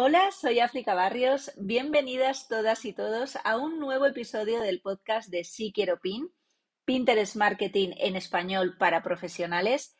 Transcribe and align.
Hola, 0.00 0.30
soy 0.30 0.60
África 0.60 0.94
Barrios. 0.94 1.50
Bienvenidas 1.56 2.46
todas 2.46 2.84
y 2.84 2.92
todos 2.92 3.36
a 3.42 3.56
un 3.56 3.80
nuevo 3.80 4.06
episodio 4.06 4.60
del 4.60 4.80
podcast 4.80 5.28
de 5.28 5.42
Sí 5.42 5.72
Quiero 5.74 5.98
Pin, 5.98 6.30
Pinterest 6.84 7.34
Marketing 7.34 7.88
en 7.96 8.14
español 8.14 8.76
para 8.78 9.02
profesionales. 9.02 9.96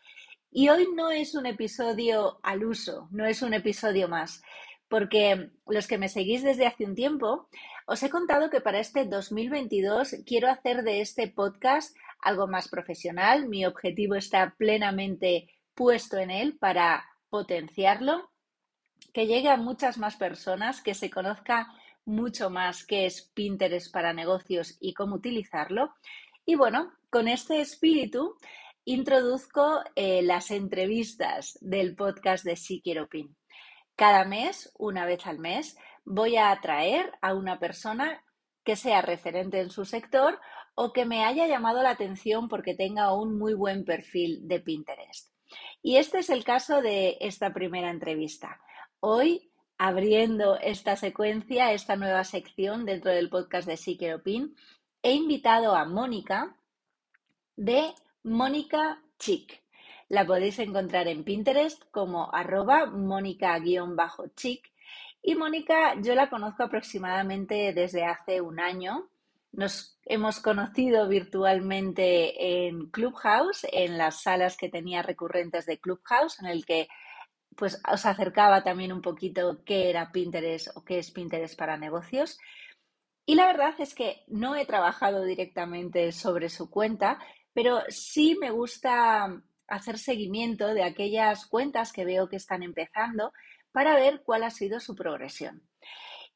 Y 0.52 0.68
hoy 0.68 0.86
no 0.94 1.10
es 1.10 1.34
un 1.34 1.46
episodio 1.46 2.38
al 2.44 2.64
uso, 2.64 3.08
no 3.10 3.26
es 3.26 3.42
un 3.42 3.54
episodio 3.54 4.06
más, 4.06 4.40
porque 4.86 5.50
los 5.66 5.88
que 5.88 5.98
me 5.98 6.08
seguís 6.08 6.44
desde 6.44 6.68
hace 6.68 6.84
un 6.84 6.94
tiempo, 6.94 7.48
os 7.84 8.00
he 8.04 8.08
contado 8.08 8.50
que 8.50 8.60
para 8.60 8.78
este 8.78 9.04
2022 9.04 10.14
quiero 10.24 10.48
hacer 10.48 10.84
de 10.84 11.00
este 11.00 11.26
podcast 11.26 11.96
algo 12.20 12.46
más 12.46 12.68
profesional. 12.68 13.48
Mi 13.48 13.66
objetivo 13.66 14.14
está 14.14 14.54
plenamente 14.58 15.48
puesto 15.74 16.18
en 16.18 16.30
él 16.30 16.56
para 16.56 17.04
potenciarlo 17.30 18.30
que 19.12 19.26
llegue 19.26 19.48
a 19.48 19.56
muchas 19.56 19.98
más 19.98 20.16
personas, 20.16 20.82
que 20.82 20.94
se 20.94 21.10
conozca 21.10 21.68
mucho 22.04 22.50
más 22.50 22.84
qué 22.86 23.06
es 23.06 23.30
Pinterest 23.34 23.92
para 23.92 24.12
negocios 24.12 24.76
y 24.80 24.94
cómo 24.94 25.16
utilizarlo. 25.16 25.94
Y 26.44 26.54
bueno, 26.54 26.92
con 27.10 27.28
este 27.28 27.60
espíritu 27.60 28.36
introduzco 28.84 29.82
eh, 29.94 30.22
las 30.22 30.50
entrevistas 30.50 31.58
del 31.60 31.94
podcast 31.94 32.44
de 32.44 32.56
Sí 32.56 32.80
Quiero 32.82 33.08
Pin. 33.08 33.36
Cada 33.96 34.24
mes, 34.24 34.72
una 34.78 35.04
vez 35.04 35.26
al 35.26 35.38
mes, 35.38 35.76
voy 36.04 36.36
a 36.36 36.50
atraer 36.50 37.12
a 37.20 37.34
una 37.34 37.58
persona 37.58 38.24
que 38.64 38.76
sea 38.76 39.02
referente 39.02 39.60
en 39.60 39.70
su 39.70 39.84
sector 39.84 40.40
o 40.74 40.92
que 40.92 41.04
me 41.04 41.24
haya 41.24 41.46
llamado 41.46 41.82
la 41.82 41.90
atención 41.90 42.48
porque 42.48 42.74
tenga 42.74 43.12
un 43.12 43.38
muy 43.38 43.52
buen 43.52 43.84
perfil 43.84 44.46
de 44.46 44.60
Pinterest. 44.60 45.32
Y 45.82 45.96
este 45.96 46.18
es 46.18 46.30
el 46.30 46.44
caso 46.44 46.80
de 46.80 47.16
esta 47.20 47.52
primera 47.52 47.90
entrevista. 47.90 48.60
Hoy, 49.00 49.52
abriendo 49.78 50.58
esta 50.58 50.96
secuencia, 50.96 51.72
esta 51.72 51.94
nueva 51.94 52.24
sección 52.24 52.84
dentro 52.84 53.12
del 53.12 53.30
podcast 53.30 53.68
de 53.68 53.76
Sí 53.76 53.96
Pin, 54.24 54.56
he 55.04 55.12
invitado 55.12 55.76
a 55.76 55.84
Mónica 55.84 56.56
de 57.54 57.94
Mónica 58.24 59.00
Chic. 59.16 59.62
La 60.08 60.26
podéis 60.26 60.58
encontrar 60.58 61.06
en 61.06 61.22
Pinterest 61.22 61.80
como 61.92 62.34
arroba 62.34 62.86
mónica-chic. 62.86 64.68
Y 65.22 65.36
Mónica, 65.36 65.94
yo 66.00 66.16
la 66.16 66.28
conozco 66.28 66.64
aproximadamente 66.64 67.72
desde 67.72 68.04
hace 68.04 68.40
un 68.40 68.58
año. 68.58 69.08
Nos 69.52 69.96
hemos 70.06 70.40
conocido 70.40 71.06
virtualmente 71.06 72.66
en 72.66 72.90
Clubhouse, 72.90 73.64
en 73.70 73.96
las 73.96 74.22
salas 74.22 74.56
que 74.56 74.68
tenía 74.68 75.02
recurrentes 75.02 75.66
de 75.66 75.78
Clubhouse, 75.78 76.40
en 76.40 76.46
el 76.46 76.66
que 76.66 76.88
pues 77.58 77.82
os 77.92 78.06
acercaba 78.06 78.62
también 78.62 78.92
un 78.92 79.02
poquito 79.02 79.64
qué 79.64 79.90
era 79.90 80.12
Pinterest 80.12 80.68
o 80.76 80.84
qué 80.84 80.98
es 80.98 81.10
Pinterest 81.10 81.58
para 81.58 81.76
negocios. 81.76 82.38
Y 83.26 83.34
la 83.34 83.46
verdad 83.46 83.74
es 83.78 83.94
que 83.94 84.22
no 84.28 84.54
he 84.54 84.64
trabajado 84.64 85.24
directamente 85.24 86.12
sobre 86.12 86.50
su 86.50 86.70
cuenta, 86.70 87.18
pero 87.52 87.80
sí 87.88 88.38
me 88.40 88.52
gusta 88.52 89.42
hacer 89.66 89.98
seguimiento 89.98 90.72
de 90.72 90.84
aquellas 90.84 91.46
cuentas 91.46 91.92
que 91.92 92.04
veo 92.04 92.28
que 92.28 92.36
están 92.36 92.62
empezando 92.62 93.32
para 93.72 93.96
ver 93.96 94.22
cuál 94.22 94.44
ha 94.44 94.50
sido 94.50 94.78
su 94.78 94.94
progresión. 94.94 95.68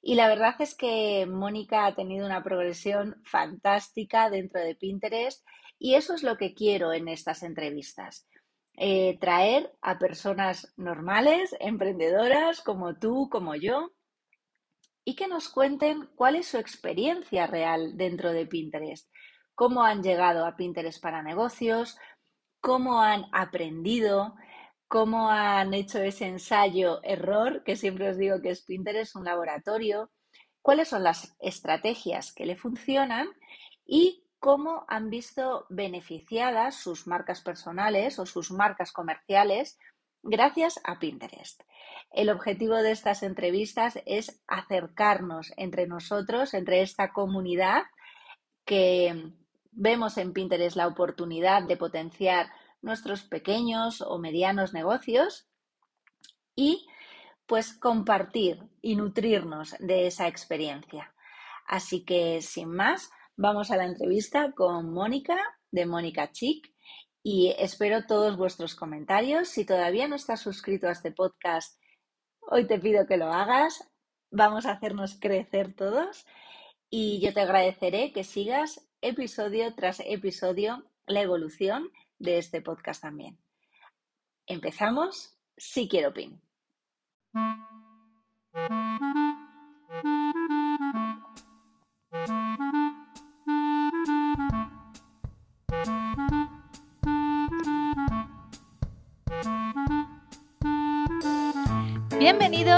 Y 0.03 0.17
la 0.17 0.27
verdad 0.27 0.57
es 0.59 0.75
que 0.75 1.25
Mónica 1.27 1.87
ha 1.87 1.95
tenido 1.95 2.27
una 2.27 2.43
progresión 2.43 3.23
fantástica 3.25 4.29
dentro 4.29 4.61
de 4.61 4.75
Pinterest 4.75 5.47
y 5.79 5.95
eso 5.95 6.15
es 6.15 6.25
lo 6.25 6.37
que 6.37 6.53
quiero 6.53 6.93
en 6.93 7.07
estas 7.07 7.45
entrevistas. 7.45 8.27
Eh, 8.85 9.17
traer 9.21 9.73
a 9.81 9.97
personas 9.97 10.75
normales, 10.77 11.55
emprendedoras 11.61 12.63
como 12.63 12.99
tú, 12.99 13.29
como 13.31 13.55
yo, 13.55 13.93
y 15.05 15.15
que 15.15 15.29
nos 15.29 15.49
cuenten 15.49 16.09
cuál 16.17 16.35
es 16.35 16.49
su 16.49 16.59
experiencia 16.59 17.47
real 17.47 17.97
dentro 17.97 18.33
de 18.33 18.45
Pinterest, 18.45 19.09
cómo 19.55 19.85
han 19.85 20.03
llegado 20.03 20.45
a 20.45 20.57
Pinterest 20.57 21.01
para 21.01 21.23
negocios, 21.23 21.97
cómo 22.61 23.01
han 23.01 23.27
aprendido, 23.31 24.35
cómo 24.89 25.31
han 25.31 25.75
hecho 25.75 26.03
ese 26.03 26.27
ensayo-error, 26.27 27.63
que 27.63 27.77
siempre 27.77 28.09
os 28.11 28.19
digo 28.19 28.43
que 28.43 28.51
es 28.51 28.65
Pinterest 28.65 29.15
un 29.15 29.27
laboratorio, 29.27 30.11
cuáles 30.61 30.89
son 30.89 31.05
las 31.05 31.37
estrategias 31.39 32.35
que 32.35 32.47
le 32.47 32.57
funcionan 32.57 33.29
y 33.87 34.22
cómo 34.43 34.85
han 34.89 35.09
visto 35.09 35.67
beneficiadas 35.69 36.75
sus 36.75 37.07
marcas 37.07 37.43
personales 37.43 38.19
o 38.19 38.27
sus 38.27 38.51
marcas 38.51 38.91
comerciales 38.91 39.79
gracias 40.21 40.81
a 40.83 40.99
Pinterest. 40.99 41.63
El 42.11 42.29
objetivo 42.29 42.75
de 42.75 42.91
estas 42.91 43.23
entrevistas 43.23 44.01
es 44.05 44.43
acercarnos 44.49 45.53
entre 45.57 45.87
nosotros, 45.87 46.55
entre 46.55 46.83
esta 46.83 47.13
comunidad 47.13 47.85
que 48.65 49.31
vemos 49.71 50.19
en 50.19 50.33
Pinterest 50.33 50.75
la 50.77 50.89
oportunidad 50.89 51.63
de 51.63 51.77
potenciar 51.77 52.51
nuestros 52.81 53.23
pequeños 53.23 54.01
o 54.01 54.19
medianos 54.19 54.75
negocios 54.75 55.47
y 56.57 56.89
pues 57.47 57.75
compartir 57.75 58.61
y 58.81 58.97
nutrirnos 58.97 59.77
de 59.79 60.09
esa 60.09 60.27
experiencia. 60.27 61.15
Así 61.65 62.05
que 62.05 62.43
sin 62.43 62.71
más, 62.71 63.13
Vamos 63.37 63.71
a 63.71 63.77
la 63.77 63.87
entrevista 63.87 64.53
con 64.53 64.93
Mónica 64.93 65.37
de 65.71 65.87
Mónica 65.87 66.31
Chic 66.33 66.73
y 67.23 67.55
espero 67.59 68.05
todos 68.07 68.37
vuestros 68.37 68.75
comentarios. 68.75 69.49
Si 69.49 69.65
todavía 69.65 70.07
no 70.07 70.17
estás 70.17 70.41
suscrito 70.41 70.87
a 70.89 70.93
este 70.93 71.13
podcast, 71.13 71.81
hoy 72.41 72.67
te 72.67 72.79
pido 72.79 73.07
que 73.07 73.17
lo 73.17 73.33
hagas. 73.33 73.91
Vamos 74.31 74.67
a 74.67 74.73
hacernos 74.73 75.19
crecer 75.19 75.75
todos 75.75 76.27
y 76.91 77.21
yo 77.21 77.33
te 77.33 77.41
agradeceré 77.41 78.13
que 78.13 78.23
sigas 78.23 78.87
episodio 79.01 79.75
tras 79.75 80.01
episodio 80.01 80.85
la 81.07 81.23
evolución 81.23 81.91
de 82.19 82.39
este 82.39 82.61
podcast 82.61 83.01
también. 83.01 83.39
Empezamos. 84.47 85.39
Si 85.57 85.89
quiero 85.89 86.13
pin. 86.13 86.41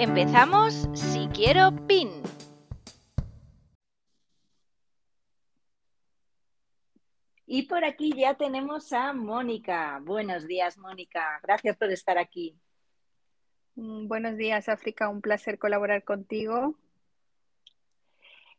Empezamos 0.00 0.88
Si 0.94 1.26
Quiero 1.34 1.74
PIN. 1.88 2.22
Y 7.46 7.62
por 7.64 7.84
aquí 7.84 8.12
ya 8.16 8.34
tenemos 8.34 8.92
a 8.92 9.12
Mónica. 9.12 9.98
Buenos 10.04 10.46
días, 10.46 10.78
Mónica. 10.78 11.40
Gracias 11.42 11.76
por 11.76 11.90
estar 11.90 12.16
aquí. 12.16 12.56
Mm, 13.74 14.06
buenos 14.06 14.36
días, 14.36 14.68
África. 14.68 15.08
Un 15.08 15.20
placer 15.20 15.58
colaborar 15.58 16.04
contigo. 16.04 16.76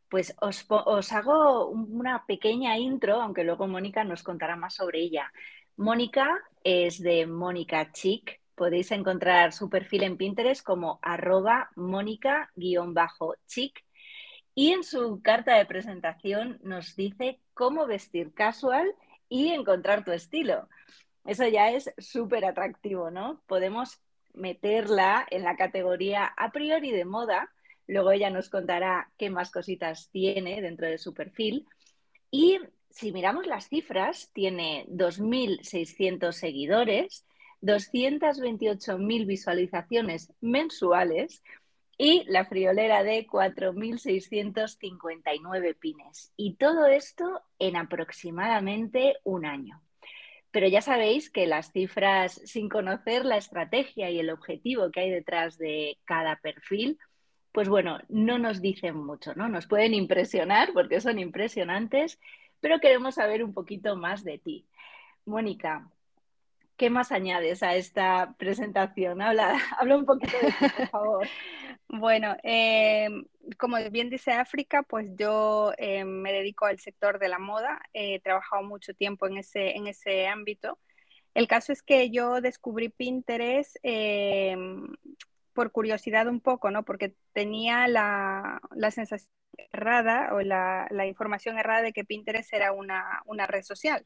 Pues 0.09 0.35
os, 0.41 0.65
os, 0.67 1.11
hago 1.13 1.69
una 1.69 2.25
pequeña 2.25 2.77
intro, 2.77 3.21
aunque 3.21 3.45
luego 3.45 3.65
Mónica 3.65 4.03
nos 4.03 4.23
contará 4.23 4.57
más 4.57 4.73
sobre 4.73 4.99
ella. 4.99 5.31
Mónica 5.77 6.37
es 6.65 7.01
de 7.01 7.25
Mónica 7.27 7.93
Chic, 7.93 8.38
Podéis 8.59 8.91
encontrar 8.91 9.53
su 9.53 9.69
perfil 9.69 10.03
en 10.03 10.17
Pinterest 10.17 10.61
como 10.65 10.99
arroba 11.01 11.69
mónica-chic 11.77 12.51
y 14.53 14.73
en 14.73 14.83
su 14.83 15.21
carta 15.21 15.55
de 15.55 15.65
presentación 15.65 16.59
nos 16.61 16.93
dice 16.97 17.39
cómo 17.53 17.87
vestir 17.87 18.33
casual 18.33 18.93
y 19.29 19.53
encontrar 19.53 20.03
tu 20.03 20.11
estilo. 20.11 20.67
Eso 21.23 21.47
ya 21.47 21.71
es 21.71 21.93
súper 21.99 22.43
atractivo, 22.43 23.09
¿no? 23.09 23.41
Podemos 23.47 24.01
meterla 24.33 25.25
en 25.31 25.43
la 25.43 25.55
categoría 25.55 26.25
a 26.25 26.51
priori 26.51 26.91
de 26.91 27.05
moda, 27.05 27.49
luego 27.87 28.11
ella 28.11 28.29
nos 28.29 28.49
contará 28.49 29.09
qué 29.17 29.29
más 29.29 29.51
cositas 29.51 30.09
tiene 30.11 30.61
dentro 30.61 30.85
de 30.85 30.97
su 30.97 31.13
perfil. 31.13 31.65
Y 32.29 32.59
si 32.89 33.13
miramos 33.13 33.47
las 33.47 33.69
cifras, 33.69 34.31
tiene 34.33 34.85
2.600 34.89 36.33
seguidores 36.33 37.25
228.000 37.61 39.25
visualizaciones 39.25 40.33
mensuales 40.41 41.43
y 41.97 42.23
la 42.29 42.45
friolera 42.45 43.03
de 43.03 43.27
4.659 43.27 45.77
pines. 45.77 46.31
Y 46.37 46.55
todo 46.55 46.87
esto 46.87 47.41
en 47.59 47.75
aproximadamente 47.75 49.17
un 49.23 49.45
año. 49.45 49.81
Pero 50.51 50.67
ya 50.67 50.81
sabéis 50.81 51.29
que 51.29 51.45
las 51.45 51.71
cifras, 51.71 52.41
sin 52.45 52.69
conocer 52.69 53.25
la 53.25 53.37
estrategia 53.37 54.09
y 54.09 54.19
el 54.19 54.29
objetivo 54.29 54.89
que 54.91 55.01
hay 55.01 55.09
detrás 55.11 55.57
de 55.57 55.97
cada 56.05 56.37
perfil, 56.37 56.97
pues 57.51 57.67
bueno, 57.67 57.99
no 58.07 58.39
nos 58.39 58.61
dicen 58.61 58.95
mucho, 58.95 59.35
¿no? 59.35 59.49
Nos 59.49 59.67
pueden 59.67 59.93
impresionar 59.93 60.71
porque 60.73 61.01
son 61.01 61.19
impresionantes, 61.19 62.19
pero 62.61 62.79
queremos 62.79 63.15
saber 63.15 63.43
un 63.43 63.53
poquito 63.53 63.95
más 63.95 64.23
de 64.23 64.37
ti. 64.37 64.65
Mónica, 65.25 65.91
¿qué 66.79 66.89
más 66.89 67.11
añades 67.11 67.61
a 67.61 67.75
esta 67.75 68.33
presentación? 68.39 69.21
Habla, 69.21 69.53
habla 69.77 69.97
un 69.97 70.05
poquito 70.05 70.35
de 70.41 70.47
ti, 70.47 70.73
por 70.77 70.87
favor. 70.87 71.27
Bueno, 71.89 72.37
eh, 72.41 73.09
como 73.57 73.77
bien 73.91 74.09
dice 74.09 74.31
África, 74.31 74.81
pues 74.83 75.11
yo 75.15 75.73
eh, 75.77 76.05
me 76.05 76.31
dedico 76.31 76.65
al 76.65 76.79
sector 76.79 77.19
de 77.19 77.27
la 77.27 77.37
moda, 77.37 77.81
he 77.93 78.19
trabajado 78.21 78.63
mucho 78.63 78.93
tiempo 78.93 79.27
en 79.27 79.37
ese, 79.37 79.75
en 79.75 79.87
ese 79.87 80.27
ámbito. 80.27 80.79
El 81.33 81.47
caso 81.47 81.73
es 81.73 81.83
que 81.83 82.09
yo 82.11 82.41
descubrí 82.41 82.89
Pinterest 82.89 83.75
eh, 83.83 84.55
por 85.53 85.71
curiosidad 85.71 86.27
un 86.27 86.39
poco, 86.39 86.71
¿no? 86.71 86.83
Porque 86.85 87.13
tenía 87.33 87.87
la, 87.87 88.61
la 88.73 88.91
sensación 88.91 89.29
errada 89.57 90.33
o 90.33 90.41
la, 90.41 90.87
la, 90.91 91.05
información 91.05 91.57
errada 91.57 91.81
de 91.81 91.91
que 91.91 92.05
Pinterest 92.05 92.53
era 92.53 92.71
una, 92.71 93.21
una 93.25 93.45
red 93.47 93.63
social 93.63 94.05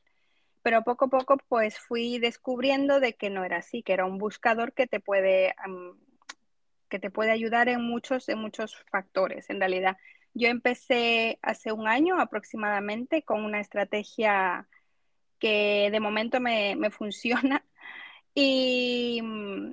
pero 0.63 0.83
poco 0.83 1.06
a 1.06 1.10
poco 1.10 1.38
pues 1.48 1.77
fui 1.77 2.18
descubriendo 2.19 3.00
de 3.00 3.13
que 3.13 3.30
no 3.30 3.44
era 3.44 3.57
así, 3.57 3.83
que 3.83 3.94
era 3.94 4.06
un 4.06 4.18
buscador 4.18 4.74
que 4.74 4.88
te 4.88 5.00
puede 5.00 5.54
que 6.89 7.00
te 7.00 7.10
puede 7.10 7.31
ayudar 7.31 7.69
en 7.69 7.81
muchos, 7.81 8.30
en 8.30 8.38
muchos 8.38 8.77
factores, 8.92 9.50
en 9.50 9.60
realidad. 9.60 9.98
Yo 10.36 10.48
empecé 10.48 11.39
hace 11.42 11.71
un 11.71 11.88
año 11.88 12.19
aproximadamente 12.19 13.24
con 13.24 13.44
una 13.44 13.60
estrategia 13.60 14.68
que 15.39 15.89
de 15.92 16.00
momento 16.00 16.39
me, 16.39 16.77
funciona 16.92 17.66
y 18.36 19.21
mm, 19.24 19.71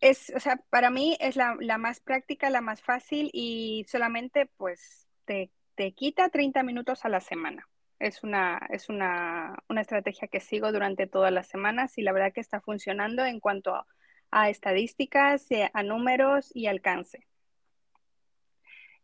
es, 0.00 0.32
o 0.34 0.40
sea, 0.40 0.56
para 0.70 0.90
mí 0.90 1.16
es 1.20 1.36
la, 1.36 1.56
más 1.78 2.00
práctica, 2.00 2.50
la 2.50 2.60
más 2.60 2.82
fácil 2.82 3.30
y 3.32 3.84
solamente 3.88 4.46
pues 4.56 5.08
te, 5.24 5.50
te, 5.74 5.92
quita 5.92 6.28
30 6.28 6.62
minutos 6.62 7.04
a 7.04 7.08
la 7.08 7.20
semana. 7.20 7.68
Es, 8.02 8.22
una, 8.22 8.58
es 8.70 8.88
una, 8.88 9.56
una 9.68 9.80
estrategia 9.80 10.28
que 10.28 10.40
sigo 10.40 10.72
durante 10.72 11.06
todas 11.06 11.32
las 11.32 11.48
semanas 11.48 11.96
y 11.98 12.02
la 12.02 12.12
verdad 12.12 12.32
que 12.32 12.40
está 12.40 12.60
funcionando 12.60 13.24
en 13.24 13.40
cuanto 13.40 13.74
a 13.74 13.86
a 14.32 14.48
estadísticas, 14.48 15.48
eh, 15.50 15.70
a 15.72 15.82
números 15.84 16.50
y 16.54 16.66
alcance. 16.66 17.24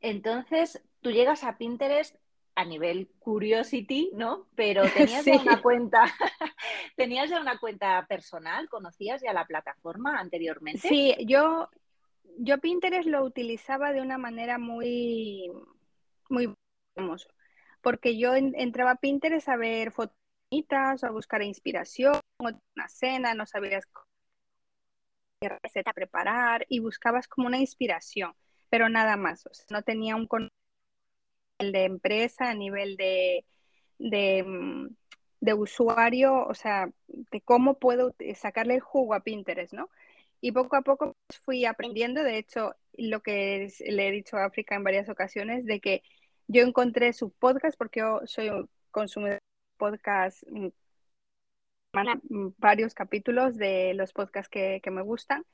Entonces, 0.00 0.82
tú 1.00 1.12
llegas 1.12 1.44
a 1.44 1.58
Pinterest 1.58 2.16
a 2.54 2.64
nivel 2.64 3.08
curiosity, 3.20 4.10
¿no? 4.14 4.48
Pero 4.56 4.82
tenías 4.96 5.24
ya 5.24 5.40
una 5.40 5.62
cuenta, 5.62 6.04
tenías 6.96 7.30
ya 7.30 7.40
una 7.40 7.58
cuenta 7.58 8.04
personal, 8.08 8.68
conocías 8.68 9.20
ya 9.22 9.32
la 9.32 9.46
plataforma 9.46 10.18
anteriormente. 10.18 10.88
Sí, 10.88 11.14
yo, 11.26 11.68
yo 12.38 12.58
Pinterest 12.58 13.08
lo 13.08 13.22
utilizaba 13.22 13.92
de 13.92 14.00
una 14.00 14.16
manera 14.16 14.58
muy, 14.58 15.52
muy 16.30 16.52
porque 17.80 18.18
yo 18.18 18.34
entraba 18.34 18.92
a 18.92 18.96
Pinterest 18.96 19.48
a 19.48 19.56
ver 19.56 19.92
fotos 19.92 20.16
a 21.02 21.10
buscar 21.10 21.42
inspiración, 21.42 22.18
una 22.38 22.88
cena, 22.88 23.34
no 23.34 23.46
sabías 23.46 23.84
receta 25.40 25.92
preparar 25.92 26.66
y 26.68 26.80
buscabas 26.80 27.28
como 27.28 27.46
una 27.46 27.58
inspiración, 27.58 28.32
pero 28.70 28.88
nada 28.88 29.16
más. 29.16 29.44
no 29.70 29.82
tenía 29.82 30.16
un 30.16 30.26
nivel 31.58 31.72
de 31.72 31.84
empresa, 31.84 32.50
a 32.50 32.54
nivel 32.54 32.96
de, 32.96 33.44
mm, 33.98 34.88
de, 35.40 35.54
usuario, 35.54 36.44
o 36.46 36.54
sea, 36.54 36.90
de 37.06 37.40
cómo 37.42 37.78
puedo 37.78 38.14
sacarle 38.34 38.74
el 38.74 38.80
jugo 38.80 39.14
a 39.14 39.20
Pinterest, 39.20 39.72
¿no? 39.72 39.90
Y 40.40 40.52
poco 40.52 40.76
a 40.76 40.82
poco 40.82 41.16
fui 41.44 41.64
aprendiendo, 41.64 42.22
de 42.22 42.38
hecho, 42.38 42.74
lo 42.94 43.22
que 43.22 43.68
le 43.86 44.08
he 44.08 44.12
dicho 44.12 44.36
a 44.36 44.46
África 44.46 44.76
en 44.76 44.84
varias 44.84 45.08
ocasiones, 45.08 45.64
de 45.66 45.80
que 45.80 46.02
yo 46.48 46.62
encontré 46.62 47.12
su 47.12 47.30
podcast, 47.30 47.78
porque 47.78 48.00
yo 48.00 48.20
soy 48.26 48.50
consumidor 48.90 49.36
de 49.36 49.78
podcast 49.78 50.42
mm, 50.50 50.68
Mm, 51.92 52.50
varios 52.58 52.94
capítulos 52.94 53.56
de 53.56 53.94
los 53.94 54.12
podcasts 54.12 54.50
que, 54.50 54.80
me 54.90 55.02
gustan. 55.02 55.44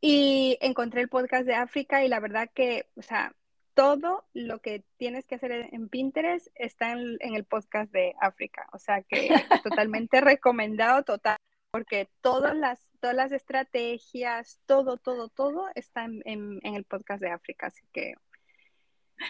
Y 0.00 0.58
encontré 0.60 1.00
el 1.00 1.08
podcast 1.08 1.46
de 1.46 1.54
África 1.54 2.04
y 2.04 2.08
la 2.08 2.20
verdad 2.20 2.50
que, 2.54 2.88
o 2.96 3.02
sea, 3.02 3.34
todo 3.74 4.24
lo 4.34 4.60
que 4.60 4.84
tienes 4.98 5.26
que 5.26 5.36
hacer 5.36 5.52
en 5.72 5.88
Pinterest 5.88 6.48
está 6.54 6.92
en, 6.92 7.18
el 7.20 7.44
podcast 7.44 7.90
de 7.92 8.14
África. 8.20 8.68
O 8.72 8.78
sea 8.78 9.02
que 9.02 9.28
totalmente 9.64 10.20
recomendado, 10.20 11.02
total, 11.04 11.38
porque 11.70 12.08
todas 12.20 12.54
las, 12.56 12.80
todas 13.00 13.16
las 13.16 13.32
estrategias, 13.32 14.60
todo, 14.66 14.98
todo, 14.98 15.28
todo 15.28 15.68
está 15.74 16.04
en, 16.04 16.22
en 16.24 16.74
el 16.74 16.84
podcast 16.84 17.22
de 17.22 17.30
África. 17.30 17.68
Así 17.68 17.84
que 17.92 18.14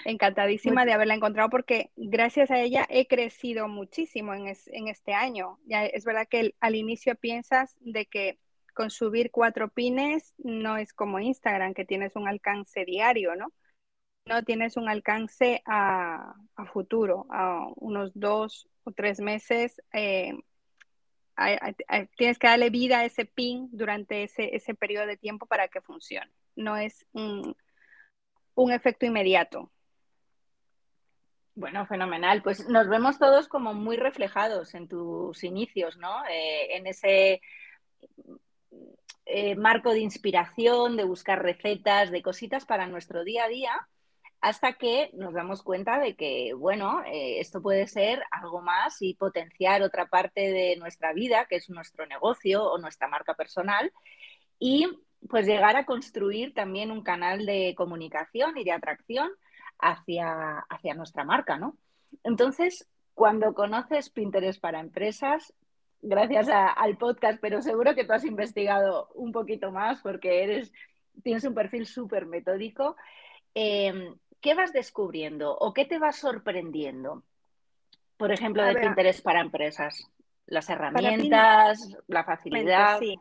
Encantadísima 0.05 0.85
de 0.85 0.93
haberla 0.93 1.15
encontrado 1.15 1.51
porque 1.51 1.91
gracias 1.97 2.51
a 2.51 2.61
ella 2.61 2.87
he 2.89 3.07
crecido 3.07 3.69
muchísimo 3.69 4.35
en, 4.35 4.49
este 4.89 5.15
año. 5.15 5.59
Ya 5.67 5.85
es 5.85 6.05
verdad 6.05 6.27
que 6.29 6.55
al 6.61 6.75
inicio 6.75 7.15
piensas 7.15 7.77
de 7.81 8.07
que 8.07 8.39
con 8.75 8.91
subir 8.91 9.31
cuatro 9.31 9.69
pines 9.69 10.35
no 10.39 10.77
es 10.77 10.93
como 10.93 11.21
Instagram, 11.21 11.75
que 11.75 11.85
tienes 11.85 12.17
un 12.17 12.29
alcance 12.29 12.85
diario, 12.85 13.37
¿no? 13.37 13.53
No 14.27 14.43
tienes 14.43 14.77
un 14.77 14.89
alcance 14.89 15.63
a, 15.67 16.35
futuro, 16.73 17.27
a 17.31 17.69
unos 17.77 18.11
dos 18.15 18.69
o 18.85 18.93
tres 18.93 19.21
meses. 19.21 19.81
Eh, 19.93 20.33
tienes 22.17 22.39
que 22.39 22.47
darle 22.47 22.71
vida 22.71 23.01
a 23.01 23.05
ese 23.05 23.27
pin 23.27 23.69
durante 23.71 24.23
ese, 24.25 24.57
ese 24.57 24.75
periodo 24.75 25.07
de 25.07 25.19
tiempo 25.19 25.47
para 25.47 25.69
que 25.69 25.83
funcione. 25.83 26.33
No 26.57 26.77
es 26.77 27.07
un, 27.13 27.55
un 28.55 28.73
efecto 28.73 29.07
inmediato. 29.07 29.71
Bueno, 31.57 31.87
fenomenal. 31.87 32.43
Pues 32.43 32.69
nos 32.69 32.89
vemos 32.89 33.19
todos 33.19 33.47
como 33.47 33.75
muy 33.75 33.97
reflejados 33.97 34.75
en 34.75 34.89
tus 34.89 35.45
inicios, 35.45 35.97
¿no? 35.99 36.25
Eh, 36.27 36.77
en 36.77 36.87
ese 36.89 37.41
eh, 39.27 39.55
marco 39.55 39.93
de 39.93 40.01
inspiración, 40.01 40.97
de 40.97 41.05
buscar 41.05 41.43
recetas, 41.43 42.11
de 42.11 42.23
cositas 42.23 42.67
para 42.67 42.89
nuestro 42.89 43.23
día 43.23 43.45
a 43.45 43.49
día, 43.49 43.89
hasta 44.41 44.75
que 44.75 45.11
nos 45.15 45.33
damos 45.33 45.63
cuenta 45.63 45.99
de 46.01 46.17
que, 46.17 46.53
bueno, 46.55 47.03
eh, 47.07 47.39
esto 47.39 47.63
puede 47.63 47.87
ser 47.87 48.23
algo 48.33 48.61
más 48.61 49.01
y 49.01 49.15
potenciar 49.15 49.83
otra 49.83 50.07
parte 50.07 50.53
de 50.53 50.77
nuestra 50.77 51.13
vida, 51.13 51.47
que 51.49 51.57
es 51.57 51.71
nuestro 51.71 52.05
negocio 52.07 52.65
o 52.65 52.79
nuestra 52.79 53.07
marca 53.09 53.35
personal, 53.35 53.93
y 54.59 54.89
pues 55.31 55.47
llegar 55.47 55.77
a 55.77 55.87
construir 55.87 56.53
también 56.53 56.91
un 56.91 57.03
canal 57.03 57.47
de 57.47 57.75
comunicación 57.77 58.59
y 58.59 58.65
de 58.65 58.73
atracción 58.73 59.31
hacia, 59.79 60.59
hacia 60.69 60.95
nuestra 60.95 61.25
marca, 61.25 61.59
¿no? 61.59 61.77
Entonces, 62.23 62.89
cuando 63.15 63.55
conoces 63.55 64.11
Pinterest 64.11 64.61
para 64.61 64.81
empresas, 64.81 65.53
gracias 66.03 66.49
al 66.49 66.97
podcast, 66.97 67.39
pero 67.41 67.63
seguro 67.63 67.95
que 67.95 68.05
tú 68.05 68.13
has 68.13 68.25
investigado 68.25 69.09
un 69.15 69.33
poquito 69.33 69.73
más 69.73 70.01
porque 70.03 70.45
eres, 70.45 70.73
tienes 71.23 71.45
un 71.45 71.55
perfil 71.55 71.87
súper 71.87 72.27
metódico. 72.27 72.97
Em, 73.55 74.17
¿Qué 74.41 74.55
vas 74.55 74.73
descubriendo 74.73 75.57
o 75.57 75.73
qué 75.73 75.87
te 75.87 75.99
va 75.99 76.13
sorprendiendo? 76.13 77.23
Por 78.19 78.31
ejemplo, 78.31 78.63
de 78.65 78.75
Pinterest 78.75 79.23
para 79.23 79.41
empresas. 79.41 80.11
Las 80.47 80.69
herramientas, 80.69 81.97
la 82.07 82.25
facilidad. 82.25 82.99
Sí. 82.99 83.19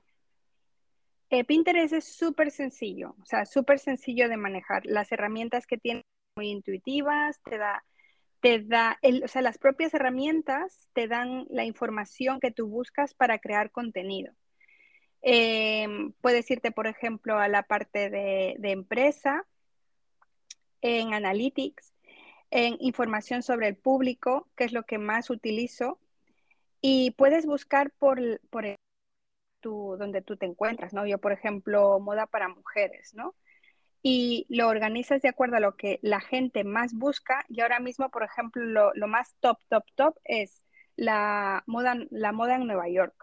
Eh, 1.29 1.45
Pinterest 1.45 1.93
es 1.93 2.15
súper 2.15 2.51
sencillo, 2.51 3.15
o 3.21 3.25
sea, 3.25 3.45
súper 3.45 3.79
sencillo 3.79 4.27
de 4.27 4.37
manejar. 4.37 4.85
Las 4.85 5.11
herramientas 5.11 5.65
que 5.65 5.77
tiene 5.77 6.03
muy 6.35 6.49
intuitivas, 6.49 7.41
te 7.43 7.57
da, 7.57 7.83
te 8.39 8.59
da, 8.63 8.99
o 9.23 9.27
sea, 9.27 9.41
las 9.41 9.57
propias 9.57 9.93
herramientas 9.93 10.89
te 10.93 11.07
dan 11.07 11.45
la 11.49 11.65
información 11.65 12.39
que 12.39 12.51
tú 12.51 12.67
buscas 12.67 13.13
para 13.13 13.39
crear 13.39 13.71
contenido. 13.71 14.33
Em, 15.21 16.11
puedes 16.21 16.49
irte, 16.51 16.71
por 16.71 16.87
ejemplo, 16.87 17.37
a 17.39 17.47
la 17.47 17.63
parte 17.63 18.09
de, 18.09 18.57
empresa, 18.63 19.45
en 20.81 21.13
Analytics, 21.13 21.93
en 22.51 22.75
información 22.79 23.41
sobre 23.41 23.69
el 23.69 23.77
público, 23.77 24.49
que 24.57 24.65
es 24.65 24.73
lo 24.73 24.83
que 24.83 24.97
más 24.97 25.29
utilizo, 25.29 25.99
y 26.81 27.11
puedes 27.11 27.45
buscar 27.45 27.91
por, 27.91 28.19
por 28.49 28.65
donde 29.61 30.21
tú 30.21 30.35
te 30.35 30.45
encuentras, 30.45 30.93
¿no? 30.93 31.07
Yo, 31.07 31.19
por 31.19 31.31
ejemplo, 31.31 31.97
moda 32.01 32.27
para 32.27 32.49
mujeres, 32.49 33.13
¿no? 33.13 33.33
Y 34.03 34.45
lo 34.49 34.67
organizas 34.67 35.21
de 35.21 35.29
acuerdo 35.29 35.55
a 35.57 35.61
lo 35.61 35.77
que 35.77 35.99
la 36.03 36.19
gente 36.19 36.63
más 36.65 36.93
busca. 36.93 37.45
Y 37.49 37.61
ahora 37.61 37.79
mismo, 37.79 38.09
por 38.11 38.23
ejemplo, 38.23 38.91
lo, 38.93 39.07
más 39.07 39.35
top, 39.39 39.57
top, 39.69 39.85
top 39.95 40.17
es 40.25 40.63
la 40.97 41.63
moda, 41.65 41.95
la 42.11 42.33
moda 42.33 42.55
en 42.57 42.67
Nueva 42.67 42.89
York. 42.89 43.15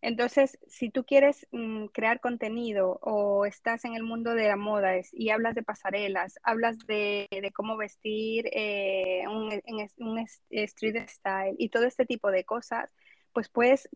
Entonces, 0.00 0.58
si 0.68 0.90
tú 0.90 1.04
quieres 1.04 1.46
mm, 1.50 1.86
crear 1.86 2.20
contenido 2.20 3.00
o 3.02 3.46
estás 3.46 3.84
en 3.84 3.94
el 3.94 4.04
mundo 4.04 4.34
de 4.34 4.46
la 4.48 4.56
moda 4.56 4.92
y 5.12 5.30
hablas 5.30 5.54
de 5.54 5.62
pasarelas, 5.64 6.38
hablas 6.44 6.78
de, 6.86 7.28
cómo 7.54 7.76
vestir 7.76 8.48
eh, 8.52 9.24
un, 9.28 9.60
un 9.98 10.26
street 10.50 11.08
style 11.08 11.56
y 11.58 11.70
todo 11.70 11.84
este 11.84 12.06
tipo 12.06 12.30
de 12.30 12.44
cosas, 12.44 12.94
pues 13.32 13.48
puedes, 13.48 13.88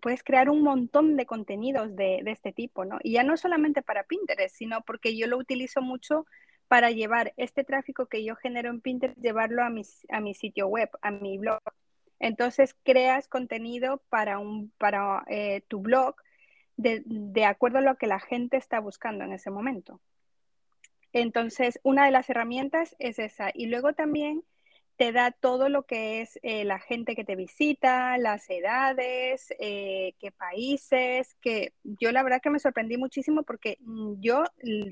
puedes 0.00 0.22
crear 0.22 0.50
un 0.50 0.62
montón 0.62 1.16
de 1.16 1.26
contenidos 1.26 1.94
de, 1.96 2.20
de 2.22 2.30
este 2.30 2.52
tipo, 2.52 2.84
¿no? 2.84 2.98
Y 3.02 3.12
ya 3.12 3.22
no 3.22 3.36
solamente 3.36 3.82
para 3.82 4.04
Pinterest, 4.04 4.56
sino 4.56 4.82
porque 4.82 5.16
yo 5.16 5.26
lo 5.26 5.38
utilizo 5.38 5.82
mucho 5.82 6.26
para 6.68 6.90
llevar 6.90 7.32
este 7.36 7.64
tráfico 7.64 8.06
que 8.06 8.24
yo 8.24 8.36
genero 8.36 8.70
en 8.70 8.80
Pinterest, 8.80 9.18
llevarlo 9.18 9.64
a 9.64 9.70
mi, 9.70 9.82
a 10.10 10.20
mi 10.20 10.34
sitio 10.34 10.68
web, 10.68 10.90
a 11.00 11.10
mi 11.10 11.38
blog. 11.38 11.60
Entonces 12.20 12.76
creas 12.84 13.26
contenido 13.28 14.02
para, 14.10 14.38
un, 14.38 14.70
para 14.78 15.24
eh, 15.28 15.62
tu 15.68 15.80
blog 15.80 16.16
de, 16.76 17.02
de, 17.06 17.44
acuerdo 17.44 17.78
a 17.78 17.82
lo 17.82 17.96
que 17.96 18.06
la 18.06 18.20
gente 18.20 18.56
está 18.56 18.80
buscando 18.80 19.24
en 19.24 19.32
ese 19.32 19.50
momento. 19.50 20.00
Entonces, 21.12 21.80
una 21.82 22.04
de 22.04 22.10
las 22.12 22.28
herramientas 22.28 22.94
es 22.98 23.18
esa. 23.18 23.50
Y 23.52 23.66
luego 23.66 23.94
también 23.94 24.44
te 24.98 25.12
da 25.12 25.30
todo 25.30 25.68
lo 25.68 25.84
que 25.84 26.20
es 26.20 26.40
eh, 26.42 26.64
la 26.64 26.80
gente 26.80 27.14
que 27.14 27.24
te 27.24 27.36
visita, 27.36 28.18
las 28.18 28.50
edades, 28.50 29.54
eh, 29.60 30.14
qué 30.18 30.32
países, 30.32 31.36
que 31.40 31.72
yo 31.84 32.10
la 32.10 32.24
verdad 32.24 32.40
que 32.42 32.50
me 32.50 32.58
sorprendí 32.58 32.96
muchísimo 32.96 33.44
porque 33.44 33.78
yo 34.18 34.42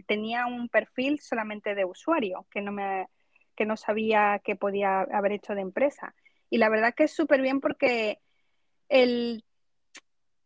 tenía 0.06 0.46
un 0.46 0.68
perfil 0.68 1.18
solamente 1.18 1.74
de 1.74 1.84
usuario, 1.84 2.46
que 2.52 2.62
no, 2.62 2.70
me, 2.70 3.08
que 3.56 3.66
no 3.66 3.76
sabía 3.76 4.40
que 4.44 4.54
podía 4.54 5.00
haber 5.00 5.32
hecho 5.32 5.56
de 5.56 5.62
empresa. 5.62 6.14
Y 6.50 6.58
la 6.58 6.68
verdad 6.68 6.94
que 6.94 7.04
es 7.04 7.12
súper 7.12 7.42
bien 7.42 7.60
porque 7.60 8.20
el, 8.88 9.44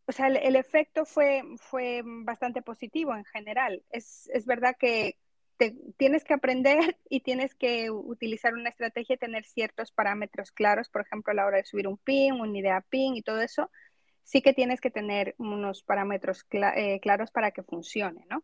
o 0.07 0.12
sea, 0.12 0.29
el, 0.29 0.57
efecto 0.57 1.05
fue, 1.05 1.43
fue 1.59 2.00
bastante 2.02 2.62
positivo 2.62 3.14
en 3.14 3.26
general. 3.26 3.83
Es, 3.90 4.26
es 4.33 4.47
verdad 4.47 4.75
que 4.79 5.19
tienes 5.97 6.25
que 6.25 6.35
aprender 6.35 6.97
y 7.11 7.21
tienes 7.21 7.55
que 7.55 7.90
utilizar 7.90 8.55
una 8.55 8.71
estrategia 8.71 9.14
y 9.14 9.19
tener 9.19 9.45
ciertos 9.45 9.93
parámetros 9.93 10.52
claros, 10.52 10.88
por 10.88 11.02
ejemplo, 11.02 11.33
a 11.33 11.35
la 11.35 11.47
hora 11.47 11.59
de 11.59 11.64
subir 11.64 11.88
un 11.88 11.99
pin, 11.99 12.35
una 12.35 12.59
idea 12.59 12.81
pin 12.81 13.17
y 13.17 13.23
todo 13.23 13.40
eso, 13.40 13.71
sí 14.25 14.43
que 14.43 14.52
tienes 14.52 14.81
que 14.81 14.90
tener 14.90 15.35
unos 15.38 15.83
parámetros 15.83 16.47
eh, 16.50 17.00
claros 17.00 17.31
para 17.31 17.50
que 17.50 17.62
funcione, 17.62 18.26
¿no? 18.31 18.43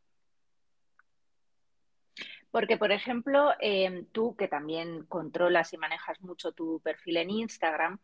Porque, 2.51 2.79
por 2.79 2.91
ejemplo, 2.91 3.53
em, 3.61 4.07
tú 4.07 4.35
que 4.35 4.49
también 4.49 5.05
controlas 5.07 5.73
y 5.75 5.77
manejas 5.77 6.21
mucho 6.23 6.53
tu 6.53 6.81
perfil 6.81 7.19
en 7.19 7.31
Instagram, 7.31 8.01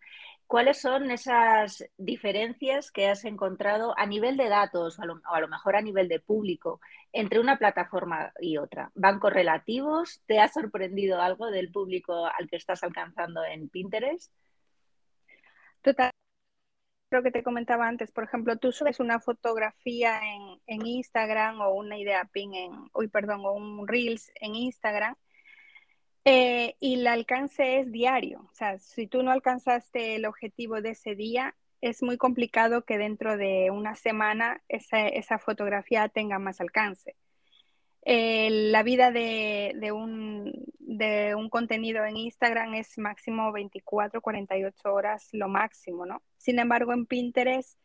¿cuáles 0.53 0.83
son 0.83 1.11
esas 1.11 1.83
diferencias 1.97 2.91
que 2.91 3.09
has 3.09 3.25
encontrado 3.25 3.95
a 3.97 4.05
nivel 4.05 4.37
de 4.37 4.51
datos 4.51 4.99
o 4.99 5.03
a 5.03 5.41
lo, 5.41 5.49
mejor 5.49 5.77
a 5.77 5.81
nivel 5.81 6.09
de 6.09 6.21
público 6.21 6.79
entre 7.11 7.41
una 7.41 7.57
plataforma 7.57 8.35
y 8.39 8.59
otra? 8.59 8.93
¿Van 8.95 9.19
correlativos? 9.19 10.21
¿Te 10.27 10.41
ha 10.41 10.49
sorprendido 10.49 11.23
algo 11.23 11.51
del 11.51 11.73
público 11.73 12.27
al 12.27 12.51
que 12.51 12.57
estás 12.57 12.83
alcanzando 12.83 13.43
en 13.43 13.71
Pinterest? 13.71 14.31
Total, 15.81 16.11
lo 17.11 17.23
que 17.23 17.31
te 17.31 17.43
comentaba 17.43 17.89
antes, 17.89 18.13
por 18.13 18.25
ejemplo, 18.25 18.59
tú 18.59 18.73
subes 18.73 19.01
una 19.01 19.21
fotografía 19.21 20.21
en, 20.67 20.87
Instagram 20.87 21.63
o 21.63 21.73
una 21.73 21.97
idea 21.97 22.29
pin 22.31 22.53
en, 22.53 22.73
uy, 22.93 23.09
perdón, 23.09 23.41
o 23.47 23.53
un 23.53 23.89
Reels 23.89 24.31
en 24.35 24.55
Instagram 24.55 25.17
eh, 26.25 26.77
y 26.81 26.95
el 26.95 27.07
alcance 27.07 27.81
es 27.81 27.91
diario. 27.91 28.41
O 28.51 28.55
sea, 28.55 28.79
si 28.79 29.07
tú 29.07 29.23
no 29.23 29.31
alcanzaste 29.33 30.15
el 30.17 30.27
objetivo 30.27 30.81
de 30.81 30.91
ese 30.91 31.15
día, 31.15 31.57
es 31.81 32.03
muy 32.03 32.17
complicado 32.17 32.85
que 32.85 32.97
dentro 32.97 33.37
de 33.37 33.71
una 33.71 33.97
semana 33.97 34.63
esa, 34.69 35.39
fotografía 35.39 36.09
tenga 36.09 36.39
más 36.39 36.61
alcance. 36.61 37.17
Eh, 38.05 38.49
la 38.51 38.83
vida 38.83 39.11
de, 39.11 39.93
un, 39.93 41.49
contenido 41.51 42.05
en 42.05 42.17
Instagram 42.17 42.75
es 42.75 42.99
máximo 42.99 43.53
24, 43.53 44.21
48 44.21 44.93
horas, 44.95 45.29
lo 45.33 45.49
máximo, 45.49 46.07
¿no? 46.07 46.23
Sin 46.37 46.59
embargo, 46.61 46.93
en 46.93 47.07
Pinterest, 47.07 47.79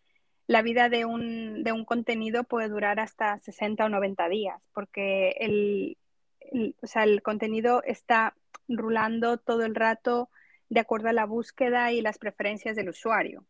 la 0.45 0.61
vida 0.61 0.89
de 0.89 1.05
un 1.05 1.85
contenido 1.85 2.43
puede 2.43 2.69
durar 2.69 2.99
hasta 2.99 3.39
60 3.39 3.85
o 3.85 3.89
90 3.89 4.29
días, 4.29 4.61
porque 4.73 5.31
el, 5.39 5.97
o 6.81 6.87
sea, 6.87 7.03
el 7.03 7.21
contenido 7.21 7.81
está 7.83 8.35
rulando 8.67 9.37
todo 9.37 9.65
el 9.65 9.75
rato 9.75 10.29
de 10.69 10.79
acuerdo 10.79 11.09
a 11.09 11.13
la 11.13 11.25
búsqueda 11.25 11.91
y 11.91 12.01
las 12.01 12.17
preferencias 12.17 12.75
del 12.75 12.89
usuario. 12.89 13.45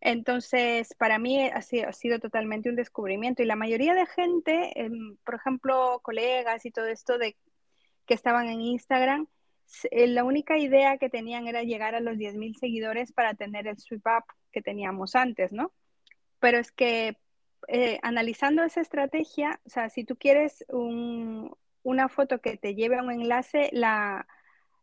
Entonces, 0.00 0.94
para 0.94 1.18
mí 1.18 1.42
ha 1.48 1.62
sido, 1.62 2.18
totalmente 2.20 2.70
un 2.70 2.76
descubrimiento 2.76 3.42
y 3.42 3.46
la 3.46 3.56
mayoría 3.56 3.94
de 3.94 4.06
gente, 4.06 4.72
em, 4.80 5.16
por 5.24 5.34
ejemplo, 5.34 6.00
colegas 6.02 6.64
y 6.64 6.70
todo 6.70 6.86
esto 6.86 7.18
de 7.18 7.36
que 8.06 8.14
estaban 8.14 8.48
en 8.48 8.62
Instagram, 8.62 9.26
eh, 9.90 10.06
la 10.08 10.24
única 10.24 10.58
idea 10.58 10.98
que 10.98 11.10
tenían 11.10 11.46
era 11.46 11.62
llegar 11.62 11.94
a 11.94 12.00
los 12.00 12.16
10.000 12.16 12.56
seguidores 12.56 13.12
para 13.12 13.34
tener 13.34 13.66
el 13.66 13.78
sweep 13.78 14.04
up 14.06 14.24
que 14.52 14.62
teníamos 14.62 15.14
antes, 15.14 15.52
¿no? 15.52 15.72
Pero 16.40 16.58
es 16.58 16.72
que 16.72 17.16
eh, 17.68 17.98
analizando 18.02 18.64
esa 18.64 18.80
estrategia, 18.80 19.60
o 19.66 19.70
sea, 19.70 19.90
si 19.90 20.04
tú 20.04 20.16
quieres 20.16 20.64
una 21.82 22.08
foto 22.08 22.40
que 22.40 22.56
te 22.56 22.74
lleve 22.74 22.98
a 22.98 23.02
un 23.02 23.10
enlace, 23.10 23.70
la, 23.72 24.26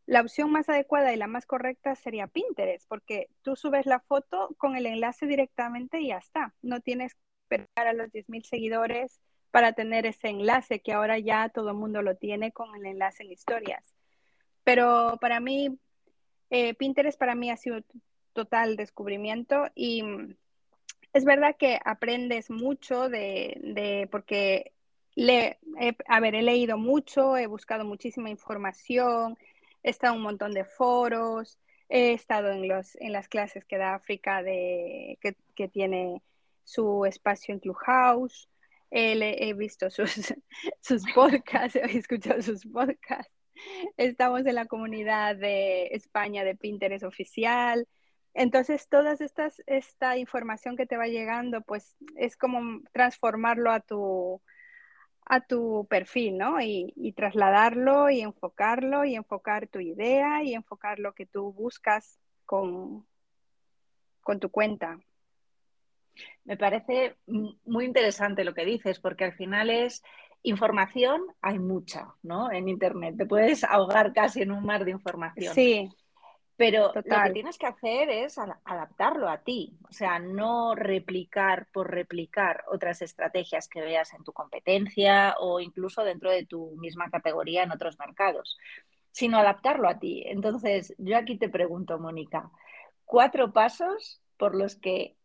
la 0.05 0.21
opción 0.21 0.51
más 0.51 0.69
adecuada 0.69 1.13
y 1.13 1.17
la 1.17 1.27
más 1.27 1.45
correcta 1.45 1.95
sería 1.95 2.27
Pinterest, 2.27 2.87
porque 2.87 3.29
tú 3.41 3.55
subes 3.55 3.85
la 3.85 3.99
foto 3.99 4.55
con 4.57 4.75
el 4.75 4.85
enlace 4.85 5.25
directamente 5.25 5.99
y 5.99 6.07
ya 6.07 6.17
está. 6.17 6.53
No 6.61 6.81
tienes 6.81 7.13
que 7.13 7.19
esperar 7.57 7.87
a 7.87 7.93
los 7.93 8.11
10.000 8.11 8.43
seguidores 8.43 9.19
para 9.51 9.73
tener 9.73 10.05
ese 10.05 10.29
enlace, 10.29 10.81
que 10.81 10.93
ahora 10.93 11.19
ya 11.19 11.49
todo 11.49 11.71
el 11.71 11.77
mundo 11.77 12.01
lo 12.01 12.15
tiene 12.15 12.51
con 12.51 12.75
el 12.75 12.85
enlace 12.85 13.23
en 13.23 13.31
historias. 13.31 13.93
Pero 14.63 15.17
para 15.21 15.39
mí, 15.39 15.79
eh, 16.49 16.73
Pinterest 16.73 17.17
para 17.17 17.35
mí 17.35 17.49
ha 17.49 17.57
sido 17.57 17.81
total 18.33 18.75
descubrimiento 18.75 19.65
y 19.73 20.03
es 21.13 21.25
verdad 21.25 21.55
que 21.57 21.79
aprendes 21.83 22.49
mucho 22.49 23.09
de, 23.09 24.07
porque 24.11 24.73
le, 25.17 25.57
a 26.07 26.19
ver, 26.19 26.35
he 26.35 26.43
leído 26.43 26.77
mucho, 26.77 27.37
he 27.37 27.47
buscado 27.47 27.83
muchísima 27.83 28.29
información, 28.29 29.35
he 29.81 29.89
estado 29.89 30.13
en 30.13 30.19
un 30.19 30.23
montón 30.23 30.53
de 30.53 30.63
foros, 30.63 31.57
he 31.89 32.13
estado 32.13 32.51
en, 32.51 32.67
los, 32.67 32.95
en 32.97 33.13
las 33.13 33.27
clases 33.27 33.65
que 33.65 33.79
da 33.79 33.95
África, 33.95 34.43
de, 34.43 35.17
que, 35.55 35.67
tiene 35.69 36.21
su 36.63 37.03
espacio 37.05 37.55
en 37.55 37.61
Clubhouse, 37.61 38.47
he, 38.91 39.49
he 39.49 39.53
visto 39.55 39.89
sus, 39.89 40.11
sus 40.81 41.03
podcasts, 41.13 41.75
he 41.83 41.97
escuchado 41.97 42.39
sus 42.43 42.63
podcasts. 42.67 43.33
Estamos 43.97 44.45
en 44.45 44.53
la 44.53 44.67
comunidad 44.67 45.35
de 45.35 45.87
España 45.93 46.43
de 46.43 46.55
Pinterest 46.55 47.03
oficial. 47.03 47.87
Entonces, 48.35 48.87
toda 48.87 49.15
esta 49.65 50.17
información 50.17 50.77
que 50.77 50.85
te 50.85 50.95
va 50.95 51.07
llegando, 51.07 51.61
pues 51.61 51.97
es 52.17 52.37
como 52.37 52.83
transformarlo 52.91 53.71
a 53.71 53.79
tu, 53.79 54.43
a 55.29 55.41
tu 55.41 55.85
perfil, 55.89 56.37
¿no? 56.37 56.61
Y, 56.61 57.13
trasladarlo 57.15 58.09
y 58.09 58.21
enfocarlo 58.21 59.05
y 59.05 59.15
enfocar 59.15 59.67
tu 59.67 59.79
idea 59.79 60.43
y 60.43 60.53
enfocar 60.53 60.99
lo 60.99 61.13
que 61.13 61.25
tú 61.25 61.51
buscas 61.51 62.19
con, 62.45 63.05
con 64.21 64.39
tu 64.39 64.49
cuenta. 64.49 64.99
Me 66.45 66.57
parece 66.57 67.15
muy 67.25 67.85
interesante 67.85 68.43
lo 68.43 68.53
que 68.53 68.65
dices, 68.65 68.99
porque 68.99 69.25
al 69.25 69.33
final 69.33 69.69
es 69.69 70.03
información, 70.43 71.21
hay 71.41 71.59
mucha, 71.59 72.13
¿no? 72.23 72.51
En 72.51 72.69
Internet. 72.69 73.15
Te 73.17 73.25
puedes 73.25 73.63
ahogar 73.63 74.13
casi 74.13 74.41
en 74.41 74.51
un 74.51 74.63
mar 74.63 74.85
de 74.85 74.91
información. 74.91 75.53
Sí. 75.53 75.89
Pero 76.57 76.91
lo 76.93 77.03
que 77.03 77.33
tienes 77.33 77.59
que 77.59 77.67
hacer 77.67 78.09
es 78.09 78.39
adaptarlo 78.39 79.29
a 79.29 79.37
ti, 79.37 79.77
o 79.87 79.93
sea, 79.93 80.17
no 80.17 80.73
replicar 80.73 81.67
por 81.71 81.91
replicar 81.91 82.63
otras 82.67 83.03
estrategias 83.03 83.69
que 83.69 83.81
veas 83.81 84.11
en 84.15 84.23
tu 84.23 84.33
competencia 84.33 85.35
o 85.39 85.59
incluso 85.59 86.03
dentro 86.03 86.31
de 86.31 86.47
tu 86.47 86.75
misma 86.77 87.11
categoría 87.11 87.61
en 87.61 87.71
otros 87.71 87.99
mercados, 87.99 88.57
sino 89.11 89.37
adaptarlo 89.37 89.87
a 89.87 89.99
ti. 89.99 90.23
Entonces, 90.25 90.95
yo 90.97 91.15
aquí 91.15 91.37
te 91.37 91.47
pregunto, 91.47 91.99
Mónica, 91.99 92.49
cuatro 93.05 93.53
pasos 93.53 94.23
por 94.35 94.55
los 94.55 94.75
que 94.75 95.15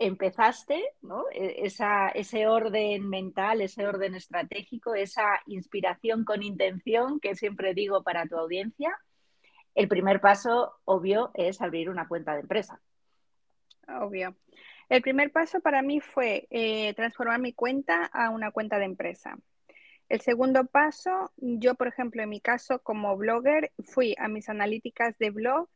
empezaste, 0.00 0.82
¿no? 1.02 1.24
E, 1.30 1.70
ese 2.14 2.46
orden 2.48 3.08
mental, 3.08 3.60
ese 3.60 3.86
orden 3.86 4.16
estratégico, 4.16 4.96
esa 4.96 5.40
inspiración 5.46 6.24
con 6.24 6.42
intención 6.42 7.20
que 7.20 7.36
siempre 7.36 7.74
digo 7.74 8.02
para 8.02 8.26
tu 8.26 8.36
audiencia 8.36 8.98
el 9.74 9.88
primer 9.88 10.20
paso, 10.20 10.74
obvio, 10.84 11.30
es 11.34 11.60
abrir 11.60 11.90
una 11.90 12.08
cuenta 12.08 12.34
de 12.34 12.40
empresa. 12.40 12.80
Obvio. 13.88 14.36
El 14.88 15.02
primer 15.02 15.30
paso 15.30 15.60
para 15.60 15.82
mí 15.82 16.00
fue 16.00 16.48
eh, 16.50 16.94
transformar 16.94 17.40
mi 17.40 17.52
cuenta 17.52 18.06
a 18.06 18.30
una 18.30 18.50
cuenta 18.50 18.78
de 18.78 18.86
empresa. 18.86 19.38
El 20.08 20.20
segundo 20.20 20.66
paso, 20.66 21.32
yo, 21.36 21.76
por 21.76 21.86
ejemplo, 21.86 22.22
en 22.22 22.28
mi 22.28 22.40
caso 22.40 22.80
como 22.80 23.16
blogger, 23.16 23.70
fui 23.84 24.16
a 24.18 24.26
mis 24.26 24.48
analíticas 24.48 25.16
de 25.18 25.30
blog 25.30 25.68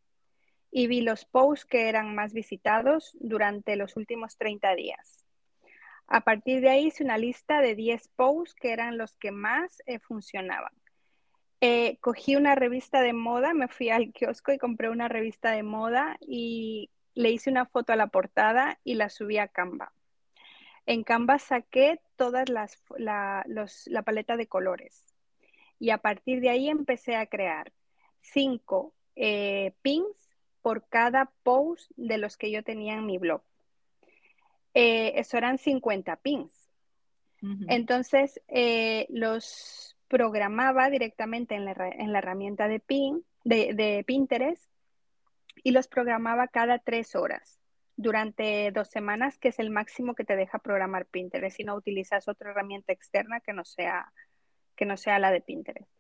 y 0.72 0.88
vi 0.88 1.02
los 1.02 1.24
posts 1.24 1.64
que 1.64 1.88
eran 1.88 2.16
más 2.16 2.32
visitados 2.32 3.16
durante 3.20 3.76
los 3.76 3.96
últimos 3.96 4.36
30 4.36 4.74
días. 4.74 5.24
A 6.08 6.22
partir 6.22 6.60
de 6.60 6.70
ahí 6.70 6.86
hice 6.86 7.04
una 7.04 7.16
lista 7.16 7.60
de 7.60 7.76
10 7.76 8.08
posts 8.16 8.56
que 8.56 8.72
eran 8.72 8.98
los 8.98 9.16
que 9.16 9.30
más 9.30 9.80
eh, 9.86 10.00
funcionaban. 10.00 10.72
Eh, 11.60 11.96
cogí 12.00 12.36
una 12.36 12.54
revista 12.54 13.00
de 13.00 13.12
moda, 13.12 13.54
me 13.54 13.68
fui 13.68 13.90
al 13.90 14.12
kiosco 14.12 14.52
y 14.52 14.58
compré 14.58 14.90
una 14.90 15.08
revista 15.08 15.52
de 15.52 15.62
moda 15.62 16.16
y 16.20 16.90
le 17.14 17.30
hice 17.30 17.50
una 17.50 17.66
foto 17.66 17.92
a 17.92 17.96
la 17.96 18.08
portada 18.08 18.78
y 18.84 18.94
la 18.94 19.08
subí 19.08 19.38
a 19.38 19.48
Canva. 19.48 19.92
En 20.86 21.04
Canva 21.04 21.38
saqué 21.38 22.00
todas 22.16 22.48
las 22.48 22.82
la, 22.98 23.44
la 23.46 24.02
paleta 24.02 24.36
de 24.36 24.46
colores 24.46 25.14
y 25.78 25.90
a 25.90 25.98
partir 25.98 26.40
de 26.40 26.50
ahí 26.50 26.68
empecé 26.68 27.16
a 27.16 27.26
crear 27.26 27.72
cinco 28.20 28.94
eh, 29.16 29.72
pins 29.82 30.34
por 30.62 30.86
cada 30.88 31.30
post 31.42 31.90
de 31.96 32.18
los 32.18 32.36
que 32.36 32.50
yo 32.50 32.62
tenía 32.62 32.94
en 32.94 33.06
mi 33.06 33.18
blog. 33.18 33.42
Eh, 34.72 35.12
eso 35.16 35.36
eran 35.36 35.58
50 35.58 36.16
pins. 36.16 36.52
Entonces, 37.68 38.40
eh, 38.48 39.06
los 39.10 39.93
programaba 40.14 40.90
directamente 40.90 41.56
en 41.56 41.64
la, 41.64 42.18
herramienta 42.18 42.68
de, 42.68 42.78
pin, 42.78 43.24
de, 43.42 44.04
Pinterest 44.06 44.70
y 45.64 45.72
los 45.72 45.88
programaba 45.88 46.46
cada 46.46 46.78
tres 46.78 47.16
horas 47.16 47.58
durante 47.96 48.70
dos 48.70 48.88
semanas, 48.90 49.38
que 49.38 49.48
es 49.48 49.58
el 49.58 49.70
máximo 49.70 50.14
que 50.14 50.22
te 50.22 50.36
deja 50.36 50.60
programar 50.60 51.06
Pinterest 51.06 51.56
si 51.56 51.64
no 51.64 51.74
utilizas 51.74 52.28
otra 52.28 52.52
herramienta 52.52 52.92
externa 52.92 53.40
que 53.40 53.52
no 53.52 53.64
sea, 53.64 54.12
que 54.76 54.86
no 54.86 54.96
sea 54.96 55.18
la 55.18 55.32
de 55.32 55.40
Pinterest. 55.40 55.90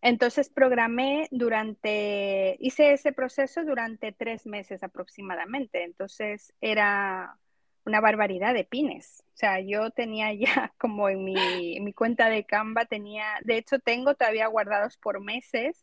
Entonces 0.00 0.48
programé 0.48 1.28
durante, 1.30 2.56
hice 2.60 2.94
ese 2.94 3.12
proceso 3.12 3.62
durante 3.62 4.12
tres 4.12 4.46
meses 4.46 4.82
aproximadamente. 4.82 5.84
Entonces 5.84 6.54
era 6.62 7.36
una 7.84 8.00
barbaridad 8.00 8.54
de 8.54 8.64
pines. 8.64 9.22
O 9.34 9.36
sea, 9.36 9.60
yo 9.60 9.90
tenía 9.90 10.32
ya 10.34 10.72
como 10.78 11.08
en 11.08 11.24
mi, 11.24 11.92
cuenta 11.92 12.28
de 12.28 12.44
Canva, 12.44 12.84
tenía, 12.84 13.24
de 13.42 13.58
hecho 13.58 13.78
tengo 13.78 14.14
todavía 14.14 14.46
guardados 14.46 14.96
por 14.96 15.20
meses 15.20 15.82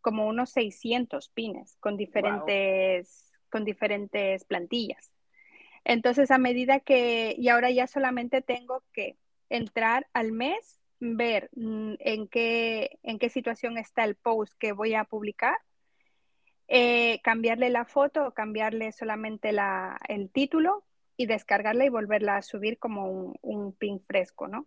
como 0.00 0.26
unos 0.26 0.50
600 0.50 1.28
pines 1.30 1.76
con 1.80 1.96
diferentes, 1.96 3.32
con 3.50 3.64
diferentes 3.64 4.44
plantillas. 4.44 5.10
Entonces, 5.84 6.30
a 6.30 6.38
medida 6.38 6.80
que, 6.80 7.34
y 7.36 7.48
ahora 7.48 7.70
ya 7.70 7.86
solamente 7.86 8.40
tengo 8.40 8.82
que 8.92 9.16
entrar 9.48 10.06
al 10.12 10.32
mes 10.32 10.80
ver 10.98 11.50
mm, 11.54 11.94
en 11.98 12.28
qué, 12.28 12.98
en 13.02 13.18
qué 13.18 13.28
situación 13.28 13.78
está 13.78 14.04
el 14.04 14.16
post 14.16 14.52
que 14.58 14.72
voy 14.72 14.94
a 14.94 15.04
publicar, 15.04 15.56
eh, 16.68 17.20
cambiarle 17.22 17.70
la 17.70 17.84
foto 17.84 18.26
o 18.26 18.32
cambiarle 18.32 18.90
solamente 18.92 19.52
la, 19.52 20.00
el 20.08 20.30
título 20.30 20.85
y 21.16 21.26
descargarla 21.26 21.84
y 21.84 21.88
volverla 21.88 22.36
a 22.36 22.42
subir 22.42 22.78
como 22.78 23.10
un, 23.10 23.36
un 23.42 23.72
pin 23.72 24.00
fresco, 24.00 24.48
¿no? 24.48 24.66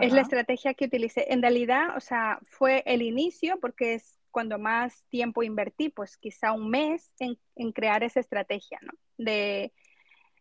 Es 0.00 0.12
la 0.12 0.22
estrategia 0.22 0.74
que 0.74 0.86
utilicé. 0.86 1.32
En 1.32 1.42
realidad, 1.42 1.96
o 1.96 2.00
sea, 2.00 2.40
fue 2.42 2.82
el 2.86 3.02
inicio 3.02 3.60
porque 3.60 3.94
es 3.94 4.18
cuando 4.32 4.58
más 4.58 5.04
tiempo 5.08 5.44
invertí, 5.44 5.90
pues 5.90 6.16
quizá 6.16 6.52
un 6.52 6.68
mes 6.70 7.14
en, 7.20 7.38
en 7.54 7.72
crear 7.72 8.02
esa 8.02 8.20
estrategia, 8.20 8.80
¿no? 8.82 8.92
De, 9.16 9.72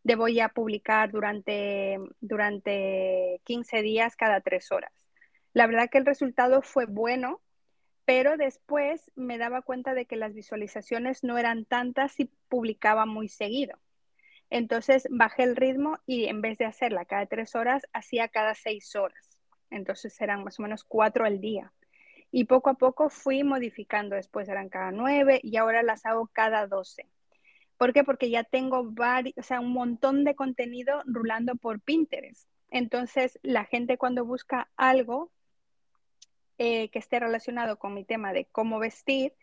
de, 0.03 0.15
voy 0.15 0.39
a 0.39 0.49
publicar 0.49 1.11
durante, 1.11 1.99
durante 2.19 3.39
15 3.45 3.81
días 3.83 4.15
cada 4.15 4.41
tres 4.41 4.71
horas. 4.71 4.91
La 5.53 5.67
verdad 5.67 5.89
que 5.89 5.99
el 5.99 6.05
resultado 6.05 6.61
fue 6.61 6.87
bueno, 6.87 7.41
pero 8.03 8.37
después 8.37 9.11
me 9.15 9.37
daba 9.37 9.61
cuenta 9.61 9.93
de 9.93 10.05
que 10.05 10.15
las 10.15 10.33
visualizaciones 10.33 11.23
no 11.23 11.37
eran 11.37 11.65
tantas 11.65 12.19
y 12.19 12.25
publicaba 12.49 13.05
muy 13.05 13.29
seguido. 13.29 13.77
Entonces 14.55 15.05
bajé 15.11 15.43
el 15.43 15.57
ritmo 15.57 15.99
y 16.05 16.27
en 16.27 16.39
vez 16.39 16.57
de 16.57 16.63
hacerla 16.63 17.03
cada 17.03 17.25
tres 17.25 17.55
horas, 17.55 17.85
hacía 17.91 18.29
cada 18.29 18.55
seis 18.55 18.95
horas. 18.95 19.37
Entonces 19.69 20.21
eran 20.21 20.45
más 20.45 20.59
o 20.59 20.63
menos 20.63 20.85
cuatro 20.85 21.25
al 21.25 21.41
día. 21.41 21.73
Y 22.31 22.45
poco 22.45 22.69
a 22.69 22.75
poco 22.75 23.09
fui 23.09 23.43
modificando, 23.43 24.15
después 24.15 24.47
eran 24.47 24.69
cada 24.69 24.91
nueve 24.91 25.41
y 25.43 25.57
ahora 25.57 25.83
las 25.83 26.05
hago 26.05 26.27
cada 26.27 26.67
doce. 26.67 27.05
¿Por 27.77 27.91
qué? 27.91 28.05
Porque 28.05 28.29
ya 28.29 28.45
tengo 28.45 28.85
varios, 28.85 29.33
o 29.37 29.43
sea, 29.43 29.59
un 29.59 29.73
montón 29.73 30.23
de 30.23 30.35
contenido 30.35 31.03
rulando 31.05 31.57
por 31.57 31.81
Pinterest. 31.81 32.47
Entonces, 32.71 33.37
la 33.43 33.65
gente 33.65 33.97
cuando 33.97 34.23
busca 34.23 34.69
algo 34.77 35.33
eh, 36.59 36.87
que 36.91 36.99
esté 36.99 37.19
relacionado 37.19 37.77
con 37.77 37.93
mi 37.93 38.05
tema 38.05 38.31
de 38.31 38.45
cómo 38.45 38.79
vestir, 38.79 39.33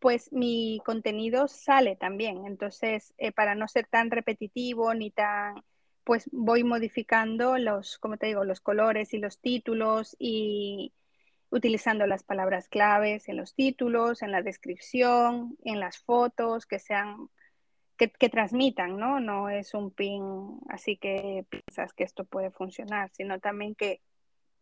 pues 0.00 0.32
mi 0.32 0.80
contenido 0.84 1.46
sale 1.48 1.96
también. 1.96 2.46
Entonces, 2.46 3.14
eh, 3.18 3.32
para 3.32 3.54
no 3.54 3.68
ser 3.68 3.86
tan 3.86 4.10
repetitivo 4.10 4.94
ni 4.94 5.10
tan, 5.10 5.62
pues 6.04 6.28
voy 6.32 6.64
modificando 6.64 7.58
los, 7.58 7.98
como 7.98 8.16
te 8.16 8.26
digo, 8.26 8.44
los 8.44 8.60
colores 8.60 9.14
y 9.14 9.18
los 9.18 9.40
títulos 9.40 10.16
y 10.18 10.92
utilizando 11.50 12.06
las 12.06 12.22
palabras 12.24 12.68
claves 12.68 13.28
en 13.28 13.36
los 13.36 13.54
títulos, 13.54 14.22
en 14.22 14.32
la 14.32 14.42
descripción, 14.42 15.58
en 15.64 15.80
las 15.80 15.98
fotos, 15.98 16.66
que 16.66 16.78
sean, 16.78 17.28
que, 17.98 18.10
que 18.10 18.28
transmitan, 18.30 18.96
¿no? 18.96 19.20
No 19.20 19.50
es 19.50 19.74
un 19.74 19.90
pin 19.90 20.60
así 20.68 20.96
que 20.96 21.44
piensas 21.50 21.92
que 21.92 22.04
esto 22.04 22.24
puede 22.24 22.50
funcionar, 22.50 23.10
sino 23.12 23.38
también 23.40 23.74
que 23.74 24.00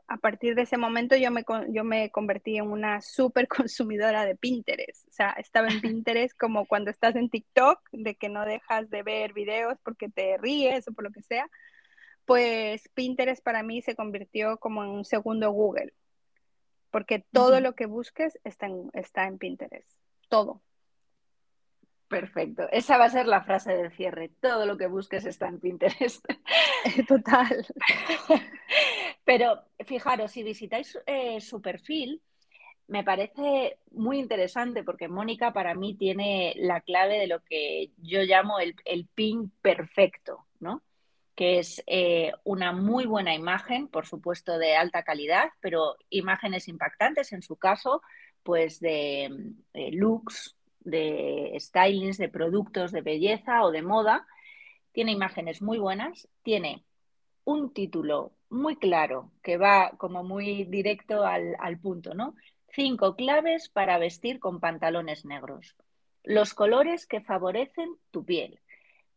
a 0.08 0.16
partir 0.16 0.54
de 0.54 0.62
ese 0.62 0.78
momento 0.78 1.16
yo 1.16 1.30
me, 1.30 1.44
yo 1.68 1.84
me 1.84 2.10
convertí 2.10 2.56
en 2.56 2.70
una 2.70 3.00
súper 3.02 3.46
consumidora 3.68 4.24
de 4.24 4.36
Pinterest. 4.36 5.06
O 5.06 5.12
sea, 5.12 5.30
estaba 5.32 5.68
en 5.68 5.80
Pinterest 5.82 6.36
como 6.36 6.66
cuando 6.66 6.90
estás 6.90 7.14
en 7.14 7.28
TikTok, 7.28 7.80
de 7.92 8.16
que 8.16 8.28
no 8.28 8.44
dejas 8.44 8.90
de 8.90 9.02
ver 9.02 9.34
videos 9.34 9.78
porque 9.84 10.08
te 10.08 10.38
ríes 10.38 10.88
o 10.88 10.92
por 10.92 11.04
lo 11.04 11.10
que 11.10 11.22
sea. 11.22 11.48
Pues 12.24 12.88
Pinterest 12.94 13.42
para 13.42 13.62
mí 13.62 13.82
se 13.82 13.94
convirtió 13.94 14.58
como 14.58 14.82
en 14.82 14.90
un 14.90 15.04
segundo 15.04 15.50
Google, 15.50 15.94
porque 16.90 17.24
todo 17.32 17.60
lo 17.60 17.74
que 17.74 17.86
busques 17.86 18.38
está 18.44 18.66
en, 18.66 18.90
está 18.92 19.26
en 19.26 19.38
Pinterest, 19.38 19.90
todo. 20.28 20.62
Perfecto. 22.08 22.66
Esa 22.70 22.96
va 22.96 23.04
a 23.04 23.10
ser 23.10 23.26
la 23.26 23.42
frase 23.42 23.72
del 23.74 23.92
cierre. 23.92 24.30
Todo 24.40 24.64
lo 24.64 24.78
que 24.78 24.86
busques 24.86 25.26
está 25.26 25.46
en 25.46 25.60
Pinterest. 25.60 26.24
Total. 27.08 27.66
Pero 29.28 29.62
fijaros, 29.84 30.32
si 30.32 30.42
visitáis 30.42 30.98
eh, 31.04 31.38
su 31.42 31.60
perfil, 31.60 32.22
me 32.86 33.04
parece 33.04 33.78
muy 33.90 34.18
interesante 34.18 34.82
porque 34.82 35.06
Mónica 35.06 35.52
para 35.52 35.74
mí 35.74 35.94
tiene 35.94 36.54
la 36.56 36.80
clave 36.80 37.18
de 37.18 37.26
lo 37.26 37.44
que 37.44 37.90
yo 37.98 38.22
llamo 38.22 38.58
el, 38.58 39.06
pin 39.14 39.52
perfecto, 39.60 40.46
¿no? 40.60 40.82
que 41.36 41.58
es 41.58 41.84
eh, 41.86 42.32
una 42.44 42.72
muy 42.72 43.04
buena 43.04 43.34
imagen, 43.34 43.88
por 43.88 44.06
supuesto 44.06 44.56
de 44.56 44.76
alta 44.76 45.02
calidad, 45.02 45.50
pero 45.60 45.96
imágenes 46.08 46.66
impactantes, 46.66 47.34
en 47.34 47.42
su 47.42 47.56
caso, 47.56 48.00
pues 48.42 48.80
de 48.80 49.24
eh, 49.74 49.90
looks, 49.92 50.56
de 50.80 51.54
stylings, 51.60 52.16
de 52.16 52.30
productos 52.30 52.92
de 52.92 53.02
belleza 53.02 53.62
o 53.62 53.72
de 53.72 53.82
moda. 53.82 54.26
Tiene 54.92 55.12
imágenes 55.12 55.60
muy 55.60 55.78
buenas, 55.78 56.28
tiene 56.42 56.82
un 57.48 57.72
título 57.72 58.32
muy 58.50 58.76
claro 58.76 59.32
que 59.42 59.56
va 59.56 59.92
como 59.96 60.22
muy 60.22 60.64
directo 60.64 61.24
al, 61.24 61.80
punto, 61.80 62.12
¿no? 62.12 62.34
Cinco 62.74 63.16
claves 63.16 63.70
para 63.70 63.96
vestir 63.96 64.38
con 64.38 64.60
pantalones 64.60 65.24
negros. 65.24 65.74
Los 66.24 66.52
colores 66.52 67.06
que 67.06 67.22
favorecen 67.22 67.88
tu 68.10 68.26
piel. 68.26 68.60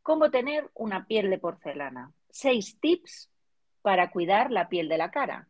Cómo 0.02 0.32
tener 0.32 0.72
una 0.76 1.08
piel 1.08 1.30
de 1.30 1.40
porcelana. 1.40 2.14
Seis 2.30 2.80
tips 2.80 3.30
para 3.82 4.12
cuidar 4.12 4.50
la 4.50 4.70
piel 4.70 4.88
de 4.88 4.98
la 4.98 5.12
cara. 5.12 5.50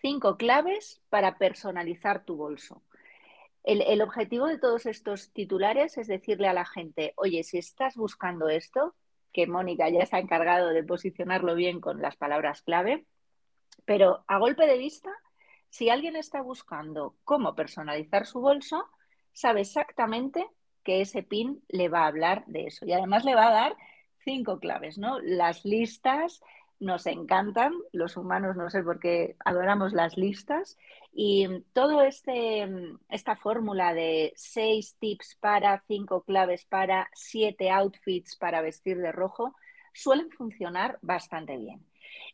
Cinco 0.00 0.38
claves 0.38 1.02
para 1.10 1.36
personalizar 1.36 2.24
tu 2.24 2.36
bolso. 2.36 2.82
El, 3.64 4.00
objetivo 4.00 4.46
de 4.46 4.58
todos 4.58 4.86
estos 4.86 5.30
titulares 5.34 5.98
es 5.98 6.06
decirle 6.06 6.48
a 6.48 6.54
la 6.54 6.64
gente, 6.64 7.12
oye, 7.16 7.42
si 7.44 7.58
estás 7.58 7.96
buscando 7.96 8.48
esto, 8.48 8.94
que 9.34 9.46
Mónica 9.48 9.90
ya 9.90 10.06
se 10.06 10.16
ha 10.16 10.20
encargado 10.20 10.68
de 10.68 10.84
posicionarlo 10.84 11.54
bien 11.56 11.80
con 11.80 12.00
las 12.00 12.16
palabras 12.16 12.62
clave, 12.62 13.04
pero 13.84 14.24
a 14.28 14.38
golpe 14.38 14.66
de 14.66 14.78
vista, 14.78 15.10
si 15.68 15.90
alguien 15.90 16.16
está 16.16 16.40
buscando 16.40 17.16
cómo 17.24 17.54
personalizar 17.54 18.26
su 18.26 18.40
bolso, 18.40 18.88
sabe 19.32 19.62
exactamente 19.62 20.46
que 20.84 21.00
ese 21.00 21.24
pin 21.24 21.62
le 21.68 21.88
va 21.88 22.04
a 22.04 22.06
hablar 22.06 22.44
de 22.46 22.66
eso 22.66 22.86
y 22.86 22.92
además 22.92 23.24
le 23.24 23.34
va 23.34 23.48
a 23.48 23.52
dar 23.52 23.76
cinco 24.24 24.60
claves, 24.60 24.98
¿no? 24.98 25.18
Las 25.20 25.64
listas, 25.64 26.40
nos 26.84 27.06
encantan, 27.06 27.72
los 27.92 28.16
humanos 28.16 28.56
no 28.56 28.70
sé 28.70 28.82
por 28.82 29.00
qué 29.00 29.36
adoramos 29.44 29.92
las 29.92 30.16
listas 30.16 30.76
y 31.12 31.62
todo 31.72 32.02
este 32.02 32.68
esta 33.08 33.36
fórmula 33.36 33.94
de 33.94 34.32
seis 34.36 34.96
tips 34.98 35.36
para, 35.40 35.82
cinco 35.88 36.22
claves 36.22 36.64
para, 36.66 37.10
siete 37.14 37.70
outfits 37.70 38.36
para 38.36 38.60
vestir 38.60 38.98
de 38.98 39.12
rojo 39.12 39.54
suelen 39.92 40.30
funcionar 40.30 40.98
bastante 41.02 41.56
bien. 41.56 41.84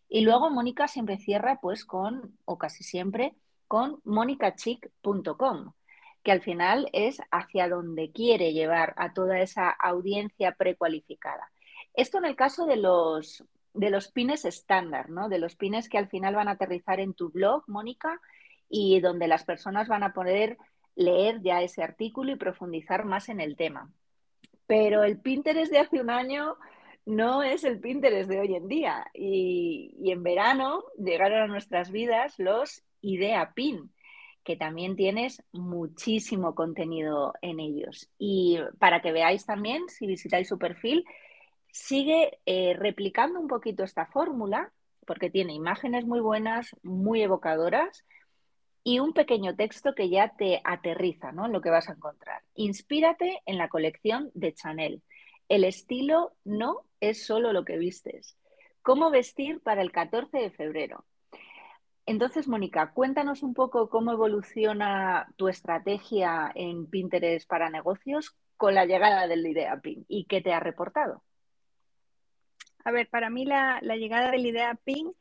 Y 0.08 0.22
luego 0.22 0.50
Mónica 0.50 0.88
siempre 0.88 1.18
cierra 1.18 1.60
pues 1.60 1.84
con, 1.84 2.36
o 2.44 2.58
casi 2.58 2.82
siempre, 2.82 3.34
con 3.68 4.00
monicachic.com. 4.04 5.72
que 6.22 6.32
al 6.32 6.42
final 6.42 6.88
es 6.92 7.20
hacia 7.30 7.68
donde 7.68 8.10
quiere 8.10 8.52
llevar 8.52 8.92
a 8.96 9.14
toda 9.14 9.40
esa 9.40 9.70
audiencia 9.70 10.52
precualificada. 10.52 11.50
Esto 11.94 12.18
en 12.18 12.24
el 12.26 12.36
caso 12.36 12.66
de 12.66 12.76
los, 12.76 13.44
de 13.74 13.90
los 13.90 14.08
pines 14.08 14.44
estándar, 14.44 15.10
¿no? 15.10 15.28
De 15.28 15.38
los 15.38 15.56
pines 15.56 15.88
que 15.88 15.98
al 15.98 16.08
final 16.08 16.34
van 16.34 16.48
a 16.48 16.52
aterrizar 16.52 17.00
en 17.00 17.14
tu 17.14 17.30
blog, 17.30 17.64
Mónica, 17.66 18.20
y 18.68 19.00
donde 19.00 19.28
las 19.28 19.44
personas 19.44 19.88
van 19.88 20.02
a 20.02 20.12
poder 20.12 20.58
leer 20.94 21.40
ya 21.42 21.62
ese 21.62 21.82
artículo 21.82 22.32
y 22.32 22.36
profundizar 22.36 23.04
más 23.04 23.28
en 23.28 23.40
el 23.40 23.56
tema. 23.56 23.92
Pero 24.66 25.02
el 25.02 25.20
Pinterest 25.20 25.72
de 25.72 25.78
hace 25.78 26.00
un 26.00 26.10
año 26.10 26.56
no 27.06 27.42
es 27.42 27.64
el 27.64 27.80
Pinterest 27.80 28.28
de 28.28 28.40
hoy 28.40 28.54
en 28.54 28.68
día. 28.68 29.06
Y, 29.14 29.96
y 30.00 30.12
en 30.12 30.22
verano 30.22 30.84
llegaron 30.96 31.42
a 31.42 31.46
nuestras 31.46 31.90
vidas 31.90 32.38
los 32.38 32.82
Idea 33.00 33.52
Pin, 33.54 33.92
que 34.44 34.56
también 34.56 34.96
tienes 34.96 35.42
muchísimo 35.52 36.54
contenido 36.54 37.34
en 37.42 37.60
ellos. 37.60 38.08
Y 38.18 38.58
para 38.78 39.00
que 39.00 39.12
veáis 39.12 39.46
también, 39.46 39.88
si 39.88 40.06
visitáis 40.06 40.48
su 40.48 40.58
perfil, 40.58 41.04
sigue 41.72 42.38
eh, 42.46 42.74
replicando 42.76 43.40
un 43.40 43.48
poquito 43.48 43.84
esta 43.84 44.06
fórmula, 44.06 44.72
porque 45.06 45.30
tiene 45.30 45.54
imágenes 45.54 46.04
muy 46.04 46.20
buenas, 46.20 46.76
muy 46.82 47.22
evocadoras, 47.22 48.04
y 48.82 48.98
un 48.98 49.12
pequeño 49.12 49.54
texto 49.56 49.94
que 49.94 50.08
ya 50.08 50.34
te 50.36 50.60
aterriza 50.64 51.32
¿no? 51.32 51.46
en 51.46 51.52
lo 51.52 51.60
que 51.60 51.70
vas 51.70 51.88
a 51.88 51.92
encontrar. 51.92 52.42
Inspírate 52.54 53.42
en 53.46 53.58
la 53.58 53.68
colección 53.68 54.30
de 54.34 54.54
Chanel. 54.54 55.02
El 55.48 55.64
estilo 55.64 56.32
no 56.44 56.82
es 57.00 57.26
solo 57.26 57.52
lo 57.52 57.64
que 57.64 57.76
vistes. 57.76 58.36
¿Cómo 58.82 59.10
vestir 59.10 59.60
para 59.60 59.82
el 59.82 59.92
14 59.92 60.38
de 60.38 60.50
febrero? 60.50 61.04
Entonces, 62.06 62.48
Mónica, 62.48 62.92
cuéntanos 62.92 63.42
un 63.42 63.54
poco 63.54 63.90
cómo 63.90 64.12
evoluciona 64.12 65.28
tu 65.36 65.48
estrategia 65.48 66.50
en 66.54 66.86
Pinterest 66.86 67.48
para 67.48 67.70
negocios 67.70 68.36
con 68.56 68.74
la 68.74 68.86
llegada 68.86 69.26
del 69.26 69.46
Idea 69.46 69.78
Pin 69.80 70.04
y 70.08 70.24
qué 70.24 70.40
te 70.40 70.52
ha 70.52 70.60
reportado. 70.60 71.22
A 72.84 72.90
ver, 72.90 73.08
para 73.08 73.30
mí 73.30 73.44
la, 73.44 73.80
llegada 73.80 74.30
del 74.30 74.46
Idea 74.46 74.74
Pin 74.74 75.14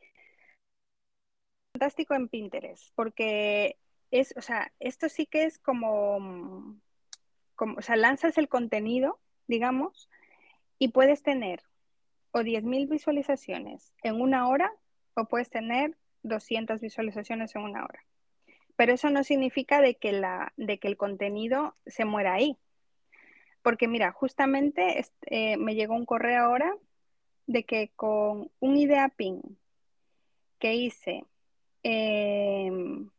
fantástico 1.73 2.13
en 2.13 2.27
Pinterest, 2.27 2.93
porque 2.95 3.77
es, 4.11 4.33
o 4.37 4.41
sea, 4.41 4.71
esto 4.79 5.07
sí 5.09 5.25
que 5.25 5.43
es 5.43 5.59
como, 5.59 6.79
como, 7.55 7.77
o 7.77 7.81
sea, 7.81 7.95
lanzas 7.95 8.37
el 8.37 8.49
contenido, 8.49 9.19
digamos, 9.47 10.09
y 10.77 10.89
puedes 10.89 11.23
tener 11.23 11.63
o 12.31 12.39
10.000 12.39 12.87
visualizaciones 12.87 13.93
en 14.03 14.19
una 14.21 14.47
hora 14.47 14.71
o 15.15 15.25
puedes 15.25 15.49
tener 15.49 15.97
200 16.23 16.81
visualizaciones 16.81 17.55
en 17.55 17.63
una 17.63 17.83
hora. 17.83 18.05
Pero 18.75 18.93
eso 18.93 19.09
no 19.09 19.23
significa 19.23 19.81
de 19.81 19.95
que, 19.95 20.13
la, 20.13 20.53
de 20.55 20.79
que 20.79 20.87
el 20.87 20.97
contenido 20.97 21.75
se 21.85 22.05
muera 22.05 22.33
ahí. 22.33 22.57
Porque 23.61 23.87
mira, 23.87 24.11
justamente 24.11 25.05
eh, 25.25 25.57
me 25.57 25.75
llegó 25.75 25.95
un 25.95 26.05
correo 26.05 26.45
ahora 26.45 26.73
de 27.49 27.63
que 27.63 27.89
con 27.95 28.51
un 28.59 28.77
idea 28.77 29.09
pin 29.09 29.41
que 30.59 30.75
hice 30.75 31.25
em, 31.81 33.09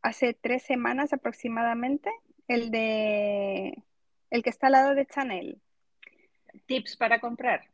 hace 0.00 0.32
tres 0.32 0.62
semanas 0.62 1.12
aproximadamente, 1.12 2.10
el 2.48 2.70
de 2.70 3.84
el 4.30 4.42
que 4.42 4.48
está 4.48 4.68
al 4.68 4.72
lado 4.72 4.94
de 4.94 5.04
Chanel. 5.04 5.60
Tips 6.64 6.96
para 6.96 7.20
comprar. 7.20 7.68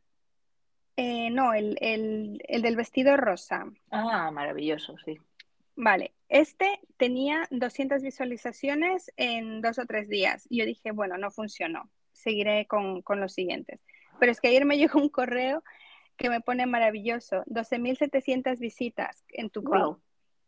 Eh, 0.97 1.29
no, 1.29 1.53
el, 1.53 2.41
del 2.49 2.75
vestido 2.75 3.15
rosa. 3.15 3.71
Ah, 3.89 4.29
maravilloso, 4.31 4.97
sí. 5.05 5.17
Vale, 5.75 6.13
este 6.27 6.81
tenía 6.97 7.47
200 7.51 8.01
visualizaciones 8.01 9.13
en 9.15 9.61
dos 9.61 9.79
o 9.79 9.85
tres 9.85 10.09
días. 10.09 10.45
Y 10.49 10.59
yo 10.59 10.65
dije, 10.65 10.91
bueno, 10.91 11.17
no 11.17 11.31
funcionó. 11.31 11.89
Seguiré 12.11 12.65
con, 12.65 13.03
los 13.07 13.33
siguientes. 13.33 13.79
Pero 14.19 14.31
es 14.31 14.41
que 14.41 14.49
ayer 14.49 14.65
me 14.65 14.77
llegó 14.77 14.99
un 14.99 15.09
correo 15.09 15.63
que 16.17 16.29
me 16.29 16.41
pone 16.41 16.65
maravilloso. 16.65 17.43
12.700 17.45 18.59
visitas 18.59 19.23
en 19.29 19.49
tu 19.49 19.63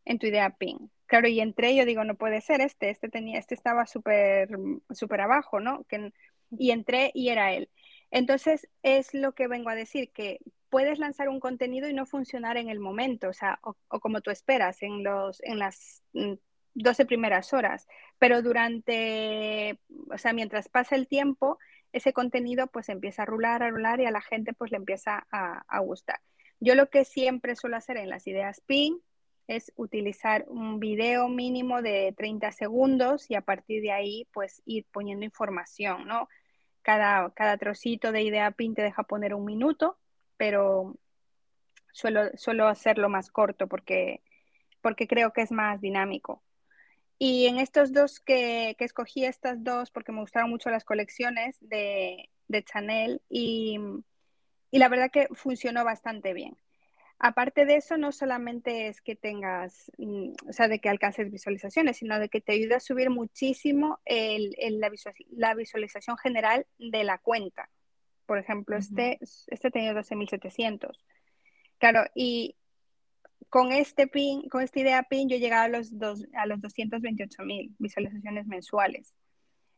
en 0.06 0.18
tu 0.18 0.26
idea 0.26 0.50
ping. 0.50 0.90
Claro, 1.06 1.28
y 1.28 1.40
entré, 1.40 1.76
yo 1.76 1.86
digo, 1.86 2.04
no 2.04 2.16
puede 2.16 2.42
ser 2.42 2.62
este, 2.62 2.90
este 2.90 3.10
tenía, 3.10 3.38
este 3.38 3.54
estaba 3.54 3.86
súper, 3.86 4.50
súper 4.92 5.22
abajo, 5.22 5.60
¿no? 5.60 5.84
Que, 5.84 6.14
y 6.52 6.72
entré 6.72 7.12
y 7.14 7.30
era 7.30 7.52
él. 7.54 7.70
Entonces, 8.12 8.68
es 8.82 9.14
lo 9.14 9.34
que 9.34 9.48
vengo 9.48 9.70
a 9.70 9.76
decir, 9.76 10.12
que 10.12 10.40
puedes 10.70 11.00
lanzar 11.00 11.30
un 11.30 11.40
contenido 11.40 11.88
y 11.88 11.94
no 11.94 12.06
funcionar 12.06 12.58
en 12.58 12.70
el 12.70 12.80
momento, 12.80 13.30
o 13.30 13.34
sea, 13.34 13.60
o, 13.64 13.76
como 14.00 14.22
tú 14.22 14.32
esperas, 14.32 14.82
en, 14.82 15.04
los, 15.04 15.42
en 15.44 15.60
las 15.60 16.04
12 16.14 17.04
mm, 17.04 17.08
primeras 17.08 17.54
horas, 17.54 17.88
pero 18.18 18.42
durante, 18.42 19.80
o 20.12 20.18
sea, 20.18 20.34
mientras 20.34 20.70
pasa 20.70 20.96
el 20.96 21.08
tiempo, 21.08 21.60
ese 21.92 22.14
contenido 22.14 22.68
pues 22.68 22.90
empieza 22.90 23.24
a 23.24 23.26
rular, 23.26 23.64
a 23.64 23.70
rular 23.70 24.00
y 24.00 24.06
a 24.06 24.12
la 24.12 24.22
gente 24.22 24.54
pues 24.54 24.72
le 24.72 24.78
empieza 24.78 25.28
a, 25.32 25.80
gustar. 25.80 26.20
Yo 26.60 26.76
lo 26.76 26.90
que 26.90 27.06
siempre 27.06 27.56
suelo 27.56 27.78
hacer 27.78 27.98
en 27.98 28.10
las 28.10 28.28
ideas 28.28 28.62
PIN 28.62 29.02
es 29.48 29.72
utilizar 29.76 30.46
un 30.48 30.80
video 30.80 31.28
mínimo 31.30 31.82
de 31.82 32.14
30 32.16 32.52
segundos 32.52 33.30
y 33.32 33.36
a 33.36 33.42
partir 33.42 33.82
de 33.82 33.92
ahí 33.92 34.28
pues 34.32 34.62
ir 34.66 34.86
poniendo 34.92 35.26
información, 35.26 36.06
¿no? 36.08 36.28
Cada, 36.82 37.32
cada 37.32 37.58
trocito 37.58 38.12
de 38.12 38.22
idea 38.22 38.52
pin 38.52 38.76
te 38.76 38.84
deja 38.84 39.04
poner 39.04 39.34
un 39.34 39.46
minuto, 39.46 39.98
pero 40.38 40.96
suelo, 41.92 42.30
suelo 42.36 42.68
hacerlo 42.68 43.10
más 43.10 43.32
corto 43.32 43.68
porque, 43.68 44.22
porque 44.82 45.08
creo 45.08 45.34
que 45.34 45.42
es 45.42 45.52
más 45.52 45.82
dinámico. 45.82 46.44
Y 47.22 47.48
en 47.48 47.60
estos 47.60 47.92
dos 47.92 48.22
que, 48.22 48.76
que 48.80 48.86
escogí, 48.86 49.26
estas 49.26 49.62
dos, 49.62 49.92
porque 49.92 50.14
me 50.14 50.22
gustaron 50.22 50.50
mucho 50.50 50.70
las 50.70 50.86
colecciones 50.86 51.58
de, 51.60 52.30
de 52.48 52.64
Chanel 52.64 53.22
y, 53.30 53.78
y 54.72 54.80
la 54.80 54.88
verdad 54.88 55.12
que 55.12 55.28
funcionó 55.34 55.84
bastante 55.84 56.34
bien. 56.34 56.58
Aparte 57.22 57.66
de 57.66 57.76
eso, 57.76 57.98
no 57.98 58.14
solamente 58.14 58.88
es 58.88 59.02
que 59.02 59.18
tengas, 59.18 59.92
mm, 59.98 60.32
o 60.48 60.54
sea, 60.54 60.70
de 60.70 60.80
que 60.80 60.88
alcances 60.88 61.30
visualizaciones, 61.30 61.98
sino 61.98 62.18
de 62.18 62.30
que 62.30 62.40
te 62.40 62.54
ayuda 62.54 62.78
a 62.78 62.80
subir 62.80 63.10
muchísimo 63.10 64.00
el, 64.06 64.56
la, 65.30 65.54
visualización 65.54 66.18
general 66.18 66.66
de 66.78 67.04
la 67.04 67.18
cuenta. 67.18 67.70
Por 68.26 68.38
ejemplo, 68.38 68.78
este, 68.78 69.20
este 69.48 69.72
tenía 69.72 69.94
12.700. 69.94 70.98
Claro, 71.78 72.06
y 72.16 72.56
con 73.50 73.72
este 73.72 74.08
pin, 74.08 74.48
con 74.50 74.62
esta 74.62 74.80
idea 74.80 75.04
pin, 75.04 75.28
yo 75.30 75.38
llegaba 75.38 75.64
a 75.64 75.70
los, 75.70 75.98
dos, 75.98 76.26
a 76.34 76.46
los 76.46 76.60
228.000 76.60 77.76
visualizaciones 77.80 78.48
mensuales. 78.48 79.14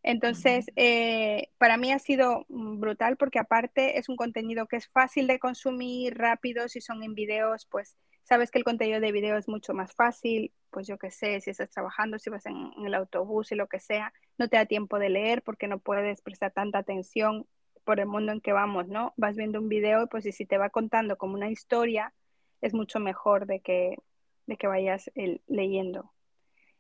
Entonces, 0.04 0.66
eh, 0.76 1.50
para 1.58 1.78
mí 1.78 1.92
ha 1.92 2.00
sido 2.00 2.46
brutal 2.50 3.18
porque 3.18 3.40
aparte 3.40 4.00
es 4.00 4.10
un 4.10 4.16
contenido 4.16 4.68
que 4.68 4.78
es 4.78 4.88
fácil 4.88 5.28
de 5.28 5.40
consumir, 5.40 6.18
rápido, 6.18 6.68
si 6.70 6.82
son 6.82 7.04
en 7.04 7.14
videos, 7.14 7.68
pues 7.68 7.96
sabes 8.24 8.50
que 8.50 8.58
el 8.58 8.64
contenido 8.64 9.00
de 9.00 9.12
video 9.12 9.38
es 9.38 9.48
mucho 9.48 9.74
más 9.74 9.94
fácil, 9.94 10.54
pues 10.72 10.88
yo 10.88 10.98
qué 10.98 11.12
sé, 11.12 11.40
si 11.42 11.52
estás 11.52 11.70
trabajando, 11.70 12.18
si 12.18 12.30
vas 12.30 12.46
en, 12.48 12.72
el 12.84 12.94
autobús 12.96 13.52
y 13.52 13.56
lo 13.56 13.68
que 13.68 13.80
sea, 13.80 14.12
no 14.38 14.48
te 14.48 14.58
da 14.58 14.66
tiempo 14.66 14.98
de 14.98 15.10
leer 15.10 15.44
porque 15.44 15.68
no 15.68 15.80
puedes 15.80 16.22
prestar 16.22 16.52
tanta 16.52 16.80
atención 16.80 17.46
por 17.84 18.00
el 18.00 18.08
mundo 18.08 18.32
en 18.32 18.42
que 18.42 18.54
vamos, 18.54 18.88
¿no? 18.88 19.14
Vas 19.18 19.36
viendo 19.36 19.60
un 19.60 19.70
video 19.70 20.04
y 20.04 20.08
pues 20.08 20.24
si 20.24 20.46
te 20.46 20.58
va 20.58 20.70
contando 20.70 21.18
como 21.18 21.36
una 21.36 21.52
historia, 21.52 22.14
es 22.62 22.74
mucho 22.74 23.00
mejor 23.00 23.46
de 23.46 23.60
que, 23.60 23.98
de 24.46 24.58
que 24.58 24.68
vayas 24.68 25.12
leyendo. 25.48 26.12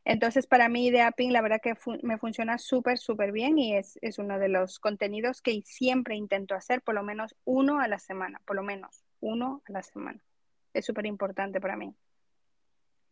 Entonces, 0.03 0.47
para 0.47 0.67
mí, 0.67 0.87
Ideaping, 0.87 1.31
la 1.31 1.41
verdad 1.41 1.61
que 1.61 1.75
me 2.01 2.17
funciona 2.17 2.57
súper, 2.57 2.97
súper 2.97 3.31
bien 3.31 3.59
y 3.59 3.75
es, 3.75 3.99
uno 4.17 4.39
de 4.39 4.49
los 4.49 4.79
contenidos 4.79 5.41
que 5.41 5.61
siempre 5.63 6.15
intento 6.15 6.55
hacer, 6.55 6.81
por 6.81 6.95
lo 6.95 7.03
menos 7.03 7.35
uno 7.45 7.79
a 7.79 7.87
la 7.87 7.99
semana, 7.99 8.41
por 8.45 8.55
lo 8.55 8.63
menos 8.63 9.03
uno 9.19 9.61
a 9.67 9.71
la 9.71 9.83
semana. 9.83 10.19
Es 10.73 10.85
súper 10.85 11.05
importante 11.05 11.61
para 11.61 11.75
mí. 11.75 11.93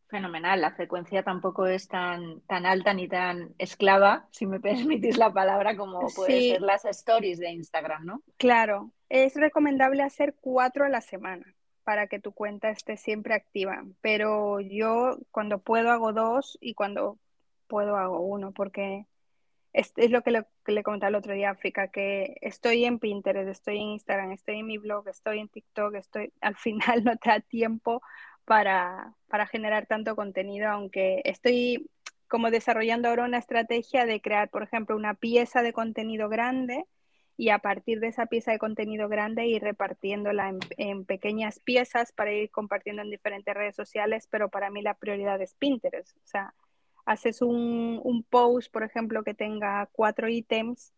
Fenomenal, 0.08 0.60
la 0.60 0.72
frecuencia 0.72 1.22
tampoco 1.22 1.68
es 1.68 1.88
tan, 1.88 2.42
tan 2.42 2.66
alta 2.66 2.96
ni 2.96 3.08
tan 3.08 3.54
esclava, 3.60 4.28
si 4.32 4.48
me 4.48 4.60
permitís 4.60 5.18
la 5.18 5.32
palabra, 5.32 5.78
como 5.78 6.00
pueden 6.16 6.54
ser 6.54 6.62
las 6.62 6.86
stories 6.86 7.38
de 7.38 7.52
Instagram, 7.52 8.06
¿no? 8.06 8.24
Claro, 8.38 8.92
es 9.10 9.36
recomendable 9.36 10.02
hacer 10.02 10.34
cuatro 10.42 10.86
a 10.86 10.90
la 10.90 11.02
semana 11.02 11.46
para 11.90 12.06
que 12.06 12.20
tu 12.20 12.34
cuenta 12.34 12.70
esté 12.70 12.98
siempre 12.98 13.34
activa. 13.34 13.84
Pero 14.00 14.60
yo 14.60 15.18
cuando 15.32 15.58
puedo 15.58 15.90
hago 15.90 16.14
dos 16.14 16.56
y 16.62 16.76
cuando 16.76 17.18
puedo 17.66 17.98
hago 17.98 18.20
uno, 18.20 18.52
porque 18.52 19.08
es, 19.74 19.92
es 19.96 20.12
lo 20.12 20.22
que 20.22 20.30
le, 20.30 20.46
que 20.64 20.72
le 20.72 20.84
el 20.86 21.16
otro 21.16 21.34
día, 21.34 21.50
África, 21.50 21.88
que 21.88 22.36
estoy 22.42 22.86
en 22.86 23.00
Pinterest, 23.00 23.50
estoy 23.50 23.78
en 23.78 23.88
Instagram, 23.94 24.34
estoy 24.34 24.60
en 24.60 24.68
mi 24.68 24.78
blog, 24.78 25.08
estoy 25.08 25.40
en 25.40 25.50
TikTok, 25.50 25.96
estoy, 25.96 26.32
al 26.42 26.56
final 26.58 27.04
no 27.04 27.18
te 27.18 27.32
da 27.32 27.40
tiempo 27.40 28.04
para, 28.46 29.16
para 29.28 29.48
generar 29.48 29.88
tanto 29.88 30.16
contenido, 30.16 30.70
aunque 30.70 31.24
estoy 31.26 31.90
como 32.28 32.52
desarrollando 32.52 33.10
ahora 33.10 33.26
una 33.26 33.40
estrategia 33.40 34.06
de 34.06 34.22
crear, 34.22 34.52
por 34.52 34.62
ejemplo, 34.62 34.96
una 34.96 35.16
pieza 35.16 35.64
de 35.64 35.74
contenido 35.74 36.30
grande 36.30 36.86
y 37.40 37.52
a 37.52 37.60
partir 37.60 38.02
de 38.02 38.08
esa 38.10 38.26
pieza 38.26 38.52
de 38.52 38.60
contenido 38.60 39.08
grande 39.08 39.48
ir 39.48 39.62
repartiéndola 39.62 40.54
en, 40.76 41.06
pequeñas 41.06 41.62
piezas 41.62 42.12
para 42.12 42.34
ir 42.34 42.52
compartiendo 42.52 43.02
en 43.02 43.10
diferentes 43.10 43.56
redes 43.56 43.78
sociales, 43.78 44.28
pero 44.30 44.50
para 44.50 44.70
mí 44.70 44.82
la 44.82 44.96
prioridad 44.96 45.42
es 45.42 45.54
Pinterest. 45.54 46.18
O 46.18 46.28
sea, 46.28 46.54
haces 47.06 47.42
un, 47.42 48.02
un 48.04 48.24
post, 48.24 48.70
por 48.74 48.84
ejemplo, 48.84 49.24
que 49.24 49.34
tenga 49.34 49.88
cuatro 49.94 50.28
ítems 50.28 50.92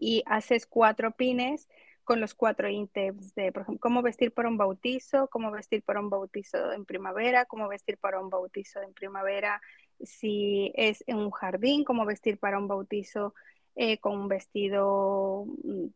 y 0.00 0.24
haces 0.26 0.66
cuatro 0.66 1.12
pines 1.12 1.68
con 2.02 2.20
los 2.20 2.34
cuatro 2.34 2.68
ítems 2.68 3.32
de, 3.36 3.52
por 3.52 3.62
ejemplo, 3.62 3.80
cómo 3.80 4.02
vestir 4.02 4.32
para 4.32 4.48
un 4.48 4.56
bautizo, 4.56 5.28
cómo 5.28 5.52
vestir 5.52 5.84
para 5.84 6.00
un 6.00 6.10
bautizo 6.10 6.72
en 6.72 6.84
primavera, 6.84 7.44
cómo 7.44 7.68
vestir 7.68 7.98
para 7.98 8.18
un 8.18 8.30
bautizo 8.30 8.82
en 8.82 8.92
primavera, 8.94 9.60
si 10.00 10.72
es 10.74 11.04
en 11.06 11.18
un 11.18 11.30
jardín, 11.30 11.84
cómo 11.84 12.04
vestir 12.04 12.36
para 12.36 12.58
un 12.58 12.66
bautizo 12.66 13.32
eh, 13.76 13.98
con 13.98 14.18
un 14.18 14.28
vestido 14.28 15.44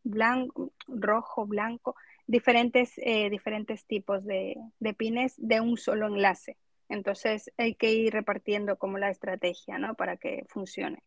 blanco, 0.04 0.72
rojo, 0.86 1.46
blanco, 1.46 1.96
diferentes, 2.26 2.92
eh, 2.98 3.30
diferentes 3.30 3.86
tipos 3.86 4.24
de, 4.24 4.56
de, 4.78 4.94
pines 4.94 5.34
de 5.36 5.60
un 5.60 5.76
solo 5.76 6.06
enlace. 6.06 6.56
Entonces 6.88 7.50
hay 7.56 7.74
que 7.74 7.92
ir 7.92 8.12
repartiendo 8.12 8.76
como 8.76 8.98
la 8.98 9.10
estrategia, 9.10 9.78
¿no? 9.78 9.94
Para 9.94 10.16
que 10.16 10.44
funcione. 10.48 11.02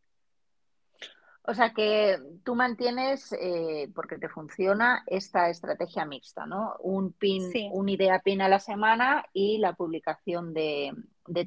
O 1.45 1.53
sea 1.53 1.73
que 1.73 2.17
tú 2.45 2.55
mantienes, 2.55 3.33
eh, 3.33 3.89
porque 3.93 4.17
te 4.17 4.29
funciona, 4.29 5.03
esta 5.07 5.49
estrategia 5.49 6.05
mixta, 6.05 6.45
¿no? 6.45 6.75
Un 6.79 7.11
pin, 7.11 7.51
una 7.73 7.91
idea 7.91 8.19
pin 8.19 8.41
a 8.41 8.47
la 8.47 8.59
semana 8.59 9.25
y 9.33 9.57
la 9.57 9.73
publicación 9.73 10.53
de, 10.53 10.93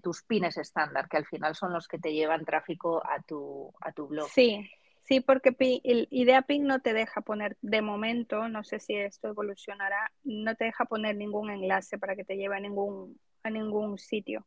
tus 0.03 0.23
pines 0.23 0.59
estándar, 0.59 1.09
que 1.09 1.17
al 1.17 1.25
final 1.25 1.55
son 1.55 1.73
los 1.73 1.89
que 1.89 1.99
te 1.99 2.13
llevan 2.13 2.45
tráfico 2.45 3.03
a 3.07 3.23
tu, 3.23 3.73
a 3.81 3.93
tu 3.93 4.07
blog. 4.07 4.29
Sí, 4.29 4.69
sí, 5.07 5.21
porque 5.21 5.55
el 5.85 6.09
idea 6.11 6.43
pin 6.43 6.65
no 6.65 6.81
te 6.81 6.93
deja 6.93 7.21
poner, 7.21 7.57
de 7.63 7.83
momento, 7.83 8.49
no 8.49 8.65
sé 8.65 8.81
si 8.81 8.95
esto 8.95 9.29
evolucionará, 9.29 10.13
no 10.25 10.55
te 10.55 10.67
deja 10.67 10.85
poner 10.85 11.17
ningún 11.17 11.51
enlace 11.51 11.99
para 11.99 12.17
que 12.17 12.25
te 12.25 12.37
lleve 12.37 12.57
a 12.57 12.61
ningún, 12.61 13.19
a 13.43 13.51
ningún 13.51 13.99
sitio. 13.99 14.47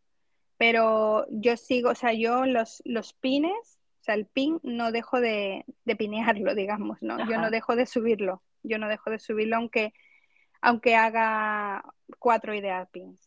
Pero 0.58 1.26
yo 1.30 1.56
sigo, 1.58 1.92
o 1.92 1.96
sea, 1.96 2.14
yo 2.14 2.46
los, 2.46 2.82
los 2.86 3.14
pines 3.14 3.80
o 4.00 4.04
sea, 4.04 4.16
el 4.16 4.26
pin 4.26 4.60
no 4.64 4.92
dejo 4.92 5.20
de, 5.20 5.66
pinearlo, 5.98 6.56
digamos, 6.56 7.02
¿no? 7.02 7.18
Yo 7.30 7.38
no 7.38 7.50
dejo 7.52 7.76
de 7.76 7.86
subirlo. 7.86 8.42
Yo 8.64 8.78
no 8.78 8.88
dejo 8.88 9.10
de 9.10 9.20
subirlo 9.20 9.58
aunque, 9.58 9.94
aunque 10.62 10.96
haga 10.96 11.84
cuatro 12.18 12.54
ideas 12.54 12.90
pins. 12.90 13.20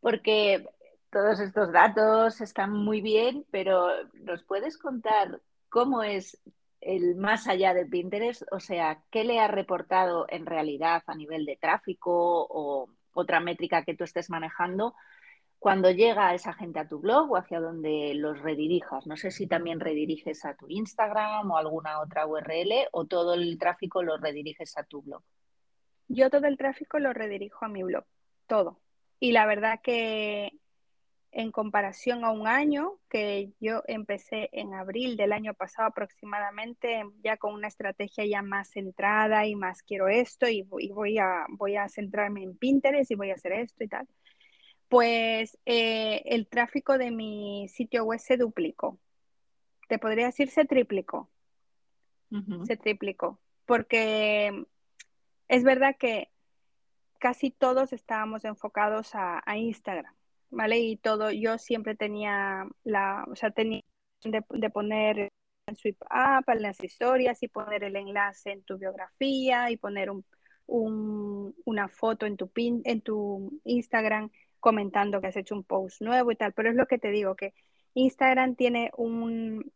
Porque 0.00 0.66
todos 1.10 1.40
estos 1.40 1.72
datos 1.72 2.40
están 2.40 2.72
muy 2.72 3.00
bien, 3.00 3.44
pero 3.50 3.88
¿nos 4.14 4.42
puedes 4.42 4.78
contar 4.78 5.40
cómo 5.72 6.02
es 6.02 6.38
el 6.82 7.16
más 7.16 7.48
allá 7.48 7.72
de 7.72 7.86
Pinterest? 7.86 8.42
O 8.52 8.60
sea, 8.60 9.02
¿qué 9.10 9.24
le 9.24 9.40
ha 9.40 9.48
reportado 9.48 10.26
en 10.28 10.44
realidad 10.44 11.02
a 11.06 11.14
nivel 11.14 11.46
de 11.46 11.56
tráfico 11.56 12.46
o 12.48 12.90
otra 13.14 13.40
métrica 13.40 13.82
que 13.82 13.94
tú 13.94 14.04
estés 14.04 14.28
manejando 14.28 14.94
cuando 15.58 15.90
llega 15.90 16.34
esa 16.34 16.52
gente 16.52 16.78
a 16.78 16.88
tu 16.88 16.98
blog 16.98 17.30
o 17.30 17.36
hacia 17.36 17.60
donde 17.60 18.12
los 18.14 18.40
redirijas. 18.40 19.06
No 19.06 19.16
sé 19.16 19.30
si 19.30 19.46
también 19.46 19.80
rediriges 19.80 20.44
a 20.44 20.54
tu 20.54 20.66
Instagram 20.68 21.50
o 21.50 21.56
alguna 21.56 22.00
otra 22.00 22.26
URL 22.26 22.88
o 22.92 23.06
todo 23.06 23.34
el 23.34 23.56
tráfico 23.58 24.02
lo 24.02 24.18
rediriges 24.18 24.76
a 24.76 24.82
tu 24.82 25.02
blog. 25.02 25.22
Yo 26.08 26.28
todo 26.28 26.46
el 26.48 26.58
tráfico 26.58 26.98
lo 26.98 27.14
redirijo 27.14 27.64
a 27.64 27.68
mi 27.68 27.82
blog, 27.82 28.04
todo. 28.46 28.80
Y 29.20 29.32
la 29.32 29.46
verdad 29.46 29.80
que 29.82 30.50
en 31.32 31.50
comparación 31.50 32.24
a 32.24 32.30
un 32.30 32.46
año, 32.46 32.98
que 33.08 33.50
yo 33.58 33.82
empecé 33.86 34.50
en 34.52 34.74
abril 34.74 35.16
del 35.16 35.32
año 35.32 35.54
pasado 35.54 35.88
aproximadamente, 35.88 37.04
ya 37.24 37.36
con 37.38 37.54
una 37.54 37.68
estrategia 37.68 38.24
ya 38.26 38.42
más 38.42 38.70
centrada 38.70 39.46
y 39.46 39.54
más 39.54 39.82
quiero 39.82 40.08
esto 40.08 40.46
y 40.48 40.62
voy, 40.62 41.18
a, 41.18 41.46
voy 41.48 41.76
a 41.76 41.88
centrarme 41.88 42.42
en 42.42 42.56
Pinterest 42.56 43.10
y 43.10 43.14
voy 43.14 43.30
a 43.30 43.34
hacer 43.34 43.52
esto 43.52 43.82
y 43.82 43.88
tal 43.88 44.06
pues 44.92 45.56
eh, 45.64 46.20
el 46.26 46.46
tráfico 46.46 46.98
de 46.98 47.10
mi 47.10 47.66
sitio 47.70 48.04
web 48.04 48.20
se 48.20 48.36
duplicó. 48.36 48.98
Te 49.88 49.98
podría 49.98 50.26
decir 50.26 50.50
se 50.50 50.66
triplicó. 50.66 51.30
Se 52.66 52.76
triplicó. 52.76 53.40
Porque 53.64 54.66
es 55.48 55.64
verdad 55.64 55.96
que 55.98 56.30
casi 57.18 57.50
todos 57.50 57.94
estábamos 57.94 58.44
enfocados 58.44 59.12
a, 59.14 59.42
Instagram, 59.56 60.14
¿vale? 60.52 60.78
Y 60.78 60.96
todo, 60.96 61.30
yo 61.32 61.58
siempre 61.58 61.96
tenía 61.96 62.66
la, 62.84 63.24
o 63.28 63.34
sea, 63.34 63.50
tenía 63.50 63.82
de, 64.22 64.70
poner 64.70 65.32
en 65.66 65.76
Sweep 65.76 66.00
Up, 66.02 66.44
en 66.48 66.62
las 66.62 66.82
historias 66.84 67.42
y 67.42 67.48
poner 67.48 67.82
el 67.84 67.96
enlace 67.96 68.52
en 68.52 68.62
tu 68.62 68.78
biografía 68.78 69.70
y 69.70 69.76
poner 69.78 70.10
una 70.66 71.88
foto 71.88 72.26
en 72.26 72.36
tu, 72.36 72.48
pin, 72.48 72.82
en 72.84 73.00
tu 73.00 73.60
Instagram 73.64 74.30
comentando 74.60 75.20
que 75.20 75.28
has 75.28 75.36
hecho 75.36 75.54
un 75.56 75.64
post 75.64 76.02
nuevo 76.02 76.30
y 76.30 76.36
tal, 76.36 76.52
pero 76.52 76.70
es 76.70 76.76
lo 76.76 76.86
que 76.86 76.98
te 76.98 77.10
digo, 77.10 77.34
que 77.34 77.54
Instagram 77.94 78.54
tiene 78.54 78.90
un, 78.96 79.72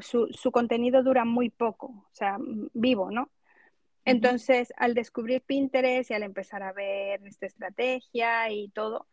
su, 0.00 0.28
su 0.28 0.52
contenido 0.52 1.02
dura 1.02 1.24
muy 1.24 1.50
poco, 1.50 1.86
o 1.86 2.10
sea, 2.12 2.36
vivo, 2.74 3.10
¿no? 3.10 3.30
Entonces, 4.04 4.72
al 4.76 4.94
descubrir 4.94 5.42
Pinterest 5.42 6.10
y 6.10 6.14
al 6.14 6.22
empezar 6.22 6.62
a 6.62 6.72
ver 6.72 7.20
esta 7.26 7.46
estrategia 7.46 8.50
y 8.50 8.70
todo, 8.70 9.06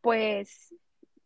pues 0.00 0.74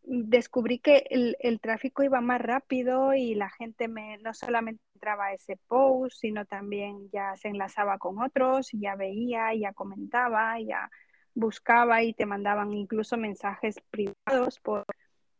descubrí 0.03 0.79
que 0.79 1.07
el, 1.09 1.35
el, 1.39 1.59
tráfico 1.59 2.03
iba 2.03 2.21
más 2.21 2.41
rápido 2.41 3.13
y 3.13 3.35
la 3.35 3.49
gente 3.49 3.87
me, 3.87 4.17
no 4.19 4.33
solamente 4.33 4.81
entraba 4.93 5.27
a 5.27 5.33
ese 5.33 5.57
post, 5.67 6.17
sino 6.19 6.45
también 6.45 7.09
ya 7.11 7.35
se 7.35 7.49
enlazaba 7.49 7.97
con 7.97 8.21
otros, 8.21 8.69
ya 8.73 8.95
veía, 8.95 9.53
ya 9.55 9.73
comentaba, 9.73 10.59
ya 10.59 10.89
buscaba 11.33 12.03
y 12.03 12.13
te 12.13 12.25
mandaban 12.25 12.73
incluso 12.73 13.17
mensajes 13.17 13.81
privados 13.89 14.59
por, 14.59 14.85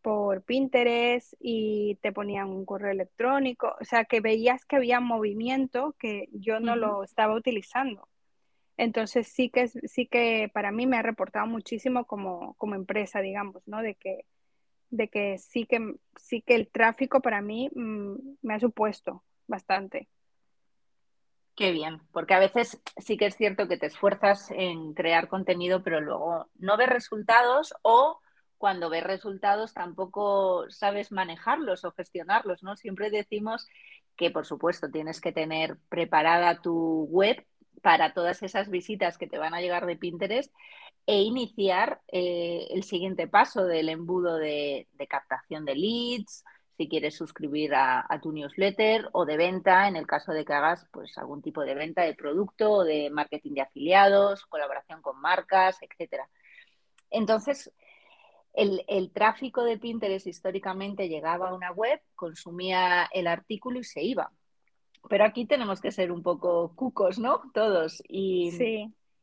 por 0.02 0.44
Pinterest 0.44 1.34
y 1.40 1.96
te 2.02 2.12
ponían 2.12 2.50
un 2.50 2.66
correo 2.66 2.92
electrónico, 2.92 3.76
o 3.80 3.86
sea 3.86 4.06
que 4.06 4.20
veías 4.20 4.66
que 4.66 4.76
había 4.76 5.00
movimiento 5.00 5.96
que 5.98 6.28
yo 6.32 6.60
no 6.60 6.76
lo 6.76 7.04
estaba 7.04 7.36
utilizando. 7.36 8.08
Entonces 8.78 9.28
sí 9.28 9.50
que, 9.50 9.68
sí 9.68 10.08
que 10.08 10.50
para 10.54 10.72
mí 10.72 10.86
me 10.86 10.98
ha 10.98 11.02
reportado 11.02 11.48
muchísimo 11.48 12.06
como, 12.06 12.56
como 12.56 12.76
empresa, 12.76 13.22
digamos, 13.22 13.68
¿no? 13.68 13.82
De 13.82 13.96
que, 13.96 14.26
de 14.90 15.08
que 15.08 15.38
sí 15.38 15.66
que 15.66 15.96
sí 16.18 16.42
que 16.42 16.56
el 16.56 16.68
tráfico 16.68 17.22
para 17.22 17.42
mí 17.42 17.70
mm, 17.74 18.16
me 18.42 18.54
ha 18.56 18.60
supuesto 18.60 19.24
bastante. 19.48 20.10
Qué 21.56 21.72
bien, 21.72 22.02
porque 22.12 22.34
a 22.34 22.40
veces 22.40 22.82
sí 22.98 23.16
que 23.16 23.28
es 23.28 23.36
cierto 23.38 23.70
que 23.70 23.78
te 23.78 23.86
esfuerzas 23.86 24.52
en 24.52 24.94
crear 24.94 25.30
contenido, 25.30 25.84
pero 25.84 26.02
luego 26.02 26.50
no 26.56 26.76
ves 26.76 26.90
resultados 26.90 27.74
o 27.82 28.20
cuando 28.58 28.90
ves 28.90 29.04
resultados 29.04 29.74
tampoco 29.74 30.70
sabes 30.70 31.14
manejarlos 31.14 31.86
o 31.86 31.92
gestionarlos, 31.92 32.62
¿no? 32.62 32.76
Siempre 32.76 33.10
decimos 33.10 33.68
que, 34.18 34.32
por 34.32 34.46
supuesto, 34.46 34.90
tienes 34.92 35.22
que 35.22 35.32
tener 35.32 35.78
preparada 35.88 36.62
tu 36.62 37.06
web 37.10 37.46
para 37.86 38.14
todas 38.14 38.42
esas 38.42 38.72
visitas 38.72 39.20
que 39.20 39.28
te 39.28 39.38
van 39.38 39.54
a 39.54 39.62
llegar 39.62 39.86
de 39.86 39.96
Pinterest 39.96 40.52
e 41.06 41.22
iniciar 41.22 42.02
eh, 42.08 42.66
el 42.72 42.82
siguiente 42.82 43.28
paso 43.28 43.64
del 43.64 43.90
embudo 43.90 44.38
de, 44.38 44.88
captación 45.08 45.66
de 45.66 45.76
leads, 45.76 46.44
si 46.78 46.90
quieres 46.90 47.16
suscribir 47.16 47.76
a, 47.76 48.08
tu 48.24 48.32
newsletter 48.32 49.08
o 49.12 49.24
de 49.24 49.38
venta, 49.38 49.88
en 49.88 49.98
el 49.98 50.08
caso 50.08 50.32
de 50.32 50.44
que 50.44 50.54
hagas 50.54 50.88
pues, 50.92 51.16
algún 51.20 51.44
tipo 51.44 51.62
de 51.62 51.76
venta 51.76 52.02
de 52.02 52.16
producto 52.16 52.72
o 52.72 52.84
de 52.84 53.12
marketing 53.12 53.54
de 53.54 53.62
afiliados, 53.62 54.48
colaboración 54.48 55.04
con 55.04 55.22
marcas, 55.22 55.78
etcétera. 55.80 56.28
Entonces, 57.12 57.72
el, 58.54 58.84
el, 58.88 59.12
tráfico 59.12 59.64
de 59.64 59.78
Pinterest 59.78 60.26
históricamente 60.26 61.08
llegaba 61.08 61.50
a 61.50 61.54
una 61.54 61.72
web, 61.72 62.02
consumía 62.16 63.08
el 63.14 63.28
artículo 63.28 63.78
y 63.78 63.84
se 63.84 64.02
iba. 64.02 64.32
Pero 65.10 65.24
aquí 65.24 65.46
tenemos 65.46 65.82
que 65.82 65.92
ser 65.92 66.12
un 66.12 66.24
poco 66.24 66.76
cucos, 66.76 67.20
¿no? 67.20 67.42
Todos. 67.54 68.02
Y, 68.08 68.52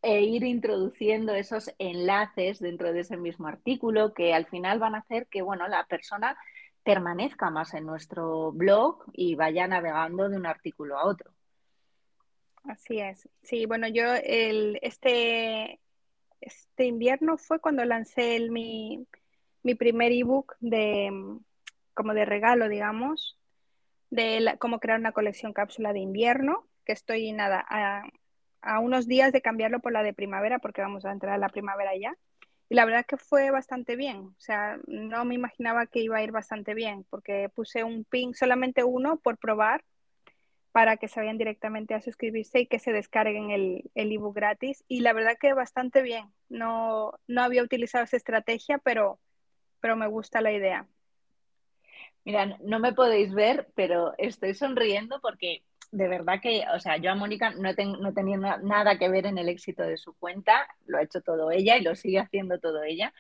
E 0.05 0.21
ir 0.21 0.43
introduciendo 0.43 1.33
esos 1.33 1.71
enlaces 1.79 2.59
dentro 2.59 2.93
de 2.93 3.01
ese 3.01 3.17
mismo 3.17 3.47
artículo 3.47 4.15
que 4.15 4.35
al 4.35 4.47
final 4.47 4.81
van 4.81 4.97
a 4.97 4.99
hacer 4.99 5.29
que, 5.29 5.43
bueno, 5.43 5.69
la 5.69 5.87
persona 5.87 6.37
permanezca 6.83 7.51
más 7.51 7.73
en 7.75 7.87
nuestro 7.87 8.51
blog 8.51 9.05
y 9.13 9.37
vaya 9.37 9.69
navegando 9.69 10.29
de 10.29 10.37
un 10.37 10.47
artículo 10.47 10.99
a 10.99 11.07
otro. 11.07 11.31
Así 12.65 12.99
es. 12.99 13.29
Sí, 13.43 13.67
bueno, 13.67 13.87
yo 13.87 14.13
el, 14.15 14.79
este, 14.83 15.79
este 16.41 16.85
invierno 16.85 17.39
fue 17.39 17.61
cuando 17.61 17.85
lancé 17.85 18.35
el, 18.35 18.51
mi, 18.51 19.07
mi 19.63 19.77
primer 19.77 20.11
ebook 20.11 20.57
de 20.59 21.11
como 21.95 22.15
de 22.15 22.25
regalo, 22.25 22.69
digamos, 22.69 23.39
de 24.13 24.57
cómo 24.59 24.79
crear 24.79 25.01
una 25.01 25.13
colección 25.13 25.55
cápsula 25.55 25.95
de 25.95 26.01
invierno, 26.01 26.69
que 26.85 26.93
estoy 26.93 27.33
nada 27.33 27.65
a, 27.67 28.03
a 28.61 28.79
unos 28.79 29.09
días 29.09 29.33
de 29.33 29.41
cambiarlo 29.41 29.81
por 29.81 29.93
la 29.93 30.03
de 30.03 30.13
primavera, 30.13 30.59
porque 30.59 30.83
vamos 30.83 31.07
a 31.07 31.13
entrar 31.13 31.33
a 31.33 31.39
la 31.39 31.49
primavera 31.49 31.97
ya. 31.97 32.15
Y 32.69 32.75
la 32.75 32.85
verdad 32.85 33.07
que 33.07 33.17
fue 33.17 33.51
bastante 33.51 33.97
bien, 33.97 34.19
o 34.19 34.41
sea, 34.41 34.79
no 34.87 35.25
me 35.25 35.35
imaginaba 35.35 35.87
que 35.87 36.01
iba 36.01 36.19
a 36.19 36.23
ir 36.23 36.31
bastante 36.31 36.75
bien, 36.75 37.07
porque 37.09 37.49
puse 37.55 37.85
un 37.85 38.05
pin, 38.05 38.35
solamente 38.35 38.85
uno 38.85 39.17
por 39.17 39.39
probar, 39.39 39.83
para 40.73 40.99
que 40.99 41.09
se 41.09 41.21
vayan 41.21 41.39
directamente 41.39 41.95
a 41.95 42.03
suscribirse 42.03 42.61
y 42.61 42.67
que 42.67 42.79
se 42.79 42.93
descarguen 42.93 43.51
el, 43.51 43.91
el 43.95 44.13
ebook 44.13 44.37
gratis. 44.37 44.85
Y 44.89 45.01
la 45.01 45.15
verdad 45.15 45.37
que 45.41 45.53
bastante 45.55 46.03
bien. 46.03 46.33
No, 46.51 47.13
no 47.27 47.43
había 47.43 47.63
utilizado 47.63 48.05
esa 48.05 48.17
estrategia, 48.17 48.79
pero, 48.79 49.19
pero 49.81 49.97
me 49.97 50.07
gusta 50.07 50.41
la 50.41 50.53
idea. 50.53 50.87
Mira, 52.25 52.57
no 52.63 52.79
me 52.79 52.93
podéis 52.93 53.35
ver, 53.35 53.69
pero 53.75 54.15
estoy 54.19 54.55
sonriendo 54.55 55.21
porque 55.21 55.65
de 55.91 56.09
verdad 56.09 56.41
que, 56.41 56.65
o 56.75 56.79
sea, 56.81 56.97
yo 56.97 57.11
a 57.11 57.15
Mónica 57.15 57.51
no, 57.51 57.71
no 58.01 58.15
tenía 58.15 58.37
nada 58.39 58.99
que 58.99 59.09
ver 59.09 59.27
en 59.27 59.39
el 59.39 59.49
éxito 59.49 59.83
de 59.83 59.97
su 59.97 60.15
cuenta, 60.17 60.67
lo 60.87 60.99
ha 60.99 61.03
hecho 61.03 61.21
todo 61.21 61.51
ella 61.51 61.77
y 61.77 61.83
lo 61.83 61.95
sigue 61.97 62.21
haciendo 62.21 62.59
todo 62.61 62.83
ella, 62.85 63.13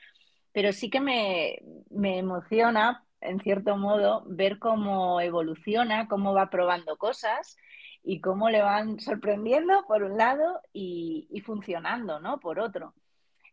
pero 0.53 0.73
sí 0.73 0.91
que 0.91 1.01
me, 1.01 1.59
me 1.91 2.19
emociona, 2.19 3.05
en 3.21 3.41
cierto 3.41 3.77
modo, 3.77 4.25
ver 4.27 4.59
cómo 4.59 5.21
evoluciona, 5.21 6.09
cómo 6.09 6.35
va 6.35 6.51
probando 6.51 6.97
cosas 6.97 7.57
y 8.05 8.21
cómo 8.21 8.51
le 8.51 8.63
van 8.63 9.01
sorprendiendo 9.01 9.85
por 9.87 10.03
un 10.05 10.17
lado 10.19 10.61
y, 10.73 11.29
y 11.31 11.41
funcionando, 11.41 12.21
¿no? 12.21 12.41
Por 12.41 12.59
otro 12.61 12.95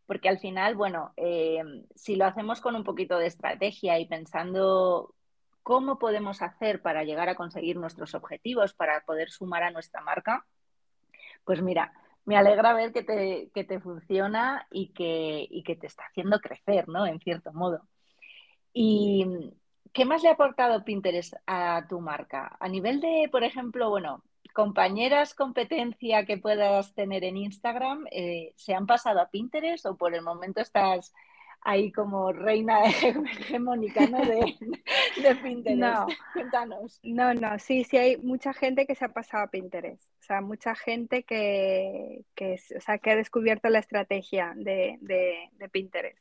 porque 0.05 0.29
al 0.29 0.39
final, 0.39 0.75
bueno, 0.75 1.13
eh, 1.17 1.62
si 1.95 2.15
lo 2.15 2.25
hacemos 2.25 2.62
con 2.62 2.75
un 2.75 2.83
poquito 2.83 3.17
de 3.17 3.27
estrategia 3.27 3.99
y 3.99 4.07
pensando 4.07 5.15
cómo 5.69 5.99
podemos 5.99 6.41
hacer 6.41 6.82
para 6.82 7.03
llegar 7.03 7.29
a 7.29 7.36
conseguir 7.36 7.77
nuestros 7.77 8.15
objetivos, 8.15 8.73
para 8.73 9.01
poder 9.01 9.29
sumar 9.29 9.62
a 9.62 9.69
nuestra 9.69 10.01
marca, 10.01 10.47
pues 11.45 11.62
mira, 11.62 11.93
me 12.25 12.38
alegra 12.38 12.73
ver 12.73 12.91
que 12.91 13.03
te, 13.03 13.51
que 13.53 13.63
te 13.65 13.79
funciona 13.79 14.65
y 14.71 14.88
que, 14.93 15.45
y 15.47 15.62
que 15.62 15.75
te 15.75 15.86
está 15.86 16.05
haciendo 16.05 16.39
crecer, 16.39 16.88
¿no? 16.88 17.05
En 17.05 17.19
cierto 17.19 17.53
modo. 17.53 17.88
¿Y 18.73 19.27
qué 19.93 20.05
más 20.05 20.23
le 20.23 20.29
ha 20.29 20.32
aportado 20.32 20.84
Pinterest 20.84 21.36
a 21.45 21.86
tu 21.88 22.01
marca? 22.01 22.58
A 22.60 22.67
nivel 22.67 22.99
de, 22.99 23.29
por 23.32 23.43
ejemplo, 23.43 23.91
bueno, 23.91 24.23
compañeras 24.55 25.36
competencia 25.36 26.25
que 26.25 26.39
puedas 26.39 26.95
tener 26.95 27.23
en 27.23 27.38
Instagram, 27.38 28.08
eh, 28.10 28.53
¿se 28.55 28.73
han 28.73 28.88
pasado 28.88 29.21
a 29.21 29.29
Pinterest 29.29 29.86
o 29.86 29.95
por 29.95 30.15
el 30.15 30.23
momento 30.23 30.62
estás 30.62 31.13
ahí 31.61 31.91
como 31.91 32.31
reina 32.31 32.83
hegemónica 32.85 34.07
¿no? 34.07 34.19
de, 34.19 34.55
de, 35.21 35.35
Pinterest? 35.35 35.79
No, 35.79 36.07
Cuéntanos. 36.33 36.99
No, 37.03 37.33
no, 37.33 37.59
sí, 37.59 37.83
sí 37.83 37.97
hay 37.97 38.17
mucha 38.17 38.53
gente 38.53 38.85
que 38.85 38.95
se 38.95 39.05
ha 39.05 39.13
pasado 39.13 39.43
a 39.43 39.47
Pinterest. 39.47 40.03
O 40.03 40.23
sea, 40.23 40.41
mucha 40.41 40.75
gente 40.75 41.23
que, 41.23 42.23
que, 42.35 42.59
o 42.77 42.81
sea, 42.81 42.97
que 42.97 43.11
ha 43.11 43.15
descubierto 43.15 43.69
la 43.69 43.79
estrategia 43.79 44.53
de, 44.55 44.97
de, 45.01 45.49
de 45.53 45.69
Pinterest. 45.69 46.19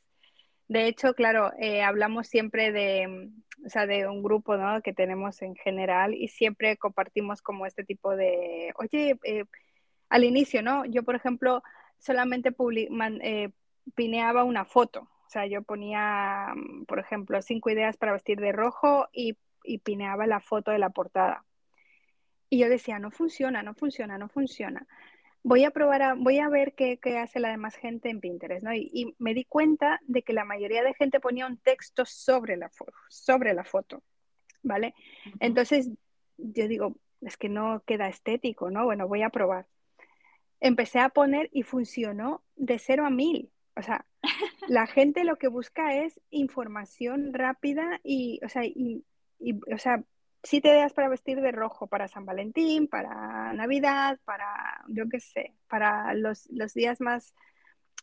De 0.69 0.85
hecho, 0.87 1.15
claro, 1.15 1.51
eh, 1.57 1.81
hablamos 1.81 2.27
siempre 2.27 2.71
de, 2.71 3.31
o 3.65 3.69
sea, 3.69 3.87
de 3.87 4.07
un 4.07 4.21
grupo 4.21 4.55
¿no? 4.55 4.81
que 4.83 4.93
tenemos 4.93 5.41
en 5.41 5.55
general 5.55 6.13
y 6.13 6.27
siempre 6.27 6.77
compartimos 6.77 7.41
como 7.41 7.65
este 7.65 7.83
tipo 7.83 8.15
de, 8.15 8.71
oye, 8.77 9.17
eh, 9.23 9.45
al 10.09 10.23
inicio, 10.23 10.61
¿no? 10.61 10.85
Yo, 10.85 11.01
por 11.01 11.15
ejemplo, 11.15 11.63
solamente 11.97 12.53
eh, 13.21 13.49
pineaba 13.95 14.43
una 14.43 14.63
foto, 14.63 15.09
o 15.29 15.31
sea, 15.31 15.45
yo 15.45 15.61
ponía, 15.61 16.53
mm, 16.55 16.85
por 16.85 16.99
ejemplo, 16.99 17.41
cinco 17.41 17.69
ideas 17.69 17.97
para 17.97 18.13
vestir 18.13 18.39
de 18.39 18.51
rojo 18.51 19.07
y, 19.13 19.37
y 19.63 19.77
pineaba 19.77 20.25
la 20.27 20.39
foto 20.39 20.71
de 20.71 20.79
la 20.79 20.89
portada. 20.89 21.45
Y 22.49 22.59
yo 22.59 22.67
decía, 22.67 22.97
no 22.99 23.11
funciona, 23.11 23.61
no 23.61 23.75
funciona, 23.75 24.17
no 24.17 24.27
funciona 24.27 24.87
voy 25.43 25.63
a 25.63 25.71
probar, 25.71 26.17
voy 26.17 26.39
a 26.39 26.49
ver 26.49 26.73
qué, 26.73 26.99
hace 27.17 27.39
la 27.39 27.49
demás 27.49 27.75
gente 27.75 28.09
en 28.09 28.19
Pinterest, 28.19 28.63
¿no? 28.63 28.73
Y, 28.73 29.15
me 29.19 29.33
di 29.33 29.45
cuenta 29.45 29.99
de 30.05 30.23
que 30.23 30.33
la 30.33 30.45
mayoría 30.45 30.83
de 30.83 30.93
gente 30.93 31.19
ponía 31.19 31.47
un 31.47 31.57
texto 31.57 32.05
sobre 32.05 32.57
la, 32.57 32.69
sobre 33.09 33.53
la 33.53 33.63
foto, 33.63 34.03
¿vale? 34.63 34.93
Entonces, 35.39 35.89
yo 36.37 36.67
digo, 36.67 36.95
es 37.21 37.37
que 37.37 37.49
no 37.49 37.83
queda 37.85 38.07
estético, 38.07 38.69
¿no? 38.69 38.85
Bueno, 38.85 39.07
voy 39.07 39.23
a 39.23 39.29
probar. 39.29 39.67
Empecé 40.59 40.99
a 40.99 41.09
poner 41.09 41.49
y 41.53 41.63
funcionó 41.63 42.43
de 42.55 42.79
cero 42.79 43.05
a 43.05 43.09
mil. 43.09 43.49
O 43.75 43.81
sea, 43.81 44.05
la 44.67 44.87
gente 44.87 45.23
lo 45.23 45.37
que 45.37 45.47
busca 45.47 45.95
es 45.95 46.19
información 46.29 47.33
rápida 47.33 47.99
y, 48.03 48.39
o 48.43 48.49
sea, 48.49 48.63
y, 48.65 49.03
o 49.73 49.77
sea, 49.77 50.03
te 50.41 50.57
ideas 50.57 50.93
para 50.93 51.09
vestir 51.09 51.41
de 51.41 51.51
rojo 51.51 51.87
para 51.87 52.07
San 52.07 52.25
Valentín, 52.25 52.87
para 52.87 53.53
Navidad, 53.53 54.19
para, 54.25 54.83
yo 54.87 55.07
qué 55.09 55.19
sé, 55.19 55.53
para 55.67 56.13
los, 56.13 56.47
días 56.73 57.01
más 57.01 57.35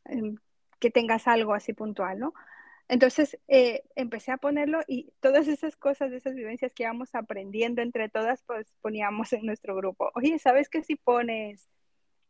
em, 0.05 0.37
que 0.79 0.91
tengas 0.91 1.27
algo 1.27 1.55
así 1.55 1.73
puntual, 1.73 2.19
¿no? 2.19 2.35
Entonces 2.89 3.39
eh, 3.49 3.83
empecé 3.97 4.31
a 4.31 4.37
ponerlo 4.37 4.81
y 4.87 5.13
todas 5.21 5.49
esas 5.49 5.77
cosas, 5.77 6.13
esas 6.13 6.35
vivencias 6.35 6.73
que 6.73 6.85
íbamos 6.85 7.15
aprendiendo 7.15 7.83
entre 7.83 8.09
todas, 8.09 8.43
pues 8.43 8.73
poníamos 8.81 9.33
en 9.33 9.45
nuestro 9.45 9.75
grupo. 9.75 10.13
Oye, 10.15 10.39
¿sabes 10.39 10.69
que 10.69 10.83
si 10.83 10.95
pones 10.95 11.69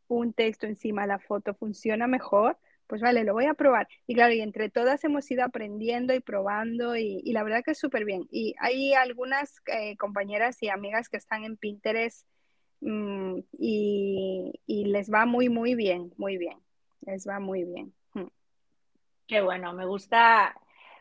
un 0.09 0.33
texto 0.33 0.67
encima 0.67 1.03
de 1.03 1.09
la 1.09 1.19
foto 1.19 1.55
funciona 1.55 2.07
mejor? 2.07 2.59
Pues 2.87 3.03
vale, 3.03 3.25
lo 3.25 3.33
voy 3.33 3.47
a 3.47 3.55
probar. 3.55 3.89
Y 4.07 4.15
claro, 4.15 4.33
y 4.33 4.41
entre 4.41 4.71
todas 4.71 5.03
hemos 5.05 5.31
ido 5.31 5.45
aprendiendo 5.45 6.15
y 6.15 6.21
probando 6.21 6.97
y, 6.97 7.23
la 7.33 7.43
verdad 7.43 7.63
que 7.65 7.73
es 7.73 7.79
súper 7.79 8.05
bien. 8.05 8.27
Y 8.31 8.55
hay 8.59 8.95
algunas 8.95 9.61
eh, 9.67 9.97
compañeras 9.97 10.63
y 10.63 10.69
amigas 10.69 11.09
que 11.09 11.17
están 11.17 11.45
en 11.45 11.57
Pinterest 11.57 12.27
mm, 12.81 13.39
y, 13.59 14.53
les 14.67 15.13
va 15.13 15.27
muy, 15.27 15.49
muy 15.49 15.75
bien, 15.75 16.13
muy 16.17 16.39
bien. 16.39 16.59
Les 17.03 17.27
va 17.27 17.41
muy 17.41 17.65
bien. 17.65 17.93
Mm. 18.15 18.29
Qué 19.27 19.41
bueno, 19.41 19.73
me 19.73 19.85
gusta, 19.85 20.55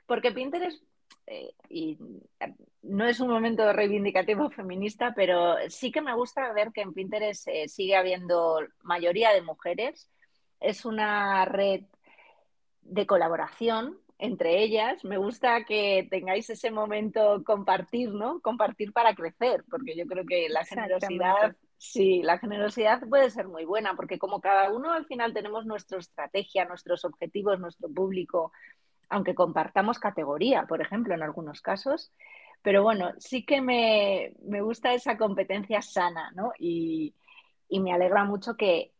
porque 0.05 0.31
Pinterest, 0.31 0.83
eh, 1.27 1.53
y 1.69 1.97
eh, 2.39 2.53
no 2.81 3.07
es 3.07 3.19
un 3.19 3.29
momento 3.29 3.71
reivindicativo 3.73 4.49
feminista, 4.49 5.13
pero 5.15 5.55
sí 5.69 5.91
que 5.91 6.01
me 6.01 6.15
gusta 6.15 6.51
ver 6.53 6.71
que 6.71 6.81
en 6.81 6.93
Pinterest 6.93 7.47
sigue 7.67 7.95
habiendo 7.95 8.59
mayoría 8.83 9.31
de 9.31 9.41
mujeres 9.41 10.09
es 10.65 10.85
una 10.85 11.45
red 11.45 11.83
de 12.81 13.05
colaboración 13.05 13.99
entre 14.17 14.63
ellas. 14.63 15.03
Me 15.03 15.17
gusta 15.17 15.65
que 15.65 16.07
tengáis 16.09 16.49
ese 16.49 16.71
momento 16.71 17.43
compartir, 17.43 18.11
¿no? 18.11 18.39
Compartir 18.41 18.93
para 18.93 19.13
crecer, 19.15 19.63
porque 19.69 19.95
yo 19.95 20.05
creo 20.05 20.25
que 20.25 20.47
la 20.49 20.63
generosidad, 20.63 21.55
sí, 21.77 22.21
la 22.23 22.37
generosidad 22.37 23.01
puede 23.07 23.29
ser 23.29 23.47
muy 23.47 23.65
buena, 23.65 23.95
porque 23.95 24.17
como 24.17 24.39
cada 24.41 24.71
uno 24.71 24.93
al 24.93 25.05
final 25.05 25.33
tenemos 25.33 25.65
nuestra 25.65 25.99
estrategia, 25.99 26.65
nuestros 26.65 27.05
objetivos, 27.05 27.59
nuestro 27.59 27.89
público, 27.89 28.51
aunque 29.09 29.35
compartamos 29.35 29.99
categoría, 29.99 30.65
por 30.65 30.81
ejemplo, 30.81 31.13
en 31.13 31.23
algunos 31.23 31.61
casos. 31.61 32.11
Pero 32.61 32.81
bueno, 32.81 33.11
sí 33.19 33.45
que 33.45 33.61
me, 33.61 34.33
gusta 34.61 34.93
esa 34.93 35.17
competencia 35.17 35.81
sana, 35.81 36.31
¿no? 36.35 36.51
Y, 36.57 37.13
y 37.69 37.79
me 37.79 37.93
alegra 37.93 38.23
mucho 38.23 38.55
que 38.55 38.94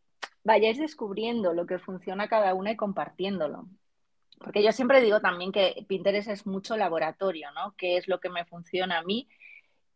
vayáis 0.46 0.78
descubriendo 0.78 1.52
lo 1.52 1.66
que 1.66 1.80
funciona 1.80 2.28
cada 2.28 2.54
una 2.54 2.70
y 2.70 2.76
compartiéndolo. 2.76 3.66
Porque 4.38 4.62
yo 4.62 4.70
siempre 4.70 5.00
digo 5.00 5.20
también 5.20 5.50
que 5.50 5.84
Pinterest 5.88 6.28
es 6.28 6.46
mucho 6.46 6.76
laboratorio, 6.76 7.50
¿no? 7.52 7.74
¿Qué 7.76 7.96
es 7.96 8.06
lo 8.06 8.20
que 8.20 8.30
me 8.30 8.44
funciona 8.44 8.98
a 8.98 9.02
mí? 9.02 9.28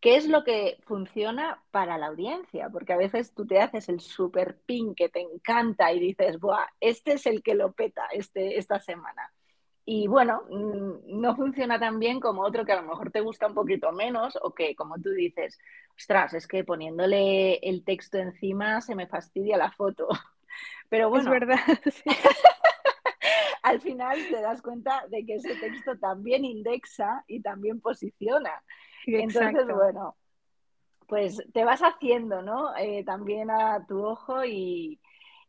¿Qué 0.01 0.17
es 0.17 0.27
lo 0.27 0.43
que 0.43 0.79
funciona 0.87 1.63
para 1.71 1.99
la 1.99 2.07
audiencia? 2.07 2.69
Porque 2.71 2.93
a 2.93 2.97
veces 2.97 3.33
tú 3.33 3.47
te 3.47 3.61
haces 3.61 3.89
el 3.89 4.01
super 4.01 4.59
pin 4.67 4.95
que 4.95 5.09
te 5.09 5.21
encanta 5.21 5.93
y 5.93 6.01
dices, 6.01 6.41
Buah, 6.41 6.67
este 6.81 7.13
es 7.13 7.27
el 7.27 7.43
que 7.43 7.55
lo 7.55 7.73
peta 7.73 8.09
este, 8.13 8.59
esta 8.59 8.81
semana. 8.81 9.33
Y 9.85 10.09
bueno, 10.09 10.43
mm, 10.51 11.21
no 11.21 11.37
funciona 11.37 11.79
tan 11.79 11.99
bien 12.01 12.19
como 12.19 12.43
otro 12.43 12.65
que 12.65 12.73
a 12.73 12.81
lo 12.81 12.89
mejor 12.89 13.11
te 13.13 13.21
gusta 13.21 13.47
un 13.47 13.55
poquito 13.55 13.93
menos 13.93 14.37
o 14.43 14.53
que, 14.55 14.75
como 14.75 14.97
tú 15.01 15.11
dices, 15.11 15.59
ostras, 15.97 16.35
es 16.35 16.47
que 16.47 16.65
poniéndole 16.65 17.57
el 17.57 17.85
texto 17.85 18.19
encima 18.19 18.81
se 18.81 18.95
me 18.95 19.07
fastidia 19.07 19.57
la 19.57 19.71
foto. 19.71 20.09
Pero 20.89 21.11
bueno, 21.11 21.33
es 21.33 21.41
verdad. 21.41 21.59
al 23.63 23.81
final 23.81 24.19
te 24.29 24.41
das 24.41 24.63
cuenta 24.63 25.05
de 25.09 25.25
que 25.25 25.35
ese 25.35 25.55
texto 25.57 25.99
también 25.99 26.45
indexa 26.45 27.25
y 27.27 27.41
también 27.41 27.81
posiciona. 27.81 28.63
Entonces, 29.07 29.67
bueno, 29.67 30.17
pues 31.07 31.43
te 31.53 31.65
vas 31.65 31.81
haciendo, 31.81 32.43
¿no? 32.43 32.77
Eh, 32.77 33.05
también 33.05 33.51
a 33.51 33.85
tu 33.87 34.05
ojo 34.05 34.45
y, 34.45 35.01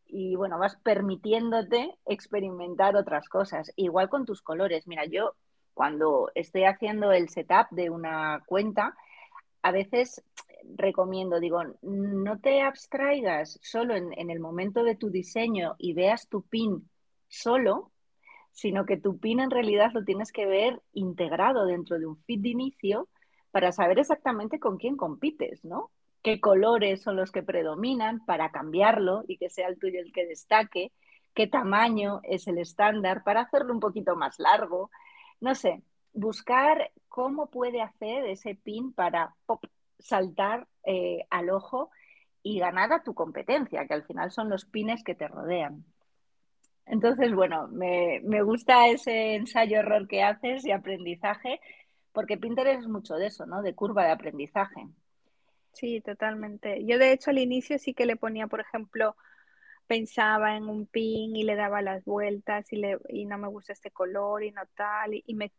y, 0.06 0.36
bueno, 0.36 0.58
vas 0.58 0.76
permitiéndote 0.78 1.98
experimentar 2.06 2.96
otras 2.96 3.30
cosas. 3.30 3.72
Igual 3.76 4.10
con 4.10 4.26
tus 4.26 4.42
colores. 4.42 4.88
Mira, 4.88 5.06
yo 5.06 5.36
cuando 5.74 6.32
estoy 6.36 6.64
haciendo 6.66 7.12
el 7.12 7.30
setup 7.30 7.68
de 7.72 7.90
una 7.90 8.44
cuenta, 8.46 8.96
a 9.62 9.72
veces 9.72 10.24
recomiendo, 10.76 11.40
digo, 11.40 11.62
no 11.82 12.40
te 12.40 12.62
abstraigas 12.62 13.60
solo 13.62 13.96
en, 13.96 14.30
el 14.30 14.40
momento 14.40 14.84
de 14.84 14.96
tu 14.96 15.10
diseño 15.10 15.76
y 15.78 15.94
veas 15.94 16.28
tu 16.28 16.44
pin 16.44 16.90
solo, 17.28 17.92
sino 18.52 18.86
que 18.86 18.98
tu 18.98 19.20
pin 19.20 19.40
en 19.40 19.52
realidad 19.52 19.92
lo 19.94 20.04
tienes 20.04 20.32
que 20.32 20.46
ver 20.46 20.82
integrado 20.94 21.66
dentro 21.66 22.00
de 22.00 22.06
un 22.06 22.18
feed 22.24 22.42
de 22.42 22.50
inicio 22.50 23.10
para 23.52 23.72
saber 23.72 24.00
exactamente 24.00 24.60
con 24.60 24.78
quién 24.78 24.98
compites, 24.98 25.64
¿no? 25.66 25.92
Qué 26.24 26.40
colores 26.40 27.02
son 27.02 27.16
los 27.16 27.32
que 27.32 27.44
predominan 27.44 28.24
para 28.26 28.52
cambiarlo 28.52 29.24
y 29.28 29.38
que 29.38 29.50
sea 29.50 29.68
el 29.68 29.80
tuyo 29.80 30.00
el 30.00 30.14
que 30.14 30.28
destaque, 30.28 30.92
qué 31.34 31.48
tamaño 31.48 32.22
es 32.24 32.48
el 32.48 32.58
estándar 32.58 33.24
para 33.24 33.42
hacerlo 33.42 33.74
un 33.74 33.80
poquito 33.80 34.16
más 34.16 34.40
largo. 34.40 34.92
No 35.40 35.56
sé, 35.56 35.84
buscar 36.14 36.92
cómo 37.08 37.50
puede 37.50 37.82
hacer 37.82 38.26
ese 38.26 38.56
pin 38.56 38.94
para 38.94 39.36
pop, 39.46 39.64
saltar 40.02 40.68
eh, 40.84 41.26
al 41.30 41.50
ojo 41.50 41.92
y 42.44 42.60
ganar 42.60 42.92
a 42.94 43.04
tu 43.04 43.14
competencia, 43.14 43.86
que 43.86 43.94
al 43.94 44.04
final 44.04 44.32
son 44.32 44.50
los 44.50 44.66
pines 44.66 45.04
que 45.04 45.16
te 45.16 45.28
rodean. 45.28 45.86
Entonces, 46.86 47.34
bueno, 47.34 47.68
me, 47.68 48.20
gusta 48.42 48.88
ese 48.88 49.36
ensayo-error 49.36 50.08
que 50.08 50.24
haces 50.24 50.66
y 50.66 50.72
aprendizaje, 50.72 51.60
porque 52.12 52.38
Pinterest 52.38 52.82
es 52.82 52.88
mucho 52.88 53.16
de 53.16 53.28
eso, 53.28 53.46
¿no? 53.46 53.62
De 53.62 53.76
curva 53.76 54.06
de 54.06 54.12
aprendizaje. 54.12 54.88
Sí, 55.74 56.02
totalmente. 56.02 56.84
Yo 56.86 56.98
de 56.98 57.14
hecho 57.14 57.30
al 57.30 57.38
inicio 57.38 57.78
sí 57.80 57.94
que 57.94 58.06
le 58.06 58.18
ponía, 58.18 58.48
por 58.48 58.60
ejemplo, 58.60 59.16
pensaba 59.88 60.58
en 60.58 60.68
un 60.68 60.86
pin 60.86 61.36
y 61.36 61.44
le 61.44 61.56
daba 61.56 61.82
las 61.82 62.04
vueltas 62.04 62.74
y, 62.74 62.78
le, 62.78 62.98
y 63.10 63.26
no 63.26 63.38
me 63.38 63.48
gusta 63.48 63.74
este 63.74 63.92
color 63.92 64.44
y 64.44 64.52
no 64.52 64.64
tal, 64.76 65.14
y, 65.14 65.24
y 65.26 65.36
me, 65.36 65.52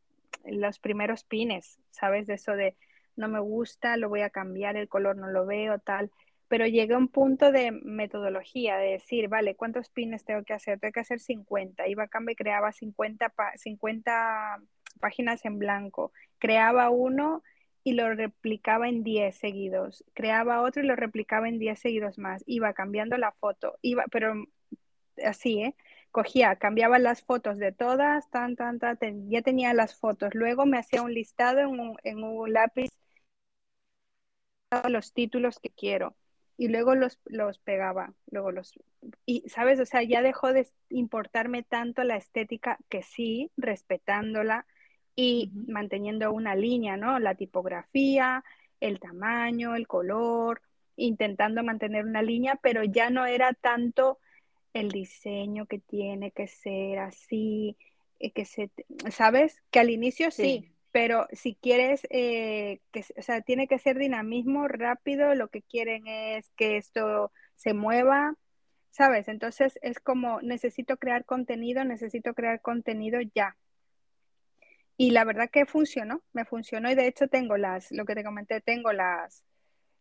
los 0.44 0.78
primeros 0.78 1.24
pines, 1.24 1.78
¿sabes? 1.90 2.26
De 2.26 2.34
eso 2.34 2.52
de 2.52 2.76
no 3.16 3.28
me 3.28 3.40
gusta, 3.40 3.96
lo 3.96 4.08
voy 4.08 4.22
a 4.22 4.30
cambiar, 4.30 4.76
el 4.76 4.88
color 4.88 5.16
no 5.16 5.28
lo 5.28 5.46
veo, 5.46 5.78
tal. 5.78 6.10
Pero 6.48 6.66
llegué 6.66 6.94
a 6.94 6.98
un 6.98 7.08
punto 7.08 7.50
de 7.52 7.72
metodología, 7.72 8.76
de 8.76 8.92
decir, 8.92 9.28
vale, 9.28 9.54
¿cuántos 9.56 9.88
pines 9.88 10.24
tengo 10.24 10.44
que 10.44 10.52
hacer? 10.52 10.78
Tengo 10.80 10.92
que 10.92 11.00
hacer 11.00 11.20
50. 11.20 11.88
Iba 11.88 12.04
a 12.04 12.08
cambio 12.08 12.32
y 12.32 12.36
creaba 12.36 12.72
50, 12.72 13.32
50 13.56 14.60
páginas 15.00 15.44
en 15.44 15.58
blanco. 15.58 16.12
Creaba 16.38 16.90
uno 16.90 17.42
y 17.84 17.92
lo 17.94 18.14
replicaba 18.14 18.88
en 18.88 19.02
10 19.02 19.36
seguidos. 19.36 20.04
Creaba 20.14 20.62
otro 20.62 20.82
y 20.82 20.86
lo 20.86 20.96
replicaba 20.96 21.48
en 21.48 21.58
10 21.58 21.78
seguidos 21.78 22.18
más. 22.18 22.42
Iba 22.46 22.72
cambiando 22.74 23.16
la 23.16 23.32
foto, 23.32 23.78
iba, 23.82 24.04
pero 24.10 24.34
así, 25.24 25.62
¿eh? 25.62 25.74
Cogía, 26.10 26.56
cambiaba 26.56 26.98
las 26.98 27.22
fotos 27.22 27.58
de 27.58 27.72
todas, 27.72 28.30
tan, 28.30 28.54
tan, 28.54 28.78
tan, 28.78 28.98
ya 29.30 29.40
tenía 29.40 29.72
las 29.72 29.94
fotos. 29.98 30.34
Luego 30.34 30.66
me 30.66 30.78
hacía 30.78 31.02
un 31.02 31.14
listado 31.14 31.60
en 31.60 31.80
un, 31.80 31.96
en 32.04 32.22
un 32.22 32.52
lápiz 32.52 32.90
los 34.88 35.12
títulos 35.12 35.58
que 35.58 35.70
quiero 35.70 36.14
y 36.56 36.68
luego 36.68 36.94
los, 36.94 37.18
los 37.24 37.58
pegaba, 37.58 38.14
luego 38.30 38.52
los... 38.52 38.78
Y, 39.26 39.48
¿sabes? 39.48 39.80
O 39.80 39.86
sea, 39.86 40.02
ya 40.02 40.22
dejó 40.22 40.52
de 40.52 40.68
importarme 40.90 41.62
tanto 41.62 42.04
la 42.04 42.16
estética 42.16 42.78
que 42.88 43.02
sí, 43.02 43.50
respetándola 43.56 44.66
y 45.16 45.50
manteniendo 45.66 46.32
una 46.32 46.54
línea, 46.54 46.96
¿no? 46.96 47.18
La 47.18 47.34
tipografía, 47.34 48.44
el 48.80 49.00
tamaño, 49.00 49.74
el 49.74 49.86
color, 49.86 50.62
intentando 50.96 51.62
mantener 51.62 52.04
una 52.04 52.22
línea, 52.22 52.58
pero 52.62 52.84
ya 52.84 53.10
no 53.10 53.26
era 53.26 53.54
tanto 53.54 54.18
el 54.72 54.90
diseño 54.90 55.66
que 55.66 55.78
tiene 55.78 56.30
que 56.30 56.46
ser 56.46 56.98
así, 56.98 57.76
eh, 58.18 58.30
que 58.30 58.44
se, 58.44 58.70
¿sabes? 59.10 59.62
Que 59.70 59.80
al 59.80 59.90
inicio 59.90 60.30
sí, 60.30 60.71
pero 60.92 61.26
si 61.32 61.54
quieres, 61.54 62.06
eh, 62.10 62.80
que, 62.92 63.04
o 63.16 63.22
sea, 63.22 63.40
tiene 63.40 63.66
que 63.66 63.78
ser 63.78 63.98
dinamismo 63.98 64.68
rápido, 64.68 65.34
lo 65.34 65.48
que 65.48 65.62
quieren 65.62 66.06
es 66.06 66.50
que 66.50 66.76
esto 66.76 67.32
se 67.56 67.72
mueva, 67.72 68.34
¿sabes? 68.90 69.28
Entonces 69.28 69.78
es 69.82 69.98
como, 70.00 70.40
necesito 70.42 70.98
crear 70.98 71.24
contenido, 71.24 71.84
necesito 71.84 72.34
crear 72.34 72.60
contenido 72.60 73.20
ya. 73.34 73.56
Y 74.98 75.10
la 75.12 75.24
verdad 75.24 75.50
que 75.50 75.66
funcionó, 75.66 76.22
me 76.34 76.44
funcionó 76.44 76.90
y 76.90 76.94
de 76.94 77.06
hecho 77.06 77.26
tengo 77.28 77.56
las, 77.56 77.90
lo 77.90 78.04
que 78.04 78.14
te 78.14 78.22
comenté, 78.22 78.60
tengo 78.60 78.92
las, 78.92 79.44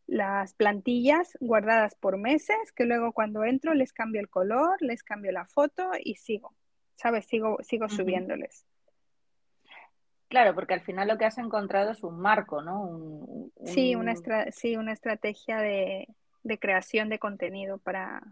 las 0.07 0.53
plantillas 0.55 1.37
guardadas 1.39 1.95
por 1.95 2.17
meses, 2.17 2.73
que 2.75 2.83
luego 2.83 3.13
cuando 3.13 3.45
entro 3.45 3.73
les 3.73 3.93
cambio 3.93 4.19
el 4.19 4.29
color, 4.29 4.81
les 4.81 5.03
cambio 5.03 5.31
la 5.31 5.45
foto 5.45 5.89
y 6.03 6.15
sigo, 6.15 6.53
¿sabes? 6.95 7.25
Sigo, 7.27 7.59
sigo 7.63 7.87
subiéndoles. 7.87 8.65
Claro, 10.31 10.55
porque 10.55 10.73
al 10.73 10.79
final 10.79 11.09
lo 11.09 11.17
que 11.17 11.25
has 11.25 11.37
encontrado 11.37 11.91
es 11.91 12.05
un 12.05 12.17
marco, 12.17 12.61
¿no? 12.61 13.49
Sí, 13.65 13.95
una 13.95 14.13
sí, 14.51 14.77
una 14.77 14.93
estrategia 14.93 15.57
de, 15.57 16.07
creación 16.57 17.09
de 17.09 17.19
contenido 17.19 17.79
para... 17.79 18.23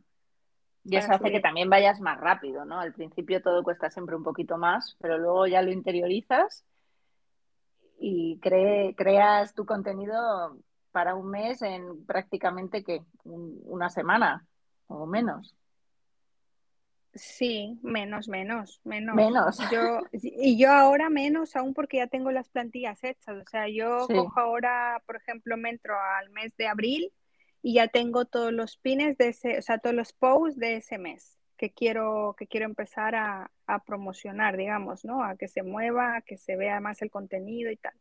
Y 0.86 0.96
eso 0.96 1.12
hace 1.12 1.30
que 1.30 1.42
también 1.42 1.70
vayas 1.70 2.00
más 2.00 2.18
rápido, 2.18 2.64
¿no? 2.64 2.80
Al 2.80 2.94
principio 2.94 3.42
todo 3.42 3.64
cuesta 3.64 3.90
siempre 3.90 4.16
un 4.16 4.24
poquito 4.24 4.58
más, 4.58 4.96
pero 5.02 5.18
luego 5.18 5.46
ya 5.46 5.62
lo 5.62 5.74
interiorizas 5.74 6.64
y 8.00 8.40
creas 8.40 9.54
tu 9.54 9.66
contenido 9.66 10.58
para 10.94 11.16
un 11.16 11.30
mes 11.30 11.62
en 11.62 12.06
prácticamente 12.06 12.82
que 12.82 13.04
una 13.26 13.90
semana 13.90 14.46
o 14.88 15.06
menos. 15.06 15.54
Sí, 17.14 17.80
menos, 17.82 18.28
menos, 18.28 18.82
menos. 18.84 19.16
Menos. 19.16 19.58
Yo, 19.72 20.00
y 20.12 20.58
yo 20.58 20.72
ahora 20.72 21.10
menos 21.10 21.56
aún 21.56 21.74
porque 21.74 21.98
ya 21.98 22.08
tengo 22.08 22.32
las 22.32 22.50
plantillas 22.50 23.04
hechas. 23.04 23.36
O 23.36 23.50
sea, 23.50 23.68
yo 23.68 24.08
cojo 24.08 24.40
ahora, 24.40 25.02
por 25.06 25.16
ejemplo, 25.16 25.58
me 25.58 25.70
entro 25.70 25.96
al 26.00 26.30
mes 26.30 26.56
de 26.58 26.68
abril 26.68 27.12
y 27.62 27.74
ya 27.74 27.88
tengo 27.88 28.26
todos 28.26 28.54
los 28.54 28.78
pines 28.78 29.18
de 29.18 29.30
ese, 29.30 29.58
o 29.58 29.62
sea, 29.62 29.80
todos 29.80 29.96
los 29.96 30.14
posts 30.14 30.60
de 30.60 30.78
ese 30.78 30.98
mes 30.98 31.38
que 31.58 31.72
quiero, 31.72 32.36
que 32.38 32.48
quiero 32.48 32.66
empezar 32.66 33.16
a, 33.16 33.52
a 33.66 33.84
promocionar, 33.84 34.56
digamos, 34.56 35.04
¿no? 35.04 35.24
A 35.24 35.36
que 35.36 35.48
se 35.48 35.64
mueva, 35.64 36.16
a 36.16 36.22
que 36.22 36.38
se 36.38 36.56
vea 36.56 36.80
más 36.80 37.02
el 37.02 37.12
contenido 37.12 37.70
y 37.70 37.76
tal. 37.76 37.94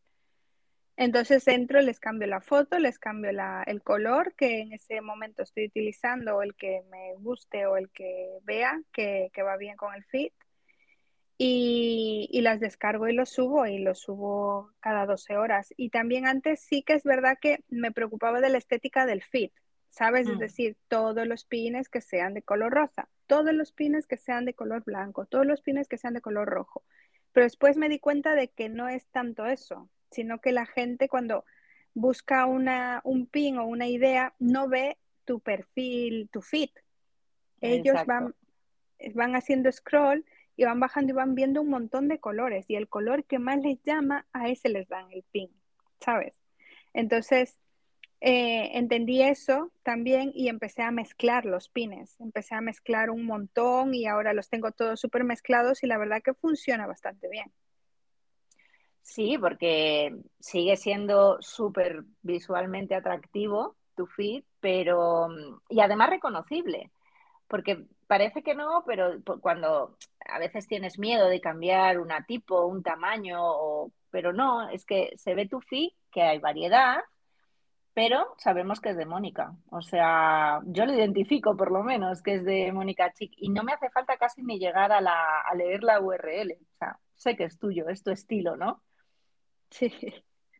Entonces 0.99 1.47
entro, 1.47 1.79
les 1.79 1.97
cambio 1.97 2.27
la 2.27 2.41
foto, 2.41 2.77
les 2.77 2.99
cambio 2.99 3.31
el 3.65 3.81
color 3.83 4.33
que 4.35 4.59
en 4.59 4.73
ese 4.73 4.99
momento 4.99 5.43
estoy 5.43 5.67
utilizando 5.67 6.35
o 6.35 6.41
el 6.41 6.55
que 6.55 6.83
me 6.91 7.15
guste 7.19 7.67
o 7.67 7.77
el 7.77 7.89
que 7.89 8.39
vea 8.43 8.77
que, 8.91 9.31
va 9.37 9.55
bien 9.55 9.77
con 9.77 9.95
el 9.95 10.03
feed. 10.03 10.33
Y, 11.37 12.41
las 12.41 12.59
descargo 12.59 13.07
y 13.07 13.13
los 13.13 13.29
subo 13.29 13.65
y 13.65 13.79
los 13.79 13.99
subo 13.99 14.73
cada 14.81 15.05
12 15.05 15.37
horas. 15.37 15.73
Y 15.77 15.89
también 15.89 16.27
antes 16.27 16.59
sí 16.59 16.83
que 16.83 16.95
es 16.95 17.05
verdad 17.05 17.37
que 17.39 17.63
me 17.69 17.93
preocupaba 17.93 18.41
de 18.41 18.49
la 18.49 18.57
estética 18.57 19.05
del 19.05 19.23
feed, 19.23 19.51
¿sabes? 19.89 20.27
Es 20.27 20.35
mm. 20.35 20.39
decir, 20.39 20.77
todos 20.89 21.25
los 21.25 21.45
pines 21.45 21.87
que 21.87 22.01
sean 22.01 22.33
de 22.33 22.41
color 22.41 22.73
rosa, 22.73 23.07
todos 23.25 23.53
los 23.53 23.71
pines 23.71 24.05
que 24.05 24.17
sean 24.17 24.43
de 24.43 24.53
color 24.53 24.83
blanco, 24.83 25.25
todos 25.27 25.45
los 25.45 25.61
pines 25.61 25.87
que 25.87 25.97
sean 25.97 26.13
de 26.15 26.21
color 26.21 26.49
rojo. 26.49 26.83
Pero 27.31 27.45
después 27.45 27.77
me 27.77 27.87
di 27.87 27.99
cuenta 27.99 28.35
de 28.35 28.49
que 28.49 28.67
no 28.67 28.89
es 28.89 29.07
tanto 29.07 29.45
eso 29.45 29.89
sino 30.11 30.39
que 30.39 30.51
la 30.51 30.65
gente 30.65 31.07
cuando 31.09 31.45
busca 31.93 32.45
una, 32.45 33.01
un 33.03 33.25
pin 33.25 33.57
o 33.57 33.65
una 33.65 33.87
idea 33.87 34.33
no 34.39 34.67
ve 34.67 34.97
tu 35.25 35.39
perfil, 35.39 36.29
tu 36.31 36.41
feed. 36.41 36.69
Ellos 37.61 38.05
van, 38.05 38.35
van 39.13 39.35
haciendo 39.35 39.71
scroll 39.71 40.25
y 40.55 40.63
van 40.63 40.79
bajando 40.79 41.11
y 41.11 41.15
van 41.15 41.35
viendo 41.35 41.61
un 41.61 41.69
montón 41.69 42.07
de 42.07 42.19
colores 42.19 42.69
y 42.69 42.75
el 42.75 42.87
color 42.87 43.25
que 43.25 43.39
más 43.39 43.59
les 43.61 43.81
llama, 43.83 44.25
a 44.33 44.49
ese 44.49 44.69
les 44.69 44.87
dan 44.87 45.11
el 45.11 45.23
pin, 45.31 45.49
¿sabes? 45.99 46.39
Entonces, 46.93 47.59
eh, 48.21 48.71
entendí 48.77 49.21
eso 49.21 49.71
también 49.83 50.31
y 50.33 50.49
empecé 50.49 50.81
a 50.81 50.91
mezclar 50.91 51.45
los 51.45 51.69
pines. 51.69 52.19
Empecé 52.19 52.55
a 52.55 52.61
mezclar 52.61 53.09
un 53.09 53.25
montón 53.25 53.93
y 53.93 54.05
ahora 54.07 54.33
los 54.33 54.49
tengo 54.49 54.71
todos 54.71 54.99
súper 54.99 55.23
mezclados 55.23 55.83
y 55.83 55.87
la 55.87 55.97
verdad 55.97 56.21
que 56.21 56.33
funciona 56.33 56.87
bastante 56.87 57.29
bien. 57.29 57.51
Sí, 59.01 59.37
porque 59.37 60.15
sigue 60.39 60.77
siendo 60.77 61.41
súper 61.41 62.03
visualmente 62.21 62.95
atractivo 62.95 63.75
tu 63.95 64.05
feed, 64.07 64.43
pero 64.59 65.27
y 65.67 65.81
además 65.81 66.09
reconocible, 66.09 66.91
porque 67.47 67.85
parece 68.07 68.43
que 68.43 68.55
no, 68.55 68.83
pero 68.85 69.21
cuando 69.41 69.97
a 70.25 70.39
veces 70.39 70.67
tienes 70.67 70.99
miedo 70.99 71.27
de 71.27 71.41
cambiar 71.41 71.99
una 71.99 72.25
tipo, 72.25 72.65
un 72.65 72.83
tamaño, 72.83 73.39
o, 73.41 73.91
pero 74.11 74.33
no, 74.33 74.69
es 74.69 74.85
que 74.85 75.11
se 75.17 75.35
ve 75.35 75.47
tu 75.47 75.59
feed, 75.61 75.89
que 76.11 76.21
hay 76.21 76.39
variedad, 76.39 76.99
pero 77.93 78.33
sabemos 78.37 78.79
que 78.79 78.91
es 78.91 78.97
de 78.97 79.05
Mónica. 79.05 79.53
O 79.71 79.81
sea, 79.81 80.61
yo 80.65 80.85
lo 80.85 80.93
identifico 80.93 81.57
por 81.57 81.71
lo 81.71 81.83
menos 81.83 82.21
que 82.21 82.35
es 82.35 82.45
de 82.45 82.71
Mónica 82.71 83.11
Chic 83.13 83.33
y 83.37 83.49
no 83.49 83.63
me 83.63 83.73
hace 83.73 83.89
falta 83.89 84.17
casi 84.17 84.41
ni 84.43 84.57
llegar 84.59 84.91
a, 84.93 85.01
la, 85.01 85.41
a 85.41 85.53
leer 85.55 85.83
la 85.83 85.99
URL. 85.99 86.53
O 86.53 86.77
sea, 86.77 86.99
sé 87.15 87.35
que 87.35 87.43
es 87.45 87.59
tuyo, 87.59 87.89
es 87.89 88.01
tu 88.03 88.11
estilo, 88.11 88.55
¿no? 88.55 88.81
Sí. 89.69 89.93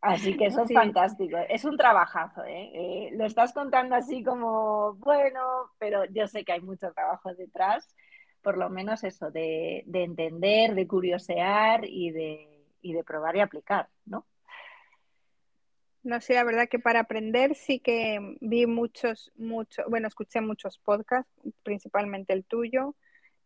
Así 0.02 0.38
que 0.38 0.46
eso 0.46 0.64
es 0.64 0.72
fantástico. 0.72 1.38
Es 1.50 1.66
un 1.66 1.76
trabajazo, 1.76 2.44
¿eh? 2.46 2.72
¿eh? 2.74 3.10
Lo 3.14 3.26
estás 3.26 3.52
contando 3.52 3.96
así 3.96 4.24
como, 4.24 4.94
bueno, 4.94 5.72
pero 5.78 6.06
yo 6.06 6.26
sé 6.28 6.46
que 6.46 6.54
hay 6.54 6.62
mucho 6.62 6.92
trabajo 6.94 7.34
detrás, 7.34 7.94
por 8.42 8.58
lo 8.58 8.70
menos 8.70 9.04
eso, 9.04 9.30
de, 9.30 9.84
entender, 9.92 10.74
de 10.74 10.88
curiosear 10.88 11.84
y 11.86 12.12
de, 12.12 12.66
y 12.82 12.94
de 12.94 13.04
probar 13.04 13.36
y 13.36 13.42
aplicar, 13.42 13.90
¿no? 14.06 14.26
No 16.02 16.22
sé, 16.22 16.36
la 16.36 16.46
verdad 16.46 16.70
que 16.70 16.80
para 16.80 17.02
aprender 17.02 17.56
sí 17.56 17.80
que 17.80 18.38
vi 18.40 18.66
muchos, 18.66 19.34
muchos, 19.36 19.86
bueno, 19.90 20.08
escuché 20.08 20.40
muchos 20.40 20.78
podcasts, 20.78 21.30
principalmente 21.62 22.32
el 22.32 22.46
tuyo, 22.46 22.96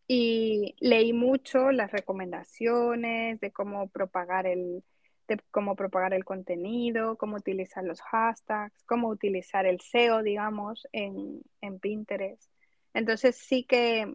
y 0.06 0.76
leí 0.78 1.12
mucho 1.12 1.72
las 1.72 1.90
recomendaciones 1.90 3.40
de 3.40 3.50
cómo 3.50 3.88
propagar 3.88 4.46
el, 4.46 4.84
de 5.28 5.40
cómo 5.50 5.76
propagar 5.76 6.14
el 6.14 6.24
contenido, 6.24 7.16
cómo 7.16 7.36
utilizar 7.36 7.84
los 7.84 8.00
hashtags, 8.02 8.82
cómo 8.84 9.08
utilizar 9.08 9.66
el 9.66 9.80
SEO, 9.80 10.22
digamos, 10.22 10.86
en, 10.92 11.42
Pinterest. 11.80 12.50
Entonces 12.92 13.36
sí 13.36 13.64
que 13.64 14.14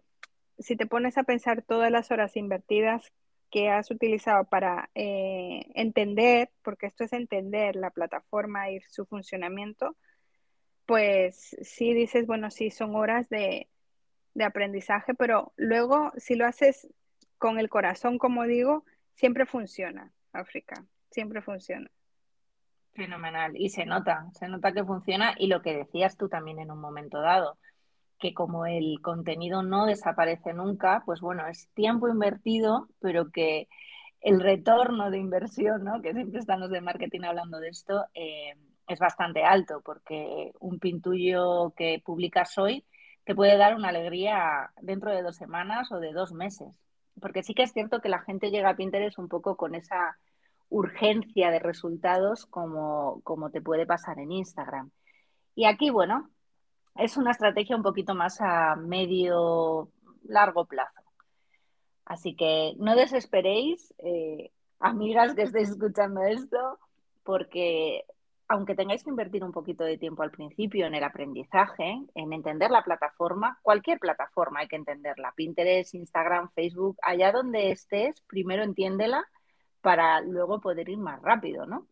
si 0.59 0.75
te 0.75 0.85
pones 0.85 1.17
a 1.17 1.23
pensar 1.23 1.63
todas 1.63 1.91
las 1.91 2.11
horas 2.11 2.35
invertidas 2.37 3.11
que 3.51 3.69
has 3.69 3.89
utilizado 3.89 4.45
para 4.45 4.89
eh, 4.93 5.65
entender, 5.73 6.51
porque 6.61 6.87
esto 6.87 7.03
es 7.03 7.13
entender 7.13 7.75
la 7.75 7.89
plataforma 7.89 8.69
y 8.69 8.79
su 8.81 9.05
funcionamiento, 9.05 9.97
pues 10.85 11.55
sí 11.61 11.93
dices, 11.93 12.27
bueno, 12.27 12.51
sí, 12.51 12.69
son 12.69 12.95
horas 12.95 13.29
de, 13.29 13.67
de 14.33 14.43
aprendizaje, 14.43 15.13
pero 15.15 15.53
luego 15.55 16.11
si 16.17 16.35
lo 16.35 16.45
haces 16.45 16.87
con 17.37 17.59
el 17.59 17.69
corazón, 17.69 18.17
como 18.17 18.43
digo, 18.45 18.85
siempre 19.15 19.45
funciona, 19.45 20.13
África. 20.31 20.85
Siempre 21.09 21.41
funciona. 21.41 21.89
Fenomenal. 22.93 23.55
Y 23.55 23.69
se 23.69 23.85
nota, 23.85 24.25
se 24.33 24.47
nota 24.47 24.73
que 24.73 24.83
funciona 24.83 25.35
y 25.37 25.47
lo 25.47 25.61
que 25.61 25.75
decías 25.75 26.17
tú 26.17 26.27
también 26.27 26.59
en 26.59 26.71
un 26.71 26.81
momento 26.81 27.21
dado, 27.21 27.57
que 28.19 28.33
como 28.33 28.65
el 28.65 28.99
contenido 29.01 29.63
no 29.63 29.85
desaparece 29.85 30.53
nunca, 30.53 31.03
pues 31.05 31.21
bueno, 31.21 31.47
es 31.47 31.69
tiempo 31.73 32.09
invertido, 32.09 32.89
pero 32.99 33.31
que 33.31 33.67
el 34.21 34.41
retorno 34.41 35.11
de 35.11 35.17
inversión, 35.17 35.83
¿no? 35.85 36.01
que 36.01 36.13
siempre 36.13 36.39
están 36.39 36.59
los 36.59 36.69
de 36.69 36.81
marketing 36.81 37.21
hablando 37.21 37.59
de 37.59 37.69
esto, 37.69 38.05
eh, 38.13 38.55
es 38.87 38.99
bastante 38.99 39.43
alto, 39.43 39.81
porque 39.85 40.51
un 40.59 40.79
pintullo 40.79 41.73
que 41.77 42.01
publicas 42.03 42.57
hoy 42.57 42.85
te 43.23 43.35
puede 43.35 43.57
dar 43.57 43.75
una 43.75 43.89
alegría 43.89 44.71
dentro 44.81 45.11
de 45.11 45.21
dos 45.21 45.37
semanas 45.37 45.91
o 45.91 45.99
de 45.99 46.11
dos 46.11 46.33
meses. 46.33 46.67
Porque 47.21 47.43
sí 47.43 47.53
que 47.53 47.63
es 47.63 47.71
cierto 47.71 48.01
que 48.01 48.09
la 48.09 48.21
gente 48.21 48.49
llega 48.49 48.69
a 48.69 48.75
Pinterest 48.75 49.19
un 49.19 49.27
poco 49.27 49.55
con 49.55 49.75
esa 49.75 50.17
urgencia 50.69 51.51
de 51.51 51.59
resultados 51.59 52.45
como, 52.45 53.21
como 53.23 53.49
te 53.49 53.61
puede 53.61 53.85
pasar 53.85 54.19
en 54.19 54.31
Instagram. 54.31 54.91
Y 55.55 55.65
aquí, 55.65 55.89
bueno, 55.89 56.29
es 56.95 57.17
una 57.17 57.31
estrategia 57.31 57.75
un 57.75 57.83
poquito 57.83 58.15
más 58.15 58.39
a 58.41 58.75
medio 58.75 59.89
largo 60.23 60.65
plazo. 60.65 61.01
Así 62.05 62.35
que 62.35 62.73
no 62.77 62.95
desesperéis, 62.95 63.93
eh, 63.99 64.51
amigas 64.79 65.35
que 65.35 65.43
estéis 65.43 65.69
escuchando 65.69 66.23
esto, 66.23 66.79
porque 67.23 68.03
aunque 68.47 68.73
tengáis 68.73 69.03
que 69.03 69.11
invertir 69.11 69.43
un 69.43 69.51
poquito 69.51 69.83
de 69.83 69.99
tiempo 69.99 70.23
al 70.23 70.31
principio 70.31 70.87
en 70.87 70.95
el 70.95 71.03
aprendizaje, 71.03 72.01
en 72.15 72.33
entender 72.33 72.71
la 72.71 72.83
plataforma, 72.83 73.59
cualquier 73.61 73.99
plataforma 73.99 74.61
hay 74.61 74.67
que 74.67 74.75
entenderla, 74.75 75.33
Pinterest, 75.35 75.93
Instagram, 75.93 76.49
Facebook, 76.55 76.97
allá 77.03 77.31
donde 77.31 77.69
estés, 77.69 78.21
primero 78.21 78.63
entiéndela 78.63 79.23
para 79.81 80.21
luego 80.21 80.59
poder 80.59 80.89
ir 80.89 80.97
más 80.97 81.21
rápido, 81.21 81.65
¿no? 81.65 81.87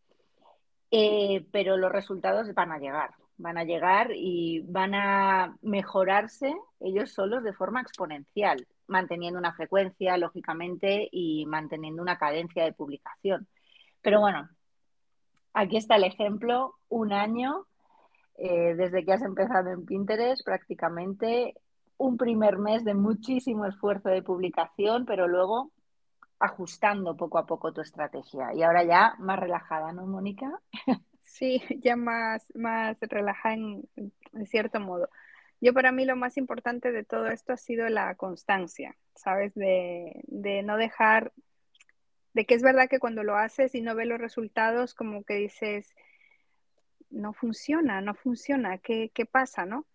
Eh, 0.92 1.46
pero 1.52 1.78
los 1.78 1.92
resultados 1.92 2.54
van 2.54 2.72
a 2.72 2.80
llegar, 2.80 3.12
van 3.38 3.58
a 3.58 3.64
llegar 3.64 4.12
y 4.14 4.62
van 4.62 4.96
a 4.96 5.58
mejorarse 5.62 6.56
ellos 6.80 7.12
solos 7.12 7.44
de 7.44 7.54
forma 7.54 7.82
exponencial, 7.82 8.66
manteniendo 8.88 9.40
una 9.40 9.54
frecuencia, 9.54 10.18
lógicamente, 10.18 11.10
y 11.12 11.46
manteniendo 11.46 12.02
una 12.02 12.18
cadencia 12.18 12.64
de 12.64 12.74
publicación. 12.74 13.48
Pero 14.02 14.22
bueno, 14.22 14.50
aquí 15.54 15.78
está 15.78 15.96
el 15.98 16.06
ejemplo, 16.06 16.76
un 16.88 17.12
año 17.12 17.66
eh, 18.38 18.76
desde 18.76 19.04
que 19.04 19.14
has 19.14 19.24
empezado 19.24 19.72
en 19.72 19.86
Pinterest 19.86 20.46
prácticamente, 20.46 21.56
un 21.98 22.18
primer 22.18 22.60
mes 22.60 22.86
de 22.86 22.94
muchísimo 22.94 23.66
esfuerzo 23.66 24.10
de 24.10 24.22
publicación, 24.22 25.06
pero 25.06 25.28
luego 25.28 25.72
ajustando 26.40 27.18
poco 27.18 27.38
a 27.38 27.46
poco 27.46 27.74
tu 27.74 27.82
estrategia. 27.82 28.54
Y 28.54 28.64
ahora 28.64 28.84
ya 28.84 29.16
más 29.20 29.40
relajada, 29.40 29.92
¿no, 29.94 30.06
Mónica? 30.06 30.60
Sí, 31.30 31.62
ya 31.84 31.98
más, 31.98 32.46
más 32.56 32.98
relajada 33.02 33.56
en, 33.56 33.84
cierto 34.46 34.80
modo. 34.80 35.10
Yo 35.60 35.74
para 35.74 35.92
mí 35.92 36.06
lo 36.06 36.16
más 36.16 36.38
importante 36.38 36.94
de 36.94 37.04
todo 37.04 37.28
esto 37.28 37.52
ha 37.52 37.58
sido 37.58 37.90
la 37.90 38.16
constancia, 38.16 38.96
¿sabes? 39.14 39.54
De, 39.54 40.22
de 40.28 40.64
no 40.64 40.78
dejar, 40.78 41.34
de 42.34 42.46
que 42.46 42.56
es 42.56 42.64
verdad 42.64 42.88
que 42.90 43.00
cuando 43.00 43.24
lo 43.24 43.36
haces 43.36 43.76
y 43.76 43.82
no 43.82 43.94
ves 43.94 44.08
los 44.08 44.22
resultados, 44.22 44.94
como 44.94 45.26
que 45.26 45.34
dices, 45.34 45.94
no 47.10 47.34
funciona, 47.34 48.00
no 48.00 48.16
funciona, 48.16 48.78
¿qué, 48.78 49.12
qué 49.14 49.26
pasa, 49.26 49.66
no? 49.66 49.86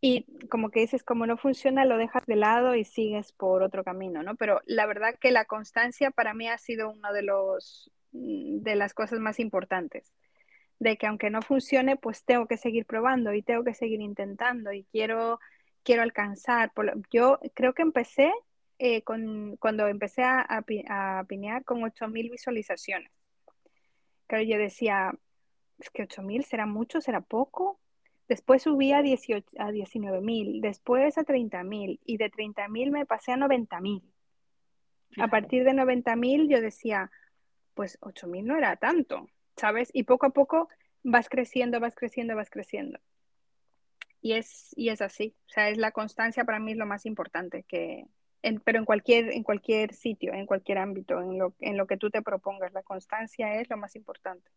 Y 0.00 0.26
como 0.48 0.70
que 0.70 0.80
dices, 0.80 1.02
como 1.02 1.26
no 1.26 1.36
funciona, 1.36 1.84
lo 1.84 1.96
dejas 1.96 2.24
de 2.26 2.36
lado 2.36 2.74
y 2.74 2.84
sigues 2.84 3.32
por 3.32 3.62
otro 3.62 3.82
camino, 3.82 4.22
¿no? 4.22 4.36
Pero 4.36 4.60
la 4.66 4.86
verdad 4.86 5.16
que 5.18 5.30
la 5.30 5.46
constancia 5.46 6.10
para 6.10 6.34
mí 6.34 6.48
ha 6.48 6.58
sido 6.58 6.90
una 6.90 7.12
de 7.12 7.22
los 7.22 7.90
de 8.12 8.76
las 8.76 8.94
cosas 8.94 9.18
más 9.18 9.38
importantes 9.40 10.14
de 10.78 10.96
que 10.96 11.06
aunque 11.06 11.30
no 11.30 11.42
funcione, 11.42 11.96
pues 11.96 12.24
tengo 12.24 12.46
que 12.46 12.56
seguir 12.56 12.86
probando 12.86 13.32
y 13.32 13.42
tengo 13.42 13.64
que 13.64 13.74
seguir 13.74 14.00
intentando 14.00 14.72
y 14.72 14.84
quiero, 14.84 15.40
quiero 15.82 16.02
alcanzar. 16.02 16.72
Yo 17.10 17.40
creo 17.54 17.72
que 17.74 17.82
empecé 17.82 18.32
eh, 18.78 19.02
con, 19.02 19.56
cuando 19.56 19.86
empecé 19.88 20.22
a, 20.22 20.40
a, 20.40 21.24
pinear 21.24 21.64
con 21.64 21.80
8.000 21.80 22.30
visualizaciones. 22.30 23.10
Claro, 24.26 24.44
yo 24.44 24.58
decía, 24.58 25.12
es 25.78 25.90
que 25.90 26.02
8.000 26.06 26.44
será 26.44 26.66
mucho, 26.66 27.00
será 27.00 27.20
poco. 27.20 27.80
Después 28.28 28.62
subí 28.62 28.92
a, 28.92 29.02
18, 29.02 29.56
a 29.58 29.70
19.000, 29.70 30.60
después 30.60 31.16
a 31.16 31.24
30.000 31.24 32.00
y 32.04 32.16
de 32.16 32.30
30.000 32.30 32.90
me 32.90 33.06
pasé 33.06 33.32
a 33.32 33.36
90.000. 33.36 34.02
A 35.18 35.28
partir 35.28 35.64
de 35.64 35.72
90.000 35.72 36.48
yo 36.48 36.60
decía, 36.60 37.10
pues 37.74 37.98
8.000 38.00 38.44
no 38.44 38.56
era 38.56 38.76
tanto. 38.76 39.28
¿sabes? 39.56 39.90
Y 39.92 40.04
poco 40.04 40.26
a 40.26 40.30
poco 40.30 40.68
vas 41.02 41.28
creciendo, 41.28 41.80
vas 41.80 41.94
creciendo, 41.94 42.36
vas 42.36 42.50
creciendo. 42.50 42.98
Y 44.20 44.32
es, 44.32 44.72
y 44.76 44.88
es 44.88 45.02
así, 45.02 45.34
o 45.46 45.50
sea, 45.50 45.68
es 45.68 45.78
la 45.78 45.92
constancia 45.92 46.44
para 46.44 46.58
mí 46.58 46.72
es 46.72 46.78
lo 46.78 46.86
más 46.86 47.06
importante, 47.06 47.62
que, 47.62 48.06
pero 48.64 48.78
en 48.78 48.84
cualquier, 48.84 49.32
en 49.32 49.42
cualquier 49.42 49.94
sitio, 49.94 50.32
en 50.32 50.46
cualquier 50.46 50.78
ámbito, 50.78 51.20
en 51.20 51.38
lo, 51.38 51.54
en 51.60 51.76
lo 51.76 51.86
que 51.86 51.96
tú 51.96 52.10
te 52.10 52.22
propongas, 52.22 52.72
la 52.72 52.82
constancia 52.82 53.60
es 53.60 53.70
lo 53.70 53.76
más 53.76 53.94
importante. 53.94 54.50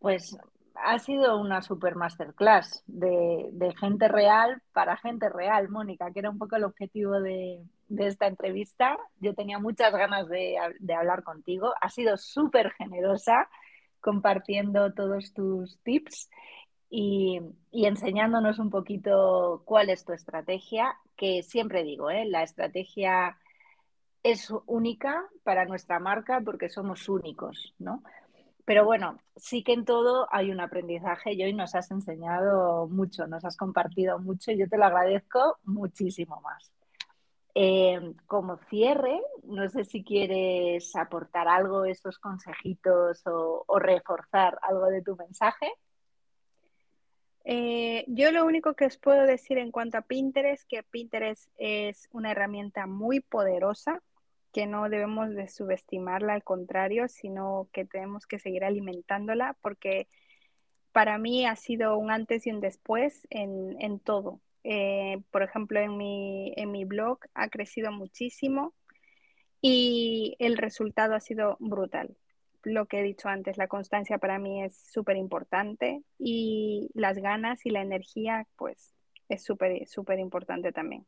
Pues 0.00 0.36
ha 0.84 0.98
sido 0.98 1.38
una 1.38 1.62
super 1.62 1.96
masterclass 1.96 2.82
de, 2.86 3.48
de, 3.52 3.74
gente 3.76 4.08
real 4.08 4.62
para 4.72 4.96
gente 4.96 5.28
real, 5.28 5.68
Mónica, 5.68 6.10
que 6.12 6.20
era 6.20 6.30
un 6.30 6.38
poco 6.38 6.56
el 6.56 6.64
objetivo 6.64 7.20
de, 7.20 7.62
esta 7.98 8.26
entrevista. 8.26 8.98
Yo 9.20 9.34
tenía 9.34 9.58
muchas 9.58 9.92
ganas 9.92 10.28
de, 10.28 10.56
de 10.80 10.94
hablar 10.94 11.22
contigo. 11.22 11.72
Ha 11.80 11.88
sido 11.88 12.16
súper 12.16 12.72
generosa 12.72 13.48
compartiendo 14.00 14.92
todos 14.92 15.32
tus 15.32 15.78
tips 15.82 16.28
y, 16.90 17.40
y, 17.70 17.86
enseñándonos 17.86 18.58
un 18.58 18.70
poquito 18.70 19.62
cuál 19.64 19.88
es 19.88 20.04
tu 20.04 20.12
estrategia, 20.12 20.96
que 21.16 21.42
siempre 21.42 21.84
digo, 21.84 22.10
¿eh? 22.10 22.24
la 22.26 22.42
estrategia 22.42 23.38
es 24.22 24.52
única 24.66 25.24
para 25.42 25.64
nuestra 25.64 25.98
marca 25.98 26.40
porque 26.44 26.68
somos 26.68 27.08
únicos, 27.08 27.74
¿no? 27.78 28.02
Pero 28.64 28.84
bueno, 28.84 29.18
sí 29.36 29.64
que 29.64 29.72
en 29.72 29.84
todo 29.84 30.28
hay 30.30 30.50
un 30.50 30.60
aprendizaje 30.60 31.32
y 31.32 31.42
hoy 31.42 31.52
nos 31.52 31.74
has 31.74 31.90
enseñado 31.90 32.86
mucho, 32.86 33.26
nos 33.26 33.44
has 33.44 33.56
compartido 33.56 34.18
mucho 34.20 34.52
y 34.52 34.58
yo 34.58 34.68
te 34.68 34.78
lo 34.78 34.84
agradezco 34.84 35.58
muchísimo 35.64 36.40
más. 36.42 36.72
Eh, 37.54 38.14
como 38.26 38.56
cierre, 38.70 39.20
no 39.42 39.68
sé 39.68 39.84
si 39.84 40.04
quieres 40.04 40.94
aportar 40.96 41.48
algo, 41.48 41.84
esos 41.84 42.18
consejitos 42.18 43.22
o, 43.26 43.64
reforzar 43.78 44.58
algo 44.62 44.86
de 44.86 45.02
tu 45.02 45.16
mensaje. 45.16 45.70
Eh, 47.44 48.04
yo 48.06 48.30
lo 48.30 48.46
único 48.46 48.74
que 48.74 48.86
os 48.86 48.96
puedo 48.96 49.24
decir 49.24 49.58
en 49.58 49.72
cuanto 49.72 49.98
a 49.98 50.02
Pinterest, 50.02 50.66
que 50.68 50.84
Pinterest 50.84 51.50
es 51.58 52.08
una 52.12 52.30
herramienta 52.30 52.86
muy 52.86 53.20
poderosa 53.20 54.00
que 54.52 54.66
no 54.66 54.88
debemos 54.88 55.30
de 55.34 55.48
subestimarla, 55.48 56.34
al 56.34 56.44
contrario, 56.44 57.08
sino 57.08 57.68
que 57.72 57.84
tenemos 57.84 58.26
que 58.26 58.38
seguir 58.38 58.64
alimentándola 58.64 59.56
porque 59.62 60.08
para 60.92 61.18
mí 61.18 61.46
ha 61.46 61.56
sido 61.56 61.96
un 61.96 62.10
antes 62.10 62.46
y 62.46 62.50
un 62.50 62.60
después 62.60 63.26
en, 63.30 63.98
todo. 64.00 64.40
Eh, 64.62 65.22
por 65.30 65.42
ejemplo, 65.42 65.80
en 65.80 65.96
mi, 65.96 66.52
en 66.56 66.70
mi 66.70 66.84
blog 66.84 67.18
ha 67.34 67.48
crecido 67.48 67.90
muchísimo 67.92 68.74
y 69.62 70.36
el 70.38 70.58
resultado 70.58 71.14
ha 71.14 71.20
sido 71.20 71.56
brutal. 71.58 72.16
Lo 72.62 72.86
que 72.86 73.00
he 73.00 73.02
dicho 73.02 73.28
antes, 73.28 73.56
la 73.56 73.68
constancia 73.68 74.18
para 74.18 74.38
mí 74.38 74.62
es 74.62 74.76
súper 74.76 75.16
importante 75.16 76.02
y 76.18 76.90
las 76.94 77.18
ganas 77.18 77.64
y 77.64 77.70
la 77.70 77.82
energía, 77.82 78.46
pues, 78.56 78.94
es 79.28 79.42
súper, 79.42 79.88
súper 79.88 80.18
importante 80.18 80.72
también. 80.72 81.06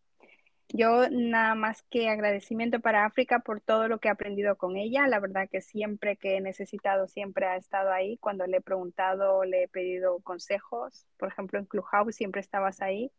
Yo 0.69 1.09
nada 1.11 1.55
más 1.55 1.83
que 1.91 2.09
agradecimiento 2.09 2.81
para 2.81 3.05
África 3.05 3.41
por 3.41 3.61
todo 3.61 3.87
lo 3.87 3.99
que 3.99 4.09
he 4.09 4.11
aprendido 4.11 4.57
con 4.57 4.77
ella. 4.77 5.07
La 5.07 5.21
verdad 5.21 5.49
que 5.51 5.61
siempre 5.61 6.17
que 6.17 6.37
he 6.37 6.41
necesitado, 6.41 7.07
siempre 7.07 7.47
ha 7.47 7.57
estado 7.57 7.93
ahí. 7.93 8.17
Cuando 8.19 8.47
le 8.47 8.57
he 8.57 8.61
preguntado, 8.61 9.45
le 9.45 9.65
he 9.65 9.69
pedido 9.69 10.21
consejos. 10.21 11.07
Por 11.17 11.29
ejemplo, 11.29 11.59
en 11.59 11.67
Clubhouse 11.67 12.17
siempre 12.17 12.41
estabas 12.41 12.81
ahí. 12.81 13.13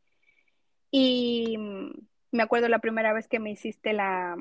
Y 0.91 1.58
me 2.32 2.43
acuerdo 2.43 2.68
la 2.68 2.80
primera 2.80 3.14
vez 3.14 3.28
que 3.28 3.39
me 3.39 3.52
hiciste 3.52 3.93
la, 3.93 4.36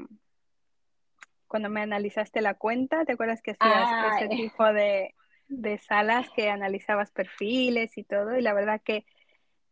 cuando 1.54 1.68
me 1.68 1.82
analizaste 1.82 2.40
la 2.40 2.54
cuenta, 2.54 3.04
¿te 3.04 3.12
acuerdas 3.12 3.40
que 3.40 3.52
hacías 3.52 4.16
ese 4.16 4.28
tipo 4.28 4.64
de, 4.72 5.14
de 5.46 5.78
salas 5.78 6.28
que 6.30 6.50
analizabas 6.50 7.12
perfiles 7.12 7.96
y 7.96 8.02
todo? 8.02 8.36
Y 8.36 8.42
la 8.42 8.54
verdad 8.54 8.80
que 8.82 9.06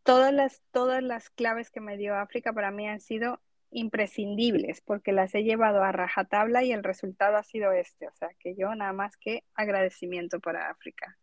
todas 0.03 0.33
las, 0.33 0.61
todas 0.71 1.01
las 1.01 1.29
claves 1.29 1.71
que 1.71 1.81
me 1.81 1.97
dio 1.97 2.15
África 2.15 2.53
para 2.53 2.71
mí 2.71 2.87
han 2.87 2.99
sido 2.99 3.39
imprescindibles 3.71 4.81
porque 4.81 5.11
las 5.11 5.33
he 5.33 5.43
llevado 5.43 5.83
a 5.83 5.91
rajatabla 5.91 6.63
y 6.63 6.71
el 6.71 6.83
resultado 6.83 7.37
ha 7.37 7.43
sido 7.43 7.71
este. 7.71 8.07
O 8.07 8.13
sea, 8.13 8.29
que 8.39 8.55
yo 8.55 8.73
nada 8.75 8.93
más 8.93 9.17
que 9.17 9.43
agradecimiento 9.55 10.39
para 10.39 10.69
África. 10.69 11.17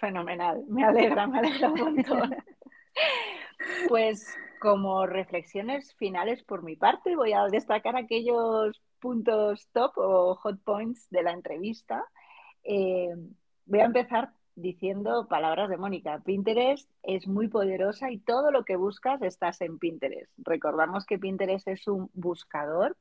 fenomenal, 0.00 0.64
me 0.68 0.84
alegra, 0.84 1.26
me 1.26 1.38
alegra 1.40 1.70
un 1.70 1.80
montón. 1.80 2.36
pues 3.88 4.34
como 4.60 5.06
reflexiones 5.06 5.94
finales 5.94 6.42
por 6.42 6.62
mi 6.62 6.76
parte, 6.76 7.16
voy 7.16 7.32
a 7.32 7.44
destacar 7.46 7.96
aquellos 7.96 8.82
puntos 9.00 9.68
top 9.72 9.92
o 9.96 10.34
hot 10.36 10.62
points 10.62 11.08
de 11.10 11.22
la 11.22 11.32
entrevista. 11.32 12.04
Eh, 12.62 13.14
voy 13.66 13.80
a 13.80 13.84
empezar 13.84 14.32
diciendo 14.54 15.26
palabras 15.28 15.68
de 15.70 15.76
Mónica. 15.76 16.20
Pinterest 16.24 16.88
es 17.02 17.26
muy 17.26 17.48
poderosa 17.48 18.10
y 18.10 18.18
todo 18.18 18.50
lo 18.50 18.64
que 18.64 18.76
buscas 18.76 19.22
estás 19.22 19.60
en 19.60 19.78
Pinterest. 19.78 20.30
Recordamos 20.38 21.06
que 21.06 21.18
Pinterest 21.18 21.68
es 21.68 21.86
un 21.88 22.10
buscador 22.14 22.96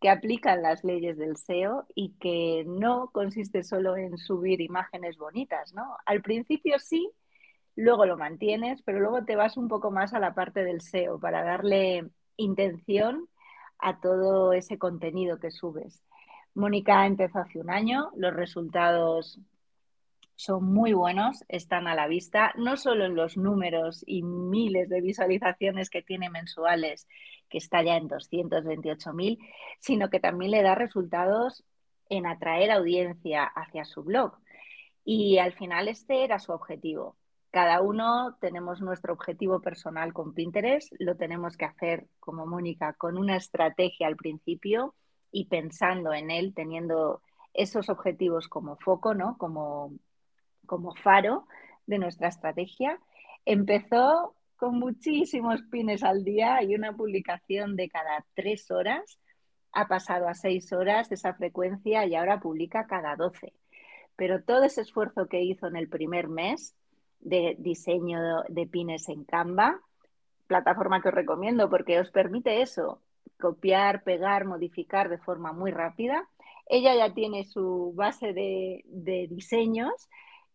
que 0.00 0.08
aplica 0.08 0.56
las 0.56 0.82
leyes 0.82 1.18
del 1.18 1.36
SEO 1.36 1.86
y 1.94 2.14
que 2.20 2.64
no 2.66 3.10
consiste 3.12 3.62
solo 3.62 3.96
en 3.96 4.16
subir 4.16 4.60
imágenes 4.60 5.18
bonitas, 5.18 5.74
¿no? 5.74 5.96
Al 6.06 6.22
principio 6.22 6.78
sí, 6.78 7.10
luego 7.76 8.06
lo 8.06 8.16
mantienes, 8.16 8.82
pero 8.82 9.00
luego 9.00 9.24
te 9.24 9.36
vas 9.36 9.56
un 9.58 9.68
poco 9.68 9.90
más 9.90 10.14
a 10.14 10.18
la 10.18 10.34
parte 10.34 10.64
del 10.64 10.80
SEO 10.80 11.20
para 11.20 11.42
darle 11.44 12.08
intención 12.36 13.28
a 13.78 14.00
todo 14.00 14.52
ese 14.54 14.78
contenido 14.78 15.38
que 15.38 15.50
subes. 15.50 16.02
Mónica 16.54 17.06
empezó 17.06 17.40
hace 17.40 17.58
un 17.58 17.70
año, 17.70 18.10
los 18.16 18.34
resultados 18.34 19.38
son 20.40 20.64
muy 20.72 20.94
buenos, 20.94 21.44
están 21.48 21.86
a 21.86 21.94
la 21.94 22.06
vista, 22.06 22.54
no 22.56 22.78
solo 22.78 23.04
en 23.04 23.14
los 23.14 23.36
números 23.36 24.02
y 24.06 24.22
miles 24.22 24.88
de 24.88 25.02
visualizaciones 25.02 25.90
que 25.90 26.00
tiene 26.00 26.30
mensuales, 26.30 27.06
que 27.50 27.58
está 27.58 27.82
ya 27.82 27.96
en 27.96 28.08
228.000, 28.08 29.38
sino 29.80 30.08
que 30.08 30.18
también 30.18 30.52
le 30.52 30.62
da 30.62 30.74
resultados 30.74 31.62
en 32.08 32.24
atraer 32.24 32.70
audiencia 32.70 33.44
hacia 33.44 33.84
su 33.84 34.02
blog. 34.02 34.38
Y 35.04 35.36
al 35.36 35.52
final 35.52 35.88
este 35.88 36.24
era 36.24 36.38
su 36.38 36.52
objetivo. 36.52 37.16
Cada 37.50 37.82
uno 37.82 38.38
tenemos 38.40 38.80
nuestro 38.80 39.12
objetivo 39.12 39.60
personal 39.60 40.14
con 40.14 40.32
Pinterest, 40.32 40.90
lo 40.98 41.16
tenemos 41.16 41.58
que 41.58 41.66
hacer 41.66 42.06
como 42.18 42.46
Mónica 42.46 42.94
con 42.94 43.18
una 43.18 43.36
estrategia 43.36 44.06
al 44.06 44.16
principio 44.16 44.94
y 45.30 45.48
pensando 45.48 46.14
en 46.14 46.30
él, 46.30 46.54
teniendo 46.54 47.20
esos 47.52 47.90
objetivos 47.90 48.48
como 48.48 48.76
foco, 48.76 49.12
¿no? 49.12 49.36
Como 49.36 49.92
como 50.70 50.94
faro 50.94 51.48
de 51.86 51.98
nuestra 51.98 52.28
estrategia. 52.28 52.96
Empezó 53.44 54.36
con 54.56 54.78
muchísimos 54.78 55.62
pines 55.62 56.04
al 56.04 56.22
día 56.22 56.62
y 56.62 56.76
una 56.76 56.96
publicación 56.96 57.74
de 57.74 57.88
cada 57.88 58.24
tres 58.34 58.70
horas. 58.70 59.18
Ha 59.72 59.88
pasado 59.88 60.28
a 60.28 60.34
seis 60.34 60.72
horas 60.72 61.10
esa 61.10 61.34
frecuencia 61.34 62.06
y 62.06 62.14
ahora 62.14 62.38
publica 62.38 62.86
cada 62.86 63.16
doce. 63.16 63.52
Pero 64.14 64.44
todo 64.44 64.62
ese 64.62 64.82
esfuerzo 64.82 65.26
que 65.26 65.42
hizo 65.42 65.66
en 65.66 65.74
el 65.74 65.88
primer 65.88 66.28
mes 66.28 66.76
de 67.18 67.56
diseño 67.58 68.20
de 68.48 68.66
pines 68.68 69.08
en 69.08 69.24
Canva, 69.24 69.80
plataforma 70.46 71.02
que 71.02 71.08
os 71.08 71.14
recomiendo 71.14 71.68
porque 71.68 71.98
os 71.98 72.12
permite 72.12 72.62
eso, 72.62 73.02
copiar, 73.40 74.04
pegar, 74.04 74.44
modificar 74.44 75.08
de 75.08 75.18
forma 75.18 75.52
muy 75.52 75.72
rápida. 75.72 76.28
Ella 76.66 76.94
ya 76.94 77.12
tiene 77.12 77.42
su 77.42 77.92
base 77.96 78.32
de, 78.32 78.84
de 78.84 79.26
diseños 79.28 80.08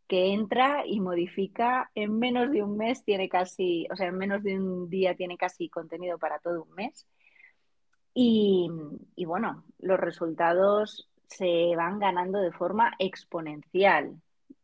que 0.08 0.34
entra 0.34 0.86
y 0.86 1.00
modifica 1.00 1.92
en 1.96 2.20
menos 2.20 2.52
de 2.52 2.64
un 2.64 2.78
mes, 2.78 3.04
tiene 3.04 3.30
casi, 3.30 3.88
o 3.92 3.96
sea, 3.96 4.08
en 4.08 4.18
menos 4.18 4.44
de 4.44 4.58
un 4.58 4.90
día 4.90 5.16
tiene 5.16 5.38
casi 5.38 5.70
contenido 5.70 6.18
para 6.18 6.40
todo 6.40 6.64
un 6.64 6.76
mes. 6.76 7.08
Y, 8.14 8.70
y 9.16 9.26
bueno, 9.26 9.66
los 9.80 10.00
resultados 10.00 11.10
se 11.28 11.76
van 11.76 12.00
ganando 12.00 12.40
de 12.40 12.52
forma 12.52 12.94
exponencial, 13.00 14.22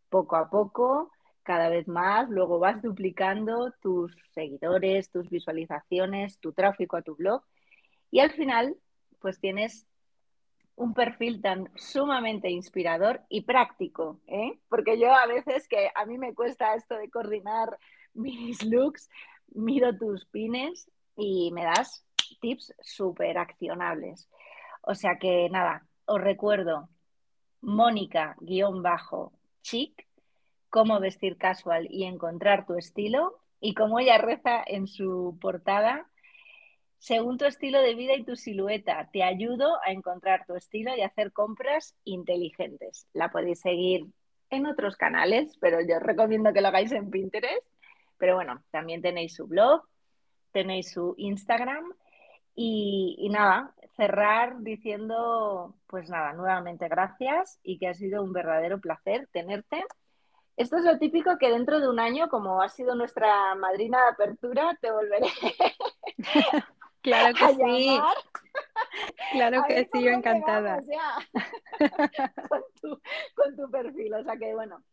poco 0.09 0.35
a 0.35 0.49
poco, 0.49 1.11
cada 1.43 1.69
vez 1.69 1.87
más, 1.87 2.29
luego 2.29 2.59
vas 2.59 2.81
duplicando 2.81 3.71
tus 3.81 4.15
seguidores, 4.33 5.09
tus 5.09 5.29
visualizaciones, 5.29 6.39
tu 6.39 6.53
tráfico 6.53 6.97
a 6.97 7.01
tu 7.01 7.15
blog 7.15 7.43
y 8.11 8.19
al 8.19 8.31
final 8.31 8.77
pues 9.19 9.39
tienes 9.39 9.87
un 10.81 10.95
perfil 10.95 11.41
tan 11.41 11.69
sumamente 11.75 12.49
inspirador 12.49 13.21
y 13.29 13.41
práctico, 13.41 14.19
¿eh? 14.25 14.57
porque 14.67 14.99
yo 14.99 15.13
a 15.13 15.27
veces 15.27 15.67
que 15.67 15.91
a 15.93 16.07
mí 16.07 16.17
me 16.17 16.33
cuesta 16.33 16.73
esto 16.73 16.97
de 16.97 17.11
coordinar 17.11 17.77
mis 18.15 18.63
looks, 18.65 19.07
miro 19.53 19.95
tus 19.95 20.25
pines 20.25 20.89
y 21.15 21.51
me 21.51 21.65
das 21.65 22.03
tips 22.39 22.73
súper 22.79 23.37
accionables. 23.37 24.27
O 24.81 24.95
sea 24.95 25.19
que 25.19 25.47
nada, 25.51 25.85
os 26.05 26.19
recuerdo, 26.19 26.89
Mónica-chic, 27.61 28.35
cómo 30.71 30.99
vestir 30.99 31.37
casual 31.37 31.87
y 31.91 32.05
encontrar 32.05 32.65
tu 32.65 32.73
estilo. 32.73 33.37
Y 33.59 33.75
como 33.75 33.99
ella 33.99 34.17
reza 34.17 34.63
en 34.65 34.87
su 34.87 35.37
portada, 35.39 36.07
según 37.01 37.39
tu 37.39 37.45
estilo 37.45 37.81
de 37.81 37.95
vida 37.95 38.13
y 38.13 38.23
tu 38.23 38.35
silueta. 38.35 39.09
Te 39.11 39.23
ayudo 39.23 39.79
a 39.83 39.91
encontrar 39.91 40.45
tu 40.45 40.55
estilo 40.55 40.95
y 40.95 41.01
hacer 41.01 41.33
compras 41.33 41.95
inteligentes. 42.03 43.07
La 43.13 43.31
podéis 43.31 43.59
seguir 43.59 44.05
en 44.51 44.67
otros 44.67 44.97
canales, 44.97 45.57
pero 45.59 45.79
yo 45.81 45.97
os 45.97 46.03
recomiendo 46.03 46.53
que 46.53 46.61
lo 46.61 46.67
hagáis 46.67 46.91
en 46.91 47.09
Pinterest. 47.09 47.65
Pero 48.19 48.35
bueno, 48.35 48.63
también 48.69 49.01
tenéis 49.01 49.33
su 49.33 49.47
blog, 49.47 49.83
tenéis 50.51 50.91
su 50.91 51.15
Instagram 51.17 51.91
y, 52.53 53.15
y, 53.17 53.29
nada, 53.29 53.73
cerrar 53.97 54.59
diciendo, 54.59 55.73
pues 55.87 56.07
nada, 56.07 56.33
nuevamente 56.33 56.87
gracias 56.87 57.59
y 57.63 57.79
que 57.79 57.87
ha 57.87 57.95
sido 57.95 58.21
un 58.21 58.31
verdadero 58.31 58.79
placer 58.79 59.27
tenerte. 59.31 59.83
Esto 60.55 60.77
es 60.77 60.83
lo 60.83 60.99
típico 60.99 61.39
que 61.39 61.49
dentro 61.49 61.79
de 61.79 61.89
un 61.89 61.99
año, 61.99 62.29
como 62.29 62.61
ha 62.61 62.69
sido 62.69 62.93
nuestra 62.93 63.55
madrina 63.55 64.03
de 64.03 64.09
apertura, 64.09 64.77
te 64.79 64.91
volveré 64.91 65.25
Claro 67.01 67.33
que 67.33 67.55
sí. 67.65 67.99
Claro 69.31 69.63
que 69.67 69.89
sí, 69.91 70.03
yo 70.03 70.11
encantada. 70.11 70.81
con, 72.49 72.61
tu, 72.81 73.01
con, 73.35 73.55
tu, 73.55 73.71
perfil. 73.71 74.13
O 74.13 74.23
sea 74.23 74.37
que 74.37 74.53
bueno, 74.53 74.83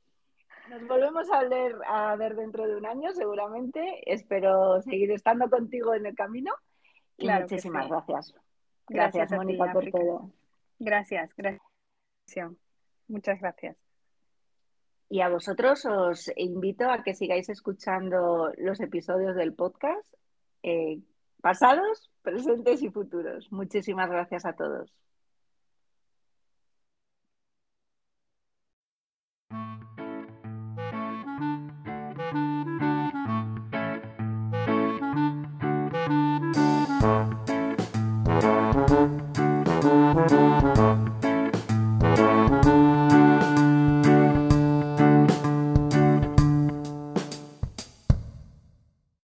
nos 0.70 0.86
volvemos 0.86 1.30
a 1.30 1.44
ver, 1.44 1.76
a 1.86 2.16
ver 2.16 2.36
dentro 2.36 2.66
de 2.66 2.76
un 2.76 2.86
año 2.86 3.12
seguramente. 3.12 4.02
Espero 4.06 4.80
seguir 4.82 5.10
estando 5.12 5.48
contigo 5.50 5.94
en 5.94 6.06
el 6.06 6.14
camino. 6.14 6.52
Y 7.16 7.28
muchísimas 7.28 7.88
gracias. 7.88 8.34
Gracias, 8.88 9.32
Mónica, 9.32 9.72
por 9.72 9.90
todo. 9.90 10.30
Gracias, 10.78 11.34
gracias. 11.34 11.62
Muchas 13.08 13.40
gracias. 13.40 13.76
Y 15.10 15.22
a 15.22 15.28
vosotros 15.28 15.84
os 15.86 16.30
invito 16.36 16.88
a 16.90 17.02
que 17.02 17.14
sigáis 17.14 17.48
escuchando 17.48 18.52
los 18.58 18.78
episodios 18.80 19.34
del 19.34 19.54
podcast. 19.54 20.14
Eh, 20.62 21.00
pasados, 21.40 22.10
presentes 22.22 22.82
y 22.82 22.90
futuros. 22.90 23.50
Muchísimas 23.52 24.10
gracias 24.10 24.44
a 24.44 24.54
todos. 24.54 24.92